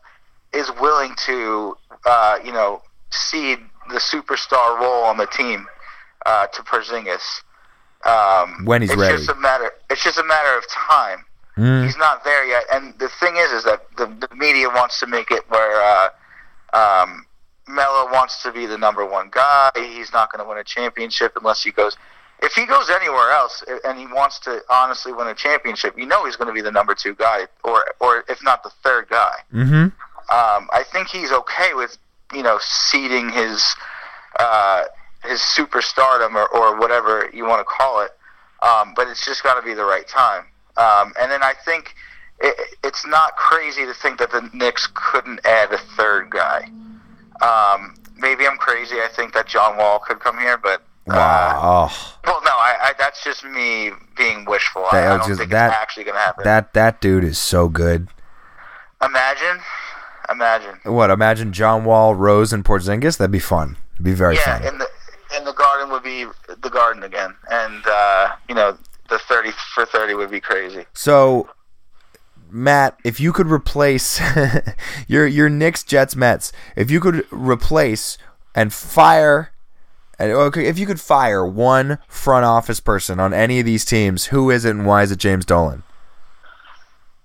is 0.54 0.72
willing 0.80 1.14
to, 1.26 1.76
uh, 2.06 2.40
you 2.44 2.52
know, 2.52 2.82
cede 3.12 3.60
the 3.90 4.00
superstar 4.00 4.80
role 4.80 5.04
on 5.04 5.18
the 5.18 5.28
team 5.28 5.68
uh, 6.26 6.48
to 6.48 6.62
Porzingis. 6.64 7.42
Um, 8.06 8.66
When 8.66 8.82
he's 8.82 8.92
it's 8.92 9.00
ready. 9.00 9.18
Just 9.18 9.30
a 9.30 9.36
matter, 9.36 9.72
it's 9.90 10.04
just 10.04 10.18
a 10.18 10.24
matter 10.24 10.58
of 10.58 10.64
time. 10.70 11.26
Mm. 11.58 11.86
He's 11.86 11.98
not 11.98 12.24
there 12.24 12.46
yet. 12.46 12.64
And 12.72 12.98
the 13.00 13.10
thing 13.20 13.36
is, 13.36 13.52
is 13.52 13.64
that 13.66 13.82
the, 13.98 14.06
the 14.06 14.34
media 14.36 14.70
wants 14.70 15.00
to 15.02 15.08
make 15.08 15.30
it 15.32 15.44
where 15.50 15.82
uh, 15.82 16.10
um, 16.74 17.26
Melo 17.68 18.12
wants 18.12 18.42
to 18.44 18.52
be 18.52 18.66
the 18.66 18.78
number 18.78 19.06
one 19.06 19.30
guy. 19.30 19.72
He's 19.76 20.14
not 20.14 20.32
going 20.32 20.44
to 20.44 20.50
win 20.50 20.58
a 20.58 20.64
championship 20.64 21.34
unless 21.36 21.64
he 21.64 21.72
goes. 21.72 21.98
If 22.42 22.54
he 22.54 22.66
goes 22.66 22.90
anywhere 22.90 23.32
else 23.32 23.64
and 23.84 23.98
he 23.98 24.06
wants 24.08 24.40
to 24.42 24.62
honestly 24.70 25.12
win 25.12 25.28
a 25.28 25.36
championship, 25.36 25.98
you 25.98 26.06
know 26.06 26.26
he's 26.26 26.36
going 26.36 26.48
to 26.48 26.54
be 26.54 26.62
the 26.62 26.72
number 26.72 26.96
two 26.96 27.16
guy, 27.16 27.48
or 27.64 27.86
or 28.00 28.24
if 28.30 28.44
not 28.44 28.64
the 28.64 28.72
third 28.84 29.10
guy. 29.10 29.36
Mm-hmm. 29.54 29.84
Um, 30.32 30.70
I 30.72 30.84
think 30.92 31.10
he's 31.10 31.32
okay 31.32 31.74
with 31.74 31.98
you 32.34 32.44
know 32.44 32.58
ceding 32.62 33.30
his 33.30 33.76
uh, 34.40 34.84
his 35.24 35.40
superstardom 35.40 36.36
or, 36.36 36.48
or 36.56 36.80
whatever 36.80 37.30
you 37.34 37.46
want 37.46 37.60
to 37.60 37.66
call 37.66 38.02
it, 38.02 38.12
um, 38.62 38.94
but 38.96 39.08
it's 39.08 39.26
just 39.26 39.44
got 39.44 39.60
to 39.60 39.62
be 39.62 39.74
the 39.74 39.86
right 39.86 40.08
time. 40.08 40.46
Um, 40.78 41.14
and 41.20 41.30
then 41.30 41.44
I 41.44 41.54
think 41.66 41.94
it, 42.40 42.56
it's 42.84 43.06
not 43.06 43.36
crazy 43.36 43.86
to 43.86 43.94
think 43.94 44.20
that 44.20 44.32
the 44.32 44.50
Knicks 44.54 44.88
couldn't 44.94 45.42
add 45.46 45.74
a 45.74 45.78
third 45.78 46.30
guy. 46.30 46.70
Um, 47.42 47.96
maybe 48.16 48.48
I'm 48.48 48.58
crazy. 48.58 48.96
I 48.96 49.10
think 49.14 49.34
that 49.34 49.48
John 49.48 49.78
Wall 49.78 50.00
could 50.00 50.20
come 50.20 50.38
here, 50.38 50.58
but 50.58 50.84
uh, 51.12 51.16
Wow. 51.16 51.90
Oh, 51.92 52.16
well, 52.26 52.42
no, 52.44 52.52
I, 52.52 52.78
I, 52.82 52.94
that's 52.98 53.24
just 53.24 53.44
me 53.44 53.92
being 54.18 54.46
wishful. 54.46 54.86
I, 54.92 55.02
That 55.02 55.08
I 55.08 55.14
was 55.14 55.20
don't 55.22 55.28
just- 55.30 55.40
think 55.40 55.52
that- 55.52 55.72
it's 55.72 55.78
actually 55.82 56.04
going 56.06 56.16
to 56.16 56.22
happen. 56.22 56.44
that 56.44 56.74
that 56.74 57.02
dude 57.02 57.24
is 57.24 57.38
so 57.38 57.70
good. 57.70 58.08
imagine, 59.04 59.60
imagine. 60.30 60.80
What? 60.84 61.10
Imagine 61.10 61.54
John 61.54 61.86
Wall, 61.86 62.16
Rose, 62.16 62.54
and 62.54 62.64
Porzingis. 62.64 63.18
That'd 63.18 63.32
be 63.32 63.40
fun. 63.40 63.78
It'd 63.96 64.06
be 64.06 64.14
very 64.14 64.36
yeah, 64.36 64.60
fun. 64.60 64.68
and 64.68 64.82
the 64.82 64.88
and 65.36 65.46
the 65.48 65.54
garden 65.54 65.92
would 65.92 66.04
be 66.04 66.26
the 66.62 66.70
garden 66.70 67.04
again, 67.04 67.34
and 67.52 67.86
uh, 67.88 68.30
you 68.48 68.56
know 68.56 68.78
the 69.10 69.20
thirty 69.20 69.52
for 69.74 69.86
thirty 69.86 70.14
would 70.14 70.32
be 70.32 70.40
crazy. 70.42 70.86
So, 70.94 71.50
Matt, 72.50 72.98
if 73.04 73.20
you 73.20 73.32
could 73.34 73.48
replace 73.48 74.20
your 75.08 75.26
your 75.28 75.50
Knicks, 75.50 75.84
Jets, 75.84 76.16
Mets, 76.16 76.52
if 76.76 76.90
you 76.92 77.00
could 77.00 77.26
replace 77.32 78.18
and 78.56 78.74
fire, 78.74 79.52
okay, 80.20 80.66
if 80.66 80.78
you 80.78 80.86
could 80.86 81.00
fire 81.00 81.46
one 81.46 81.98
front 82.08 82.46
office 82.46 82.80
person 82.80 83.20
on 83.20 83.34
any 83.34 83.60
of 83.60 83.66
these 83.66 83.86
teams, 83.86 84.26
who 84.26 84.50
is 84.50 84.66
it 84.66 84.72
and 84.72 84.86
why 84.86 85.04
is 85.04 85.12
it 85.12 85.20
James 85.20 85.46
Dolan? 85.46 85.84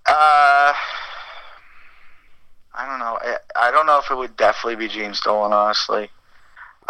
Uh, 0.07 0.73
I 2.75 2.87
don't 2.87 2.99
know. 2.99 3.19
I, 3.21 3.37
I 3.57 3.71
don't 3.71 3.87
know 3.87 3.99
if 3.99 4.11
it 4.11 4.17
would 4.17 4.37
definitely 4.37 4.77
be 4.77 4.89
James 4.89 5.21
Dolan, 5.21 5.53
honestly. 5.53 6.11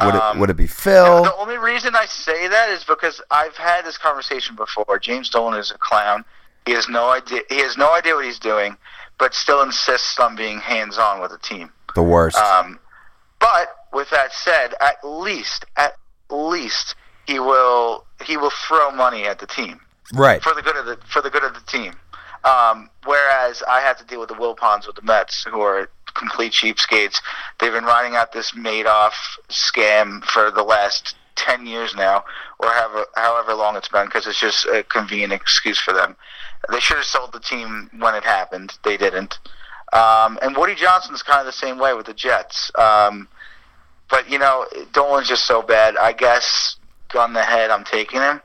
Would 0.03 0.15
Um, 0.15 0.37
it 0.37 0.41
would 0.41 0.51
it 0.51 0.57
be 0.57 0.67
Phil? 0.67 1.23
The 1.23 1.35
only 1.37 1.57
reason 1.57 1.95
I 1.95 2.07
say 2.07 2.49
that 2.49 2.69
is 2.71 2.83
because 2.85 3.21
I've 3.31 3.57
had 3.57 3.85
this 3.85 3.97
conversation 3.97 4.57
before. 4.57 4.99
James 4.99 5.31
Dolan 5.31 5.59
is 5.59 5.71
a 5.71 5.79
clown. 5.79 6.25
He 6.67 6.73
has 6.73 6.89
no 6.89 7.11
idea. 7.11 7.43
He 7.49 7.59
has 7.61 7.77
no 7.77 7.95
idea 7.95 8.15
what 8.17 8.25
he's 8.25 8.41
doing, 8.41 8.77
but 9.19 9.35
still 9.35 9.63
insists 9.63 10.19
on 10.19 10.35
being 10.35 10.59
hands 10.59 10.99
on 10.99 11.21
with 11.21 11.31
the 11.31 11.39
team. 11.39 11.71
The 11.95 12.03
worst. 12.03 12.37
Um, 12.39 12.81
but 13.39 13.69
with 13.95 14.11
that 14.11 14.33
said, 14.33 14.75
at 14.81 14.97
least, 15.05 15.65
at 15.77 15.97
least 16.31 16.95
he 17.27 17.39
will 17.39 18.05
he 18.25 18.37
will 18.37 18.51
throw 18.51 18.91
money 18.91 19.25
at 19.25 19.39
the 19.39 19.47
team 19.47 19.81
right. 20.13 20.43
for 20.43 20.55
the 20.55 20.63
good 20.63 20.77
of 20.77 20.87
the 20.87 20.99
for 21.07 21.23
the 21.23 21.31
good 21.31 21.45
of 21.45 21.55
the 21.55 21.61
team. 21.61 21.95
Um, 22.45 22.91
whereas 23.07 23.63
I 23.67 23.81
have 23.81 23.97
to 23.99 24.05
deal 24.05 24.21
with 24.21 24.29
the 24.29 24.35
Wilpons 24.35 24.87
with 24.87 24.97
the 24.97 25.03
Mets, 25.03 25.45
who 25.45 25.63
are 25.63 25.89
complete 26.15 26.53
cheapskates. 26.53 27.17
They've 27.59 27.73
been 27.73 27.85
riding 27.85 28.17
out 28.17 28.33
this 28.33 28.53
Madoff 28.53 29.15
scam 29.49 30.23
for 30.25 30.51
the 30.51 30.63
last 30.63 31.17
ten 31.37 31.67
years 31.67 31.95
now, 31.95 32.25
or 32.59 32.69
however 32.69 33.07
however 33.15 33.55
long 33.55 33.77
it's 33.77 33.89
been, 33.89 34.07
because 34.07 34.27
it's 34.27 34.41
just 34.41 34.67
a 34.67 34.83
convenient 34.83 35.33
excuse 35.33 35.81
for 35.81 35.95
them. 35.95 36.17
They 36.71 36.81
should 36.81 36.99
have 36.99 37.07
sold 37.07 37.33
the 37.33 37.41
team 37.41 37.91
when 37.99 38.15
it 38.15 38.25
happened. 38.25 38.77
They 38.85 38.97
didn't. 38.97 39.39
Um, 39.93 40.39
and 40.43 40.57
Woody 40.57 40.75
Johnson's 40.75 41.23
kind 41.23 41.41
of 41.41 41.47
the 41.47 41.53
same 41.53 41.79
way 41.79 41.95
with 41.95 42.07
the 42.07 42.15
Jets. 42.15 42.71
Um, 42.75 43.29
but 44.11 44.31
you 44.31 44.39
know, 44.39 44.67
Dolan's 44.93 45.29
just 45.29 45.47
so 45.47 45.63
bad. 45.63 45.97
I 45.97 46.13
guess 46.13 46.77
gun 47.09 47.33
the 47.33 47.43
head, 47.43 47.71
I'm 47.71 47.85
taking 47.85 48.21
him. 48.21 48.41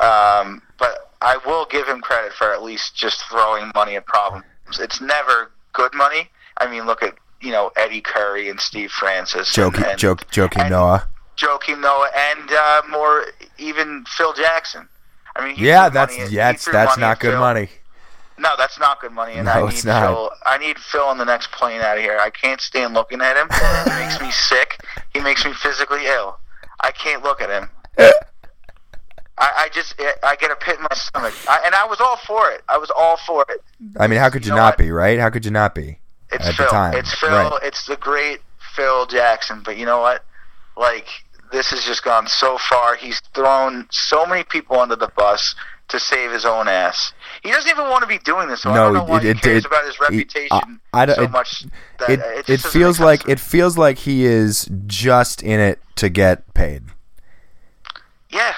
Um, 0.00 0.62
but 0.78 1.10
I 1.20 1.38
will 1.46 1.66
give 1.66 1.86
him 1.86 2.00
credit 2.00 2.32
for 2.32 2.52
at 2.52 2.62
least 2.62 2.96
just 2.96 3.22
throwing 3.30 3.70
money 3.74 3.96
at 3.96 4.06
problems. 4.06 4.44
It's 4.80 5.00
never 5.00 5.50
good 5.72 5.92
money. 5.94 6.30
I 6.58 6.70
mean, 6.70 6.86
look 6.86 7.02
at 7.02 7.14
you 7.40 7.52
know 7.52 7.70
Eddie 7.76 8.00
Curry 8.00 8.48
and 8.48 8.60
Steve 8.60 8.90
Francis, 8.90 9.52
Joking, 9.52 9.84
and, 9.84 9.98
joke, 9.98 10.28
joking 10.30 10.62
and 10.62 10.70
Noah. 10.70 11.08
Joakim 11.36 11.80
Noah, 11.80 12.08
and 12.14 12.50
uh, 12.52 12.82
more 12.90 13.24
even 13.58 14.04
Phil 14.16 14.32
Jackson. 14.32 14.88
I 15.34 15.46
mean, 15.46 15.56
Yeah, 15.58 15.88
that's 15.88 16.12
money 16.12 16.24
at- 16.26 16.30
yeah, 16.30 16.48
he 16.48 16.52
that's, 16.52 16.64
that's 16.66 16.98
not 16.98 17.20
good 17.20 17.32
Phil. 17.32 17.40
money. 17.40 17.68
No, 18.52 18.56
that's 18.62 18.78
not 18.78 19.00
good 19.00 19.12
money, 19.12 19.34
and 19.34 19.46
No, 19.46 19.52
I 19.52 19.70
need. 19.70 19.78
Phil. 19.80 20.30
I 20.44 20.58
need 20.58 20.78
Phil 20.78 21.02
on 21.04 21.16
the 21.18 21.24
next 21.24 21.52
plane 21.52 21.80
out 21.80 21.96
of 21.96 22.02
here. 22.02 22.18
I 22.20 22.28
can't 22.30 22.60
stand 22.60 22.92
looking 22.92 23.20
at 23.22 23.36
him. 23.36 23.48
he 23.92 23.98
makes 24.04 24.20
me 24.20 24.30
sick. 24.30 24.78
He 25.14 25.20
makes 25.20 25.44
me 25.44 25.52
physically 25.54 26.06
ill. 26.06 26.38
I 26.80 26.90
can't 26.90 27.22
look 27.22 27.40
at 27.40 27.48
him. 27.50 27.70
I, 29.38 29.50
I 29.56 29.68
just 29.72 29.94
I 30.22 30.36
get 30.36 30.50
a 30.50 30.56
pit 30.56 30.76
in 30.76 30.82
my 30.82 30.94
stomach, 30.94 31.34
I, 31.48 31.62
and 31.64 31.74
I 31.74 31.86
was 31.86 32.00
all 32.00 32.16
for 32.26 32.50
it. 32.50 32.62
I 32.68 32.76
was 32.78 32.90
all 32.96 33.16
for 33.26 33.44
it. 33.48 33.62
I 33.98 34.06
mean, 34.06 34.18
how 34.18 34.28
could 34.28 34.44
you, 34.44 34.50
You 34.50 34.56
know 34.56 34.62
not 34.62 34.72
what? 34.72 34.78
be, 34.78 34.90
right? 34.90 35.18
How 35.18 35.30
could 35.30 35.44
you 35.44 35.50
not 35.50 35.74
be? 35.74 35.98
It's 36.30 36.44
At 36.46 36.50
the 36.50 36.62
Phil. 36.64 36.68
time, 36.68 36.94
It's 36.94 37.14
Phil. 37.14 37.30
right. 37.30 37.58
It's 37.62 37.86
the 37.86 37.96
great 37.96 38.40
Phil 38.74 39.06
Jackson. 39.06 39.62
But 39.64 39.78
you 39.78 39.86
know 39.86 40.00
what? 40.00 40.24
Like 40.76 41.06
this 41.50 41.70
has 41.70 41.82
just 41.84 42.04
gone 42.04 42.26
so 42.28 42.58
far. 42.58 42.94
He's 42.96 43.20
thrown 43.34 43.86
so 43.90 44.26
many 44.26 44.44
people 44.44 44.78
under 44.78 44.96
the 44.96 45.08
bus 45.16 45.54
to 45.92 46.00
save 46.00 46.30
his 46.32 46.44
own 46.44 46.68
ass. 46.68 47.12
He 47.42 47.50
doesn't 47.50 47.70
even 47.70 47.88
want 47.88 48.02
to 48.02 48.08
be 48.08 48.18
doing 48.18 48.48
this. 48.48 48.62
So 48.62 48.70
I 48.70 48.74
No, 48.74 48.84
don't 48.86 48.94
know 48.94 49.04
why 49.04 49.18
it- 49.18 49.22
he 49.22 49.28
it- 49.30 49.40
cares 49.40 49.64
it- 49.64 49.66
about 49.66 49.84
his 49.84 49.98
reputation 50.00 50.80
I- 50.92 51.02
I 51.04 51.06
so 51.14 51.22
it- 51.22 51.30
much. 51.30 51.64
That 51.98 52.10
It 52.10 52.20
it, 52.20 52.50
it, 52.50 52.60
feels 52.60 52.98
like 53.00 53.20
sense 53.20 53.22
to 53.22 53.28
me. 53.28 53.32
it 53.34 53.40
feels 53.40 53.78
like 53.78 53.98
he 53.98 54.24
is 54.24 54.68
just 54.86 55.42
in 55.42 55.60
it 55.60 55.80
to 55.96 56.08
get 56.08 56.52
paid. 56.54 56.82
Yeah, 58.30 58.54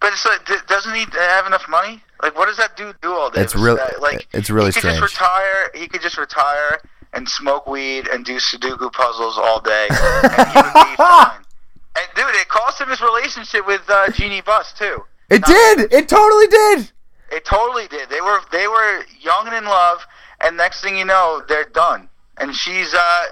but 0.00 0.12
it's 0.12 0.24
like, 0.26 0.66
doesn't 0.66 0.94
he 0.94 1.06
have 1.12 1.46
enough 1.46 1.68
money? 1.68 2.02
Like, 2.22 2.36
what 2.36 2.46
does 2.46 2.56
that 2.56 2.76
dude 2.76 3.00
do 3.00 3.12
all 3.12 3.30
day? 3.30 3.42
It's 3.42 3.54
real- 3.54 3.78
Uh, 3.80 3.88
like 4.00 4.26
it's 4.32 4.48
really 4.50 4.66
he 4.68 4.72
could 4.72 4.80
strange. 4.80 5.00
Just 5.00 5.14
retire. 5.20 5.70
He 5.74 5.88
could 5.88 6.02
just 6.02 6.16
retire 6.18 6.80
and 7.12 7.28
smoke 7.28 7.66
weed 7.66 8.08
and 8.08 8.24
do 8.24 8.36
Sudoku 8.36 8.92
puzzles 8.92 9.36
all 9.36 9.60
day, 9.60 9.88
and 9.90 9.96
he 10.50 10.56
would 10.62 10.72
be 10.72 10.96
fine. 10.96 11.44
And 11.94 12.06
dude, 12.14 12.24
it 12.36 12.48
cost 12.48 12.80
him 12.80 12.88
his 12.88 13.02
relationship 13.02 13.66
with 13.66 13.82
uh, 13.90 14.08
Jeanie 14.12 14.40
Buss 14.40 14.72
too. 14.72 15.04
It 15.32 15.44
did. 15.44 15.92
It 15.92 16.08
totally 16.08 16.46
did. 16.46 16.90
It 17.30 17.44
totally 17.46 17.88
did. 17.88 18.10
They 18.10 18.20
were 18.20 18.40
they 18.52 18.68
were 18.68 19.04
young 19.20 19.46
and 19.46 19.56
in 19.56 19.64
love, 19.64 20.04
and 20.44 20.56
next 20.56 20.82
thing 20.82 20.98
you 20.98 21.06
know, 21.06 21.42
they're 21.48 21.64
done. 21.64 22.08
And 22.36 22.54
she's 22.54 22.92
uh 22.92 23.24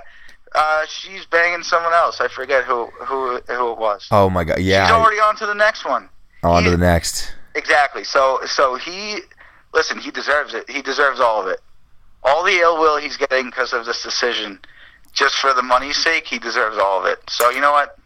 uh 0.54 0.86
she's 0.86 1.26
banging 1.26 1.62
someone 1.62 1.92
else. 1.92 2.20
I 2.20 2.28
forget 2.28 2.64
who 2.64 2.86
who 3.04 3.40
who 3.46 3.72
it 3.72 3.78
was. 3.78 4.08
Oh 4.10 4.30
my 4.30 4.44
god. 4.44 4.60
Yeah. 4.60 4.86
She's 4.86 4.92
already 4.92 5.20
on 5.20 5.36
to 5.36 5.46
the 5.46 5.54
next 5.54 5.84
one. 5.84 6.08
on 6.42 6.62
to 6.64 6.70
the 6.70 6.78
next. 6.78 7.34
Exactly. 7.54 8.04
So 8.04 8.40
so 8.46 8.76
he 8.76 9.18
listen. 9.74 9.98
He 9.98 10.10
deserves 10.10 10.54
it. 10.54 10.70
He 10.70 10.80
deserves 10.80 11.20
all 11.20 11.42
of 11.42 11.48
it. 11.48 11.60
All 12.22 12.42
the 12.42 12.58
ill 12.58 12.78
will 12.78 12.96
he's 12.98 13.18
getting 13.18 13.46
because 13.46 13.74
of 13.74 13.84
this 13.84 14.02
decision, 14.02 14.60
just 15.12 15.36
for 15.36 15.52
the 15.52 15.62
money's 15.62 15.96
sake, 15.96 16.26
he 16.26 16.38
deserves 16.38 16.78
all 16.78 17.00
of 17.00 17.06
it. 17.06 17.18
So 17.28 17.50
you 17.50 17.60
know 17.60 17.72
what? 17.72 17.98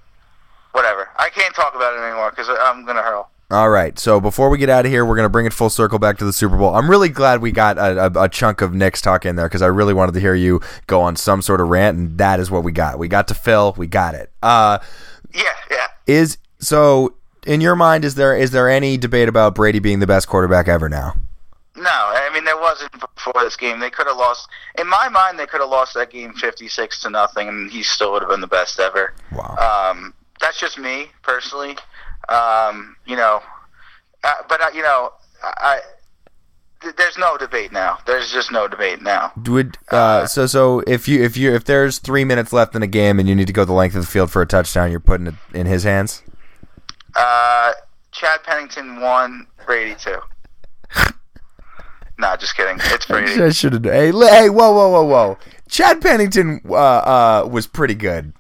Whatever. 0.73 1.09
I 1.17 1.29
can't 1.29 1.55
talk 1.55 1.77
about 1.77 1.95
it 1.95 2.01
anymore 2.01 2.31
because 2.31 2.49
I'm 2.49 2.85
gonna 2.85 3.03
hurl. 3.03 3.31
All 3.51 3.69
right. 3.71 3.99
So 3.99 4.21
before 4.21 4.49
we 4.49 4.59
get 4.59 4.69
out 4.71 4.85
of 4.87 4.91
here, 4.91 5.05
we're 5.05 5.17
gonna 5.17 5.29
bring 5.29 5.47
it 5.47 5.53
full 5.53 5.71
circle 5.71 5.99
back 5.99 6.19
to 6.19 6.25
the 6.25 6.33
Super 6.33 6.57
Bowl. 6.57 6.75
I'm 6.75 6.91
really 6.91 7.09
glad 7.09 7.41
we 7.41 7.53
got 7.53 7.79
a, 7.79 8.07
a, 8.07 8.25
a 8.25 8.29
chunk 8.29 8.61
of 8.63 8.75
Knicks 8.75 9.01
talk 9.01 9.25
in 9.27 9.37
there 9.37 9.47
because 9.49 9.63
I 9.63 9.67
really 9.67 9.95
wanted 9.95 10.13
to 10.15 10.21
hear 10.21 10.35
you 10.35 10.61
go 10.87 11.03
on 11.03 11.15
some 11.17 11.43
sort 11.43 11.61
of 11.61 11.69
rant, 11.69 11.97
and 11.99 12.19
that 12.19 12.41
is 12.41 12.51
what 12.51 12.65
we 12.65 12.73
got. 12.73 12.99
We 12.99 13.07
got 13.09 13.29
to 13.29 13.35
Phil. 13.35 13.75
We 13.77 13.87
got 13.87 14.15
it. 14.15 14.33
Uh, 14.43 14.79
Yeah, 15.35 15.43
yeah. 15.71 15.87
is 16.07 16.39
so 16.59 17.15
in 17.47 17.61
your 17.61 17.77
mind 17.77 18.05
is 18.05 18.15
there 18.15 18.35
is 18.37 18.51
there 18.53 18.69
any 18.71 18.97
debate 18.97 19.29
about 19.29 19.55
Brady 19.55 19.79
being 19.79 20.01
the 20.01 20.07
best 20.07 20.27
quarterback 20.27 20.67
ever 20.67 20.89
now? 20.89 21.15
No, 21.77 21.91
I 21.91 22.31
mean 22.33 22.45
there 22.45 22.57
wasn't 22.59 22.93
before 22.93 23.35
this 23.43 23.57
game. 23.57 23.79
They 23.81 23.91
could 23.91 24.07
have 24.07 24.17
lost. 24.17 24.49
In 24.79 24.89
my 24.89 25.09
mind, 25.09 25.39
they 25.39 25.47
could 25.47 25.61
have 25.61 25.69
lost 25.71 25.95
that 25.95 26.11
game 26.11 26.33
fifty-six 26.33 27.03
to 27.03 27.11
nothing, 27.11 27.49
and 27.49 27.71
he 27.71 27.83
still 27.83 28.13
would 28.13 28.23
have 28.23 28.31
been 28.31 28.41
the 28.41 28.47
best 28.47 28.79
ever. 28.81 29.13
Wow. 29.33 29.57
Um, 29.91 30.15
that's 30.41 30.59
just 30.59 30.79
me 30.79 31.09
personally. 31.23 31.77
Um, 32.29 32.97
you 33.07 33.17
know, 33.17 33.43
uh, 34.23 34.35
but 34.49 34.61
uh, 34.61 34.71
you 34.75 34.83
know, 34.83 35.13
I, 35.43 35.81
th- 36.83 36.97
there's 36.97 37.19
no 37.19 37.37
debate 37.37 37.73
now. 37.73 37.99
There's 38.07 38.33
just 38.33 38.51
no 38.51 38.69
debate 38.69 39.03
now. 39.03 39.33
Would 39.47 39.79
uh, 39.91 40.27
so 40.27 40.47
so 40.47 40.81
if 40.87 41.09
you 41.09 41.23
if 41.23 41.37
you 41.37 41.55
if 41.55 41.65
there's 41.65 41.99
three 41.99 42.25
minutes 42.25 42.53
left 42.53 42.75
in 42.75 42.83
a 42.83 42.87
game 42.87 43.19
and 43.19 43.29
you 43.29 43.35
need 43.35 43.47
to 43.47 43.53
go 43.53 43.65
the 43.65 43.73
length 43.73 43.95
of 43.95 44.03
the 44.03 44.11
field 44.11 44.31
for 44.31 44.43
a 44.43 44.47
touchdown, 44.47 44.91
you're 44.91 45.01
putting 45.01 45.27
it 45.27 45.35
in 45.53 45.67
his 45.67 45.85
hands. 45.85 46.23
Uh, 47.15 47.73
Chad 48.13 48.43
Pennington 48.45 49.01
one, 49.01 49.47
Brady 49.67 49.95
two. 49.99 50.19
nah, 52.19 52.37
just 52.37 52.57
kidding. 52.57 52.79
It's 52.81 53.07
Brady. 53.07 53.43
I 53.43 53.51
should 53.51 53.73
have. 53.73 53.85
Hey, 53.85 54.11
hey, 54.11 54.51
whoa, 54.51 54.73
whoa, 54.73 54.91
whoa, 54.91 55.05
whoa! 55.05 55.39
Chad 55.69 56.01
Pennington 56.01 56.61
uh, 56.69 56.75
uh, 56.75 57.49
was 57.51 57.67
pretty 57.67 57.95
good. 57.95 58.33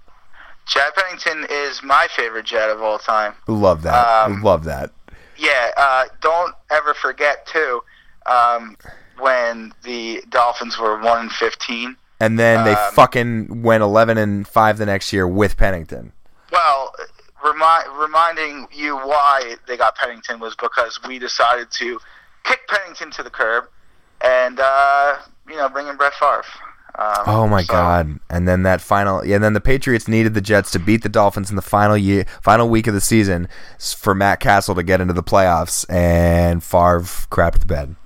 Chad 0.66 0.94
Pennington 0.94 1.46
is 1.50 1.82
my 1.82 2.08
favorite 2.16 2.46
Jet 2.46 2.70
of 2.70 2.82
all 2.82 2.98
time. 2.98 3.34
Love 3.46 3.82
that. 3.82 3.94
Um, 3.94 4.42
Love 4.42 4.64
that. 4.64 4.90
Yeah, 5.36 5.70
uh, 5.76 6.04
don't 6.20 6.54
ever 6.70 6.94
forget 6.94 7.46
too 7.46 7.82
um, 8.26 8.76
when 9.18 9.72
the 9.82 10.22
Dolphins 10.28 10.78
were 10.78 11.00
one 11.00 11.20
and 11.20 11.32
fifteen. 11.32 11.96
And 12.20 12.38
then 12.38 12.64
they 12.64 12.72
um, 12.72 12.94
fucking 12.94 13.62
went 13.62 13.82
eleven 13.82 14.16
and 14.16 14.46
five 14.46 14.78
the 14.78 14.86
next 14.86 15.12
year 15.12 15.26
with 15.26 15.56
Pennington. 15.56 16.12
Well, 16.52 16.92
remind, 17.44 17.88
reminding 17.98 18.68
you 18.72 18.96
why 18.96 19.56
they 19.66 19.76
got 19.76 19.96
Pennington 19.96 20.40
was 20.40 20.54
because 20.54 21.00
we 21.06 21.18
decided 21.18 21.70
to 21.72 21.98
kick 22.44 22.60
Pennington 22.68 23.10
to 23.12 23.22
the 23.22 23.30
curb 23.30 23.64
and 24.24 24.60
uh, 24.60 25.18
you 25.48 25.56
know 25.56 25.68
bring 25.68 25.88
in 25.88 25.96
Brett 25.96 26.14
Favre. 26.14 26.44
Um, 26.96 27.14
Oh 27.26 27.48
my 27.48 27.62
so- 27.62 27.72
god! 27.72 28.20
And 28.30 28.46
then 28.46 28.62
that 28.62 28.80
final, 28.80 29.24
yeah. 29.26 29.34
And 29.36 29.44
then 29.44 29.52
the 29.52 29.60
Patriots 29.60 30.06
needed 30.06 30.34
the 30.34 30.40
Jets 30.40 30.70
to 30.72 30.78
beat 30.78 31.02
the 31.02 31.08
Dolphins 31.08 31.50
in 31.50 31.56
the 31.56 31.62
final 31.62 31.96
year, 31.96 32.24
final 32.40 32.68
week 32.68 32.86
of 32.86 32.94
the 32.94 33.00
season, 33.00 33.48
for 33.96 34.14
Matt 34.14 34.38
Cassel 34.40 34.74
to 34.76 34.82
get 34.82 35.00
into 35.00 35.12
the 35.14 35.22
playoffs, 35.22 35.84
and 35.90 36.62
Favre 36.62 37.00
crapped 37.30 37.58
the 37.60 37.66
bed. 37.66 37.96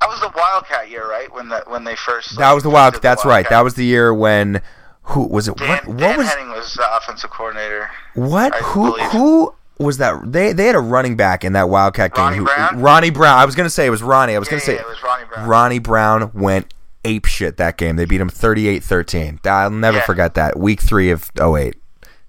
That 0.00 0.08
was 0.08 0.20
the 0.20 0.32
Wildcat 0.34 0.90
year, 0.90 1.08
right? 1.08 1.32
When 1.32 1.48
the 1.50 1.62
when 1.66 1.84
they 1.84 1.94
first 1.94 2.38
That 2.38 2.52
was 2.52 2.62
the 2.62 2.70
wild. 2.70 2.94
did 2.94 3.02
That's 3.02 3.24
right. 3.24 3.48
That 3.48 3.60
was 3.60 3.74
the 3.74 3.84
year 3.84 4.12
when 4.14 4.62
who 5.02 5.26
was 5.26 5.46
it? 5.48 5.56
Dan, 5.56 5.68
What? 5.68 5.86
What 5.88 5.98
Dan 5.98 6.16
was 6.18 6.28
Henning 6.28 6.48
was 6.50 6.74
the 6.74 6.96
offensive 6.96 7.30
coordinator. 7.30 7.90
what? 8.14 8.54
I 8.54 8.58
Who? 8.58 8.90
believe. 8.92 9.10
Who 9.10 9.54
was 9.78 9.98
that? 9.98 10.32
They 10.32 10.52
they 10.54 10.66
had 10.66 10.74
a 10.74 10.80
running 10.80 11.16
back 11.16 11.44
in 11.44 11.52
that 11.52 11.68
Wildcat 11.68 12.14
game. 12.14 12.24
Ronnie 12.24 12.36
who- 12.38 12.44
Brown? 12.46 12.80
Ronnie 12.80 13.10
Brown. 13.10 13.38
I 13.38 13.44
was 13.44 13.54
gonna 13.54 13.68
say 13.70 13.86
it 13.86 13.90
was 13.90 14.02
Ronnie. 14.02 14.34
I 14.34 14.38
was 14.38 14.48
Yeah, 14.48 14.52
gonna 14.58 14.60
yeah, 14.62 14.66
say 14.78 14.82
it 14.82 14.88
was 14.88 15.02
Ronnie 15.02 15.24
Brown. 15.26 15.46
Ronnie 15.48 15.78
Brown 15.78 16.30
went 16.34 16.72
ape 17.04 17.26
shit 17.26 17.56
that 17.56 17.76
game. 17.78 17.96
They 17.96 18.04
beat 18.04 18.20
him 18.20 18.30
38-13. 18.30 19.46
I'll 19.46 19.70
never 19.70 19.98
Yeah. 19.98 20.04
forget 20.04 20.34
that. 20.34 20.58
Week 20.58 20.80
three 20.80 21.10
of 21.10 21.30
08. 21.40 21.74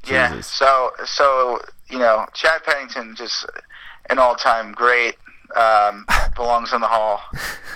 Yeah. 0.06 0.30
Jesus. 0.36 0.48
So 0.48 0.92
so 1.06 1.62
you 1.90 2.00
know 2.00 2.26
Chad 2.34 2.64
Pennington 2.66 3.16
just 3.16 3.46
an 4.10 4.20
all 4.20 4.36
time 4.36 4.72
great. 4.74 5.16
Um, 5.56 6.06
belongs 6.36 6.74
in 6.74 6.82
the 6.82 6.88
hall. 6.88 7.22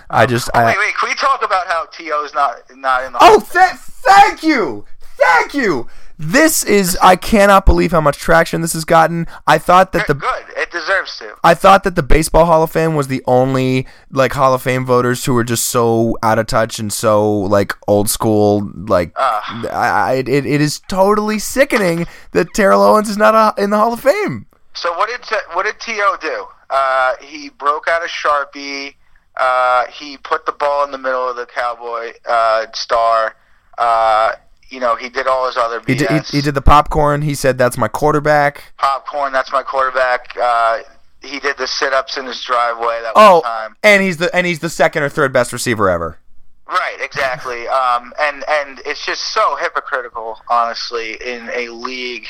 I 0.09 0.25
just 0.25 0.49
Oh, 0.55 0.59
I, 0.59 0.65
wait, 0.65 0.77
wait. 0.79 0.95
Can 0.97 1.09
we 1.09 1.15
talk 1.15 1.43
about 1.43 1.67
how 1.67 1.85
T.O. 1.85 2.23
is 2.25 2.33
not 2.33 2.55
not 2.75 3.03
in 3.03 3.13
the 3.13 3.19
Oh, 3.21 3.39
hall? 3.39 3.41
th- 3.41 3.75
thank 3.75 4.41
you, 4.41 4.85
thank 5.17 5.53
you. 5.53 5.87
This 6.19 6.63
is 6.63 6.97
I 7.01 7.15
cannot 7.15 7.65
believe 7.67 7.91
how 7.91 8.01
much 8.01 8.17
traction 8.17 8.61
this 8.61 8.73
has 8.73 8.85
gotten. 8.85 9.27
I 9.45 9.59
thought 9.59 9.91
that 9.91 10.07
the 10.07 10.15
good. 10.15 10.45
It 10.55 10.71
deserves 10.71 11.17
to. 11.19 11.35
I 11.43 11.53
thought 11.53 11.83
that 11.83 11.95
the 11.95 12.01
baseball 12.01 12.45
Hall 12.45 12.63
of 12.63 12.71
Fame 12.71 12.95
was 12.95 13.07
the 13.07 13.21
only 13.27 13.85
like 14.09 14.33
Hall 14.33 14.53
of 14.55 14.63
Fame 14.63 14.83
voters 14.83 15.25
who 15.25 15.33
were 15.35 15.43
just 15.43 15.67
so 15.67 16.17
out 16.23 16.39
of 16.39 16.47
touch 16.47 16.79
and 16.79 16.91
so 16.91 17.31
like 17.31 17.73
old 17.87 18.09
school. 18.09 18.71
Like 18.73 19.11
Ugh. 19.15 19.67
I, 19.67 19.87
I 19.87 20.13
it, 20.13 20.27
it 20.27 20.59
is 20.59 20.79
totally 20.87 21.37
sickening 21.37 22.07
that 22.31 22.51
Terrell 22.55 22.81
Owens 22.81 23.09
is 23.09 23.17
not 23.17 23.35
a, 23.35 23.61
in 23.61 23.69
the 23.69 23.77
Hall 23.77 23.93
of 23.93 23.99
Fame. 23.99 24.47
So 24.73 24.97
what 24.97 25.09
did 25.09 25.23
what 25.53 25.67
did 25.67 25.79
T.O. 25.79 26.17
do? 26.19 26.47
Uh, 26.71 27.13
he 27.21 27.49
broke 27.49 27.87
out 27.87 28.01
a 28.03 28.07
sharpie. 28.07 28.95
Uh, 29.35 29.85
he 29.85 30.17
put 30.17 30.47
the 30.47 30.51
ball 30.51 30.83
in 30.83 30.91
the 30.91 30.97
middle 30.97 31.29
of 31.29 31.35
the 31.35 31.45
Cowboy 31.45 32.13
uh, 32.27 32.65
star. 32.73 33.35
Uh, 33.77 34.31
you 34.69 34.79
know, 34.79 34.95
he 34.95 35.09
did 35.09 35.27
all 35.27 35.45
his 35.47 35.57
other 35.57 35.79
BS. 35.79 35.87
He 35.87 35.95
did, 35.95 36.09
he, 36.09 36.37
he 36.37 36.41
did 36.41 36.55
the 36.55 36.61
popcorn. 36.61 37.21
He 37.21 37.35
said, 37.35 37.57
"That's 37.57 37.77
my 37.77 37.87
quarterback." 37.87 38.73
popcorn. 38.77 39.31
That's 39.33 39.51
my 39.51 39.63
quarterback. 39.63 40.35
Uh, 40.41 40.79
he 41.21 41.39
did 41.39 41.57
the 41.57 41.67
sit-ups 41.67 42.17
in 42.17 42.25
his 42.25 42.41
driveway 42.43 42.99
that 43.01 43.13
Oh, 43.15 43.35
one 43.35 43.43
time. 43.43 43.75
and 43.83 44.03
he's 44.03 44.17
the 44.17 44.33
and 44.35 44.45
he's 44.45 44.59
the 44.59 44.69
second 44.69 45.03
or 45.03 45.09
third 45.09 45.33
best 45.33 45.51
receiver 45.53 45.89
ever. 45.89 46.19
Right, 46.67 46.97
exactly. 47.01 47.67
Um, 47.77 48.13
and 48.19 48.43
and 48.47 48.81
it's 48.85 49.05
just 49.05 49.33
so 49.33 49.55
hypocritical, 49.57 50.39
honestly, 50.49 51.13
in 51.13 51.49
a 51.53 51.69
league 51.69 52.27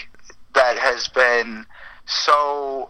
that 0.53 0.77
has 0.77 1.07
been 1.09 1.65
so 2.05 2.89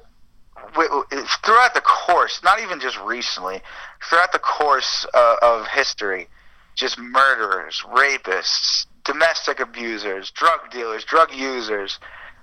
throughout 1.43 1.73
the 1.73 1.81
course, 1.81 2.41
not 2.43 2.59
even 2.61 2.79
just 2.79 2.99
recently, 3.01 3.61
throughout 4.09 4.31
the 4.31 4.39
course 4.39 5.05
uh, 5.13 5.35
of 5.41 5.67
history, 5.67 6.27
just 6.75 6.99
murderers, 6.99 7.83
rapists, 7.93 8.85
domestic 9.07 9.59
abusers, 9.59 10.29
drug 10.31 10.69
dealers, 10.71 11.03
drug 11.03 11.33
users. 11.33 11.99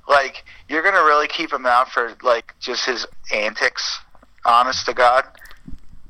Like 0.09 0.45
you're 0.69 0.83
gonna 0.83 1.05
really 1.05 1.29
keep 1.29 1.53
him 1.53 1.65
out 1.67 1.91
for 1.91 2.15
like 2.23 2.53
just 2.61 2.85
his 2.87 3.07
antics. 3.33 4.01
Honest 4.47 4.85
to 4.87 4.93
God, 4.93 5.25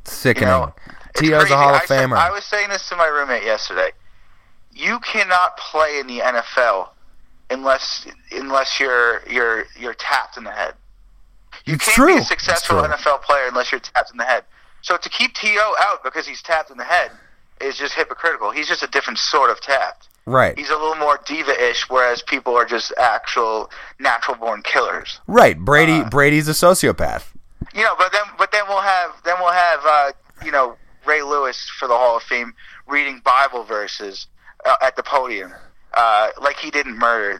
Sickening. 0.05 0.48
you 0.48 0.55
know, 0.55 0.74
it's 1.11 1.20
T.O.'s 1.20 1.50
a. 1.50 1.57
Hall 1.57 1.74
of 1.74 1.82
I 1.82 1.84
said- 1.86 2.09
Famer. 2.09 2.16
I 2.16 2.30
was 2.30 2.44
saying 2.44 2.68
this 2.70 2.88
to 2.88 2.96
my 2.96 3.07
roommate 3.07 3.44
yesterday. 3.44 3.90
You 4.72 4.98
cannot 5.00 5.57
play 5.57 5.98
in 6.00 6.07
the 6.09 6.18
NFL 6.18 6.88
unless 7.50 8.07
unless 8.32 8.80
you're 8.80 9.22
you're 9.28 9.64
you're 9.78 9.94
tapped 9.94 10.36
in 10.36 10.42
the 10.44 10.50
head. 10.50 10.74
You 11.64 11.74
It's 11.74 11.84
can't 11.84 11.94
true. 11.94 12.07
be 12.16 12.20
a 12.20 12.24
successful. 12.24 12.82
NFL 12.82 13.22
player 13.22 13.46
unless 13.46 13.70
you're 13.70 13.80
tapped 13.80 14.11
in 14.11 14.16
the 14.16 14.24
head. 14.24 14.44
So 14.82 14.96
to 14.96 15.09
keep 15.09 15.34
T.O. 15.34 15.74
out 15.78 16.02
because 16.02 16.26
he's 16.26 16.42
tapped 16.42 16.70
in 16.70 16.76
the 16.76 16.84
head 16.84 17.12
is 17.61 17.76
just 17.78 17.94
hypocritical. 17.94 18.50
He's 18.50 18.66
just 18.68 18.82
a 18.82 18.88
different 18.88 19.18
sort 19.20 19.48
of 19.50 19.61
tapped. 19.61 20.09
Right. 20.27 20.59
He's 20.59 20.70
a 20.70 20.77
little 20.77 20.97
more 20.97 21.18
diva-ish, 21.27 21.89
whereas 21.89 22.22
people 22.22 22.55
are 22.57 22.64
just 22.64 22.93
actual 22.99 23.70
natural-born 23.99 24.62
killers. 24.62 25.20
Right. 25.27 25.59
Brady 25.59 26.01
Uh, 26.01 26.09
Brady's 26.09 26.49
a 26.49 26.53
sociopath. 26.53 27.25
You 27.75 27.83
know, 27.83 27.95
but 27.97 28.12
then 28.12 28.22
but 28.39 28.53
then 28.53 28.64
we'll 28.68 28.83
have 28.83 29.11
then 29.25 29.37
we'll 29.41 29.53
have 29.53 29.81
uh, 29.85 30.12
you 30.45 30.51
know 30.51 30.77
Ray 31.07 31.22
Lewis 31.22 31.70
for 31.79 31.89
the 31.89 31.95
Hall 31.95 32.16
of 32.16 32.22
Fame 32.22 32.53
reading 32.87 33.20
Bible 33.25 33.64
verses 33.64 34.27
uh, 34.64 34.77
at 34.83 34.97
the 34.97 35.03
podium. 35.03 35.53
Uh, 35.97 36.28
like 36.42 36.57
he 36.59 36.70
didn't 36.70 36.99
murder. 36.99 37.38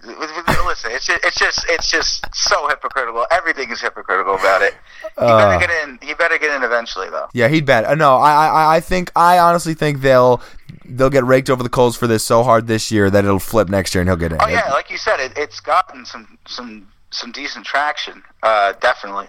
Listen, 0.65 0.93
it's 0.93 1.07
just, 1.07 1.25
it's 1.25 1.37
just 1.39 1.67
it's 1.69 1.91
just 1.91 2.25
so 2.35 2.69
hypocritical. 2.69 3.27
Everything 3.31 3.71
is 3.71 3.81
hypocritical 3.81 4.35
about 4.37 4.63
it. 4.63 4.75
He 5.03 5.09
Uh. 5.19 5.37
better 5.39 5.67
get 5.67 5.83
in. 5.89 5.99
He 6.03 6.15
better 6.15 6.39
get 6.39 6.55
in 6.55 6.63
eventually, 6.63 7.11
though. 7.11 7.29
Yeah, 7.33 7.49
he'd 7.49 7.67
bet. 7.67 7.97
No, 7.99 8.17
I, 8.17 8.47
I, 8.47 8.77
I 8.77 8.81
think, 8.81 9.11
I 9.17 9.39
honestly 9.39 9.75
think 9.75 10.01
they'll, 10.03 10.41
they'll 10.85 11.11
get 11.11 11.25
raked 11.25 11.51
over 11.51 11.63
the 11.65 11.69
coals 11.69 11.97
for 11.97 12.07
this 12.07 12.25
so 12.25 12.43
hard 12.45 12.67
this 12.69 12.93
year 12.93 13.11
that 13.11 13.25
it'll 13.25 13.39
flip 13.41 13.69
next 13.69 13.95
year 13.95 14.03
and 14.03 14.09
he'll 14.09 14.17
get 14.17 14.33
in. 14.33 14.39
Oh 14.41 14.47
yeah, 14.47 14.71
like 14.71 14.89
you 14.91 14.99
said, 14.99 15.19
it, 15.21 15.33
it's 15.37 15.59
gotten 15.61 16.05
some 16.07 16.39
some 16.47 16.89
some 17.11 17.33
decent 17.33 17.65
traction. 17.67 18.23
Uh, 18.43 18.73
definitely. 18.81 19.27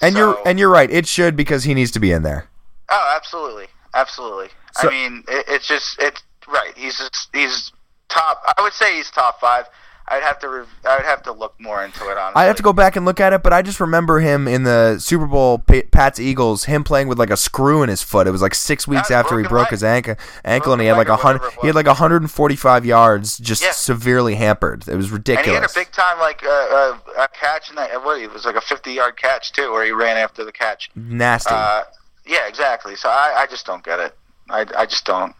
and 0.00 0.14
So- 0.14 0.18
you're, 0.18 0.38
and 0.48 0.58
you're 0.58 0.70
right. 0.70 0.90
It 0.90 1.06
should 1.06 1.36
because 1.36 1.64
he 1.64 1.74
needs 1.74 1.90
to 1.92 2.00
be 2.00 2.12
in 2.12 2.22
there. 2.22 2.48
Oh, 2.88 3.12
absolutely, 3.16 3.66
absolutely. 3.92 4.48
So- 4.72 4.88
I 4.88 4.90
mean, 4.90 5.24
it, 5.28 5.44
it's 5.48 5.66
just 5.68 5.96
it's 6.00 6.22
right. 6.48 6.72
He's 6.76 6.96
just, 6.98 7.28
he's 7.34 7.72
top. 8.14 8.42
I 8.56 8.62
would 8.62 8.72
say 8.72 8.96
he's 8.96 9.10
top 9.10 9.40
five. 9.40 9.66
I'd 10.06 10.22
have 10.22 10.38
to 10.40 10.48
rev- 10.50 10.68
I'd 10.84 11.00
have 11.06 11.22
to 11.22 11.32
look 11.32 11.54
more 11.58 11.82
into 11.82 12.04
it. 12.10 12.18
Honestly, 12.18 12.42
I'd 12.42 12.44
have 12.44 12.56
to 12.56 12.62
go 12.62 12.74
back 12.74 12.94
and 12.94 13.06
look 13.06 13.20
at 13.20 13.32
it, 13.32 13.42
but 13.42 13.54
I 13.54 13.62
just 13.62 13.80
remember 13.80 14.20
him 14.20 14.46
in 14.46 14.64
the 14.64 14.98
Super 14.98 15.24
Bowl, 15.26 15.60
Pa- 15.60 15.80
Pats 15.90 16.20
Eagles, 16.20 16.64
him 16.64 16.84
playing 16.84 17.08
with 17.08 17.18
like 17.18 17.30
a 17.30 17.38
screw 17.38 17.82
in 17.82 17.88
his 17.88 18.02
foot. 18.02 18.26
It 18.26 18.30
was 18.30 18.42
like 18.42 18.54
six 18.54 18.86
weeks 18.86 19.10
after 19.10 19.38
he 19.38 19.48
broke 19.48 19.68
leg. 19.68 19.70
his 19.70 19.82
ankle, 19.82 20.16
ankle, 20.44 20.74
and 20.74 20.82
he 20.82 20.88
had 20.88 20.98
like 20.98 21.08
a 21.08 21.16
hundred. 21.16 21.40
He 21.62 21.68
had 21.68 21.74
like 21.74 21.86
145 21.86 22.84
yards, 22.84 23.38
just 23.38 23.62
Yeah. 23.62 23.70
severely 23.72 24.34
hampered. 24.34 24.86
It 24.88 24.94
was 24.96 25.10
ridiculous. 25.10 25.46
And 25.46 25.56
he 25.56 25.60
had 25.62 25.70
a 25.70 25.74
big 25.74 25.90
time 25.92 26.18
like 26.18 26.42
uh, 26.44 26.48
uh, 26.50 26.98
a 27.20 27.28
catch 27.28 27.70
in 27.70 27.76
that. 27.76 28.04
What 28.04 28.20
it 28.20 28.30
was 28.30 28.44
like 28.44 28.56
a 28.56 28.60
fifty 28.60 28.92
yard 28.92 29.16
catch 29.16 29.52
too, 29.52 29.72
where 29.72 29.86
he 29.86 29.92
ran 29.92 30.18
after 30.18 30.44
the 30.44 30.52
catch. 30.52 30.90
Nasty. 30.94 31.54
Uh, 31.54 31.84
yeah, 32.26 32.46
exactly. 32.46 32.94
So 32.94 33.08
I, 33.08 33.34
I 33.38 33.46
just 33.46 33.64
don't 33.64 33.82
get 33.82 34.00
it. 34.00 34.14
I, 34.50 34.66
I 34.76 34.84
just 34.84 35.06
don't. 35.06 35.34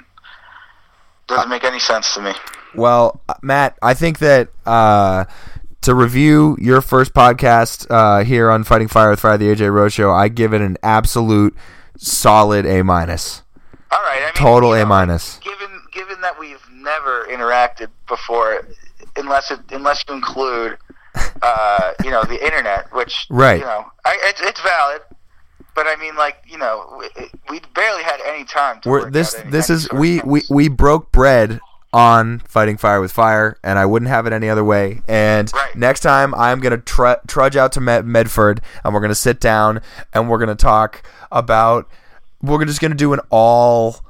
Doesn't 1.26 1.48
make 1.48 1.64
any 1.64 1.78
sense 1.78 2.14
to 2.14 2.20
me. 2.22 2.32
Well, 2.74 3.20
Matt, 3.42 3.78
I 3.82 3.94
think 3.94 4.18
that 4.18 4.48
uh, 4.66 5.24
to 5.82 5.94
review 5.94 6.56
your 6.60 6.80
first 6.80 7.14
podcast 7.14 7.86
uh, 7.90 8.24
here 8.24 8.50
on 8.50 8.64
Fighting 8.64 8.88
Fire 8.88 9.10
with 9.10 9.20
Fire 9.20 9.38
the 9.38 9.46
AJ 9.46 9.72
Rose 9.72 9.92
Show, 9.92 10.10
I 10.10 10.28
give 10.28 10.52
it 10.52 10.60
an 10.60 10.76
absolute 10.82 11.54
solid 11.96 12.66
A 12.66 12.82
minus. 12.82 13.42
All 13.90 14.00
right, 14.00 14.20
I 14.22 14.24
mean, 14.26 14.32
Total 14.34 14.76
you 14.76 14.82
A 14.82 14.86
minus. 14.86 15.38
Given 15.38 15.80
given 15.92 16.20
that 16.22 16.38
we've 16.38 16.62
never 16.72 17.26
interacted 17.30 17.88
before, 18.08 18.66
unless 19.16 19.50
it, 19.52 19.60
unless 19.70 20.04
you 20.08 20.14
include, 20.14 20.76
uh, 21.40 21.92
you 22.02 22.10
know, 22.10 22.24
the 22.24 22.44
internet, 22.44 22.92
which 22.92 23.26
Right. 23.30 23.60
you 23.60 23.64
know, 23.64 23.86
I, 24.04 24.18
it's 24.24 24.40
it's 24.40 24.60
valid. 24.60 25.02
But 25.74 25.86
I 25.86 25.96
mean, 25.96 26.14
like 26.16 26.36
you 26.46 26.58
know, 26.58 26.96
we, 26.98 27.08
we 27.50 27.60
barely 27.74 28.02
had 28.02 28.20
any 28.26 28.44
time 28.44 28.80
to 28.82 28.88
We're, 28.88 29.00
work 29.02 29.12
this 29.12 29.34
any 29.34 29.50
this 29.50 29.70
of 29.70 29.76
is 29.76 29.92
we, 29.92 30.20
we 30.20 30.42
we 30.48 30.68
broke 30.68 31.10
bread 31.12 31.60
on 31.92 32.40
Fighting 32.40 32.76
Fire 32.76 33.00
with 33.00 33.12
Fire, 33.12 33.56
and 33.62 33.78
I 33.78 33.86
wouldn't 33.86 34.08
have 34.08 34.26
it 34.26 34.32
any 34.32 34.48
other 34.48 34.64
way. 34.64 35.02
And 35.06 35.52
Right. 35.54 35.76
next 35.76 36.00
time, 36.00 36.34
I'm 36.34 36.60
gonna 36.60 36.78
tr- 36.78 37.20
trudge 37.28 37.56
out 37.56 37.72
to 37.72 37.80
Med- 37.80 38.04
Medford, 38.06 38.60
and 38.82 38.92
we're 38.94 39.00
gonna 39.00 39.14
sit 39.14 39.40
down, 39.40 39.80
and 40.12 40.28
we're 40.28 40.38
gonna 40.38 40.54
talk 40.54 41.02
about. 41.30 41.88
We're 42.42 42.64
just 42.64 42.80
gonna 42.80 42.94
do 42.94 43.12
an 43.12 43.20
all 43.30 44.00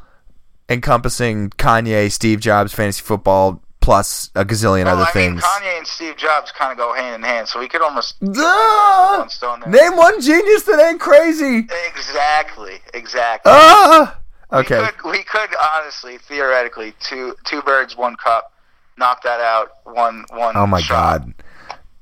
encompassing 0.69 1.51
Kanye, 1.51 2.11
Steve 2.11 2.41
Jobs, 2.41 2.73
fantasy 2.73 3.03
football, 3.03 3.61
plus 3.85 4.31
a 4.35 4.45
gazillion 4.45 4.87
Well, 4.87 4.97
other 4.97 5.05
I 5.05 5.11
things. 5.13 5.35
mean, 5.35 5.41
Kanye 5.43 5.79
and 5.79 5.87
Steve 5.87 6.17
Jobs 6.17 6.51
kind 6.53 6.73
of 6.73 6.79
go 6.79 6.95
hand 6.95 7.17
in 7.17 7.23
hand, 7.23 7.49
so 7.49 7.61
we 7.61 7.69
could 7.69 7.83
almost 7.83 8.17
Ah! 8.37 9.17
one 9.21 9.29
stone 9.29 9.61
there. 9.61 9.71
Name 9.71 9.97
one 9.97 10.21
genius 10.21 10.63
that 10.65 10.81
ain't 10.81 11.01
crazy. 11.01 11.67
Exactly, 11.89 12.81
exactly. 12.95 13.53
Ah, 13.55 14.17
okay. 14.53 14.81
We 14.81 14.87
could, 14.87 15.11
we 15.11 15.23
could 15.25 15.51
honestly, 15.75 16.19
theoretically, 16.19 16.95
two 17.01 17.35
two 17.45 17.63
birds, 17.63 17.97
one 17.97 18.17
cup, 18.17 18.53
knock 18.97 19.23
that 19.23 19.41
out. 19.41 19.73
One 19.85 20.25
one. 20.31 20.57
Oh 20.57 20.67
my 20.67 20.81
shot. 20.81 21.21
god. 21.27 21.35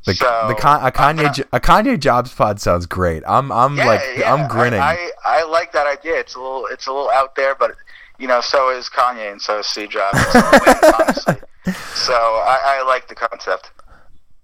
The, 0.05 0.15
So, 0.15 0.47
the 0.49 0.55
Con- 0.57 0.85
a 0.85 0.91
Kanye 0.91 1.45
a 1.53 1.61
Kanye 1.61 1.99
Jobs 1.99 2.33
pod 2.35 2.61
sounds 2.61 2.87
great. 2.87 3.23
I'm 3.27 3.53
I'm 3.53 3.77
Yeah, 3.77 3.87
like 3.87 4.01
yeah, 4.17 4.33
I'm 4.35 4.49
grinning. 4.49 4.81
I, 4.81 5.11
I, 5.25 5.41
I 5.41 5.45
like 5.45 5.73
that 5.73 5.87
idea. 5.87 6.19
It's 6.19 6.35
a 6.35 6.41
little 6.41 6.67
it's 6.67 6.87
a 6.89 6.93
little 6.93 7.11
out 7.11 7.35
there, 7.37 7.55
but 7.55 7.77
you 8.19 8.27
know, 8.29 8.41
so 8.41 8.71
is 8.71 8.89
Kanye 8.89 9.31
and 9.33 9.41
so 9.41 9.61
is 9.61 9.67
Steve 9.67 9.91
Jobs. 9.91 10.19
some 10.33 10.45
honestly. 11.01 11.37
So 11.65 12.13
I, 12.15 12.81
I 12.81 12.85
like 12.87 13.09
the 13.09 13.15
concept. 13.15 13.71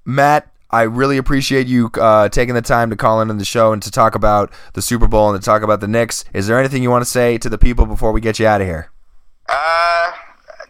Matt, 0.04 0.52
I 0.70 0.82
really 0.82 1.16
appreciate 1.16 1.66
you 1.66 1.90
uh, 2.00 2.28
taking 2.28 2.54
the 2.54 2.62
time 2.62 2.90
to 2.90 2.96
call 2.96 3.20
in 3.20 3.30
on 3.30 3.38
the 3.38 3.44
show 3.44 3.72
and 3.72 3.82
to 3.82 3.90
talk 3.90 4.14
about 4.14 4.52
the 4.74 4.82
Super 4.82 5.06
Bowl 5.08 5.32
and 5.32 5.40
to 5.42 5.44
talk 5.44 5.62
about 5.62 5.80
the 5.80 5.88
Knicks. 5.88 6.24
Is 6.32 6.46
there 6.46 6.58
anything 6.58 6.82
you 6.82 6.90
want 6.90 7.04
to 7.04 7.10
say 7.10 7.38
to 7.38 7.48
the 7.48 7.58
people 7.58 7.86
before 7.86 8.12
we 8.12 8.20
get 8.20 8.38
you 8.38 8.46
out 8.46 8.60
of 8.60 8.66
here? 8.66 8.90
Uh, 9.48 10.12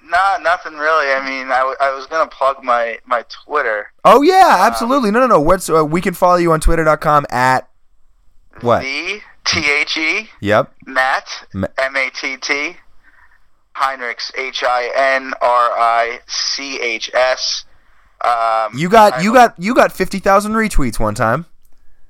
nah, 0.04 0.38
nothing 0.38 0.74
really. 0.74 1.12
I 1.12 1.24
mean, 1.28 1.50
I, 1.50 1.58
w- 1.58 1.76
I 1.80 1.92
was 1.94 2.06
gonna 2.06 2.30
plug 2.30 2.62
my 2.62 2.98
my 3.06 3.24
Twitter. 3.28 3.92
Oh 4.04 4.22
yeah, 4.22 4.58
absolutely. 4.60 5.10
No, 5.10 5.20
no, 5.20 5.26
no. 5.26 5.40
What's 5.40 5.68
uh, 5.68 5.84
we 5.84 6.00
can 6.00 6.14
follow 6.14 6.36
you 6.36 6.52
on 6.52 6.60
Twitter.com 6.60 7.26
at 7.30 7.68
what? 8.60 8.80
The 8.82 9.20
T 9.44 9.64
H 9.70 9.96
E 9.98 10.28
Yep. 10.40 10.72
Matt 10.86 11.28
M 11.54 11.96
A 11.96 12.10
T 12.10 12.36
T 12.36 12.76
Hinrichs 13.78 14.30
H 14.36 14.62
I 14.64 14.90
N 15.16 15.32
R 15.40 15.70
I 15.78 16.20
C 16.26 16.80
H 16.80 17.10
S. 17.14 17.64
Um, 18.24 18.76
You 18.76 18.88
got 18.88 19.22
you 19.22 19.32
got 19.32 19.54
you 19.58 19.74
got 19.74 19.92
fifty 19.92 20.18
thousand 20.18 20.52
retweets 20.52 20.98
one 20.98 21.14
time. 21.14 21.46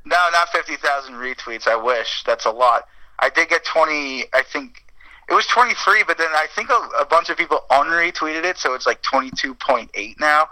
no, 0.05 0.17
not 0.33 0.49
fifty 0.51 0.77
thousand 0.77 1.15
retweets. 1.15 1.67
I 1.69 1.77
wish 1.77 2.23
that's 2.25 2.47
a 2.47 2.51
lot. 2.51 2.87
I 3.19 3.29
did 3.31 3.49
get 3.49 3.65
twenty. 3.65 4.25
I 4.33 4.43
think 4.43 4.85
it 5.29 5.35
was 5.35 5.47
twenty 5.47 5.75
three, 5.75 6.03
but 6.07 6.17
then 6.17 6.31
I 6.33 6.47
think 6.55 6.71
a, 6.71 6.89
a 7.01 7.05
bunch 7.05 7.29
of 7.29 7.37
people 7.37 7.61
unretweeted 7.71 8.45
it, 8.45 8.57
so 8.59 8.73
it's 8.75 8.87
like 8.87 9.03
twenty 9.03 9.31
two 9.37 9.55
point 9.55 9.91
eight 9.95 10.19
now. 10.19 10.49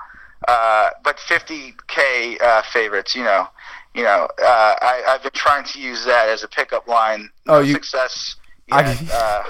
Uh, 0.47 0.91
but 1.03 1.19
fifty 1.19 1.75
k 1.89 2.37
uh, 2.45 2.63
favorites, 2.73 3.15
you 3.15 3.25
know. 3.25 3.49
You 3.95 4.03
know, 4.03 4.29
uh, 4.43 4.75
I, 4.83 5.03
I've 5.09 5.23
been 5.23 5.33
trying 5.33 5.65
to 5.65 5.81
use 5.81 6.05
that 6.05 6.29
as 6.29 6.43
a 6.45 6.49
pickup 6.49 6.87
line. 6.87 7.31
No 7.47 7.55
Oh, 7.55 7.61
you- 7.61 7.73
success 7.73 8.37
I- 8.71 8.91
yet. 8.93 9.11
uh, 9.15 9.43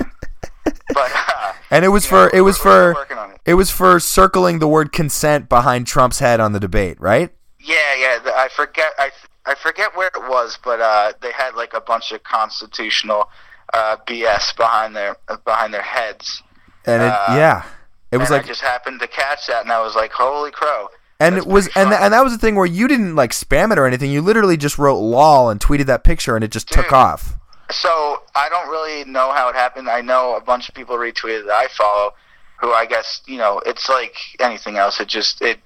but 0.93 1.11
uh, 1.15 1.53
And 1.71 1.85
it 1.85 1.89
was 1.89 2.07
for 2.07 2.27
know, 2.27 2.31
it 2.33 2.41
was 2.43 2.59
for 2.59 2.93
it. 2.93 3.41
it 3.45 3.55
was 3.55 3.71
for 3.71 3.99
circling 3.99 4.61
the 4.61 4.69
word 4.69 4.93
consent 4.93 5.49
behind 5.49 5.87
Trump's 5.87 6.21
head 6.21 6.39
on 6.39 6.53
the 6.53 6.61
debate, 6.61 7.01
right? 7.01 7.33
Yeah, 7.59 7.75
yeah. 7.99 8.19
I 8.25 8.49
forget. 8.55 8.93
I 8.99 9.11
I 9.45 9.55
forget 9.57 9.97
where 9.97 10.09
it 10.09 10.29
was, 10.29 10.59
but 10.63 10.81
uh, 10.81 11.13
they 11.21 11.33
had 11.33 11.55
like 11.55 11.75
a 11.75 11.81
bunch 11.81 12.13
of 12.13 12.23
constitutional 12.23 13.29
uh, 13.75 13.97
BS 14.07 14.57
behind 14.57 14.95
their 14.95 15.17
uh, 15.29 15.37
behind 15.45 15.75
their 15.75 15.83
heads. 15.83 16.43
And 16.85 17.03
it 17.03 17.07
Uh, 17.07 17.27
yeah, 17.31 17.65
it 18.13 18.19
was 18.19 18.29
and 18.29 18.37
like 18.37 18.45
I 18.45 18.49
just 18.49 18.63
happened 18.63 19.01
to 19.01 19.09
catch 19.09 19.49
that, 19.49 19.63
and 19.63 19.73
I 19.73 19.81
was 19.81 19.97
like, 19.97 20.13
"Holy 20.13 20.53
crow!" 20.53 20.89
and 21.19 21.35
That's 21.35 21.47
it 21.47 21.53
was 21.53 21.67
and 21.75 21.91
th- 21.91 22.01
and 22.01 22.13
that 22.13 22.23
was 22.23 22.33
the 22.33 22.39
thing 22.39 22.55
where 22.55 22.67
you 22.67 22.87
didn't 22.87 23.17
like 23.17 23.33
spam 23.33 23.73
it 23.73 23.79
or 23.79 23.87
anything. 23.87 24.13
You 24.13 24.23
literally 24.23 24.57
just 24.57 24.79
wrote 24.79 24.99
"lol" 24.99 25.51
and 25.51 25.61
tweeted 25.61 25.87
that 25.87 26.05
picture, 26.05 26.37
and 26.37 26.45
it 26.45 26.53
just 26.53 26.69
took 26.69 26.93
off. 26.93 27.35
So 27.71 28.23
I 28.35 28.49
don't 28.49 28.69
really 28.69 29.05
know 29.05 29.33
how 29.33 29.49
it 29.49 29.55
happened. 29.55 29.89
I 29.89 30.01
know 30.01 30.37
a 30.37 30.41
bunch 30.41 30.69
of 30.69 30.75
people 30.75 30.97
retweeted 30.97 31.47
that 31.47 31.55
I 31.55 31.69
follow, 31.69 32.15
who 32.61 32.73
I 32.73 32.87
guess 32.87 33.23
you 33.27 33.39
know 33.39 33.61
it's 33.67 33.89
like 33.89 34.17
anything 34.41 34.77
else. 34.77 35.01
It 35.01 35.09
just 35.09 35.43
it 35.43 35.59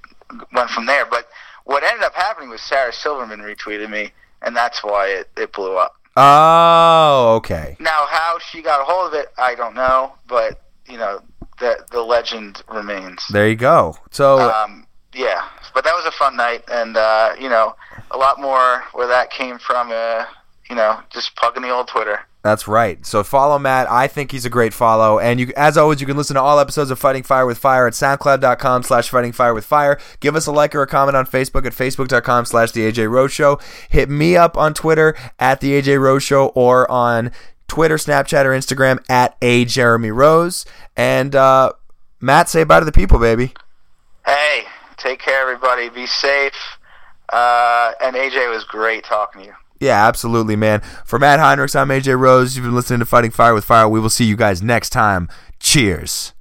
went 0.52 0.70
from 0.70 0.86
there. 0.86 1.04
But 1.06 1.28
what 1.64 1.82
ended 1.82 2.02
up 2.02 2.14
happening 2.14 2.48
was 2.48 2.60
Sarah 2.62 2.92
Silverman 2.92 3.40
retweeted 3.40 3.90
me, 3.90 4.12
and 4.42 4.56
that's 4.56 4.82
why 4.82 5.08
it, 5.08 5.28
it 5.36 5.52
blew 5.52 5.76
up. 5.76 5.94
Oh, 6.16 7.34
okay. 7.36 7.76
Now, 7.78 8.06
how 8.08 8.38
she 8.50 8.62
got 8.62 8.80
a 8.80 8.84
hold 8.84 9.08
of 9.08 9.14
it, 9.14 9.28
I 9.38 9.54
don't 9.54 9.74
know, 9.74 10.12
but 10.26 10.60
you 10.86 10.98
know, 10.98 11.20
the 11.58 11.84
the 11.90 12.02
legend 12.02 12.62
remains. 12.68 13.24
There 13.30 13.48
you 13.48 13.56
go. 13.56 13.96
So, 14.10 14.38
Um, 14.38 14.86
yeah, 15.12 15.42
but 15.74 15.84
that 15.84 15.94
was 15.94 16.06
a 16.06 16.10
fun 16.10 16.36
night, 16.36 16.64
and 16.68 16.96
uh, 16.96 17.34
you 17.38 17.48
know, 17.48 17.76
a 18.10 18.16
lot 18.16 18.40
more 18.40 18.84
where 18.92 19.06
that 19.06 19.30
came 19.30 19.58
from. 19.58 19.90
Uh, 19.92 20.24
you 20.70 20.76
know, 20.76 21.00
just 21.10 21.36
plugging 21.36 21.62
the 21.62 21.70
old 21.70 21.88
Twitter. 21.88 22.20
That's 22.42 22.66
right. 22.66 23.04
So 23.04 23.22
follow 23.22 23.58
Matt. 23.58 23.90
I 23.90 24.06
think 24.06 24.32
he's 24.32 24.46
a 24.46 24.50
great 24.50 24.72
follow. 24.72 25.18
And 25.18 25.38
you, 25.38 25.52
as 25.56 25.76
always, 25.76 26.00
you 26.00 26.06
can 26.06 26.16
listen 26.16 26.36
to 26.36 26.40
all 26.40 26.58
episodes 26.58 26.90
of 26.90 26.98
Fighting 26.98 27.22
Fire 27.22 27.44
with 27.44 27.58
Fire 27.58 27.86
at 27.86 27.92
soundcloud.com 27.92 28.84
slash 28.84 29.10
fighting 29.10 29.32
fire 29.32 29.52
with 29.52 29.66
fire. 29.66 29.98
Give 30.20 30.34
us 30.34 30.46
a 30.46 30.52
like 30.52 30.74
or 30.74 30.80
a 30.80 30.86
comment 30.86 31.16
on 31.16 31.26
Facebook 31.26 31.66
at 31.66 31.72
facebook.com 31.72 32.46
slash 32.46 32.70
the 32.70 32.90
AJ 32.90 33.10
Rose 33.10 33.32
Show. 33.32 33.60
Hit 33.90 34.08
me 34.08 34.36
up 34.36 34.56
on 34.56 34.72
Twitter 34.72 35.14
at 35.38 35.60
the 35.60 35.72
AJ 35.72 36.00
Rose 36.00 36.22
Show 36.22 36.46
or 36.48 36.90
on 36.90 37.30
Twitter, 37.68 37.96
Snapchat, 37.96 38.44
or 38.46 38.50
Instagram 38.50 39.04
at 39.10 39.36
a 39.42 39.66
Jeremy 39.66 40.10
Rose. 40.10 40.64
And 40.96 41.34
uh, 41.34 41.72
Matt, 42.20 42.48
say 42.48 42.64
bye 42.64 42.78
to 42.78 42.86
the 42.86 42.92
people, 42.92 43.18
baby. 43.18 43.52
Hey, 44.24 44.62
take 44.96 45.18
care, 45.18 45.42
everybody. 45.42 45.90
Be 45.90 46.06
safe. 46.06 46.54
Uh, 47.30 47.92
and 48.00 48.16
AJ 48.16 48.46
it 48.46 48.50
was 48.50 48.64
great 48.64 49.04
talking 49.04 49.42
to 49.42 49.48
you. 49.48 49.54
Yeah, 49.80 50.06
absolutely, 50.06 50.56
man. 50.56 50.82
For 51.06 51.18
Matt 51.18 51.40
Hinrichs, 51.40 51.74
I'm 51.74 51.88
AJ 51.88 52.18
Rose. 52.18 52.54
You've 52.54 52.66
been 52.66 52.74
listening 52.74 53.00
to 53.00 53.06
Fighting 53.06 53.30
Fire 53.30 53.54
with 53.54 53.64
Fire. 53.64 53.88
We 53.88 53.98
will 53.98 54.10
see 54.10 54.26
you 54.26 54.36
guys 54.36 54.62
next 54.62 54.90
time. 54.90 55.28
Cheers. 55.58 56.34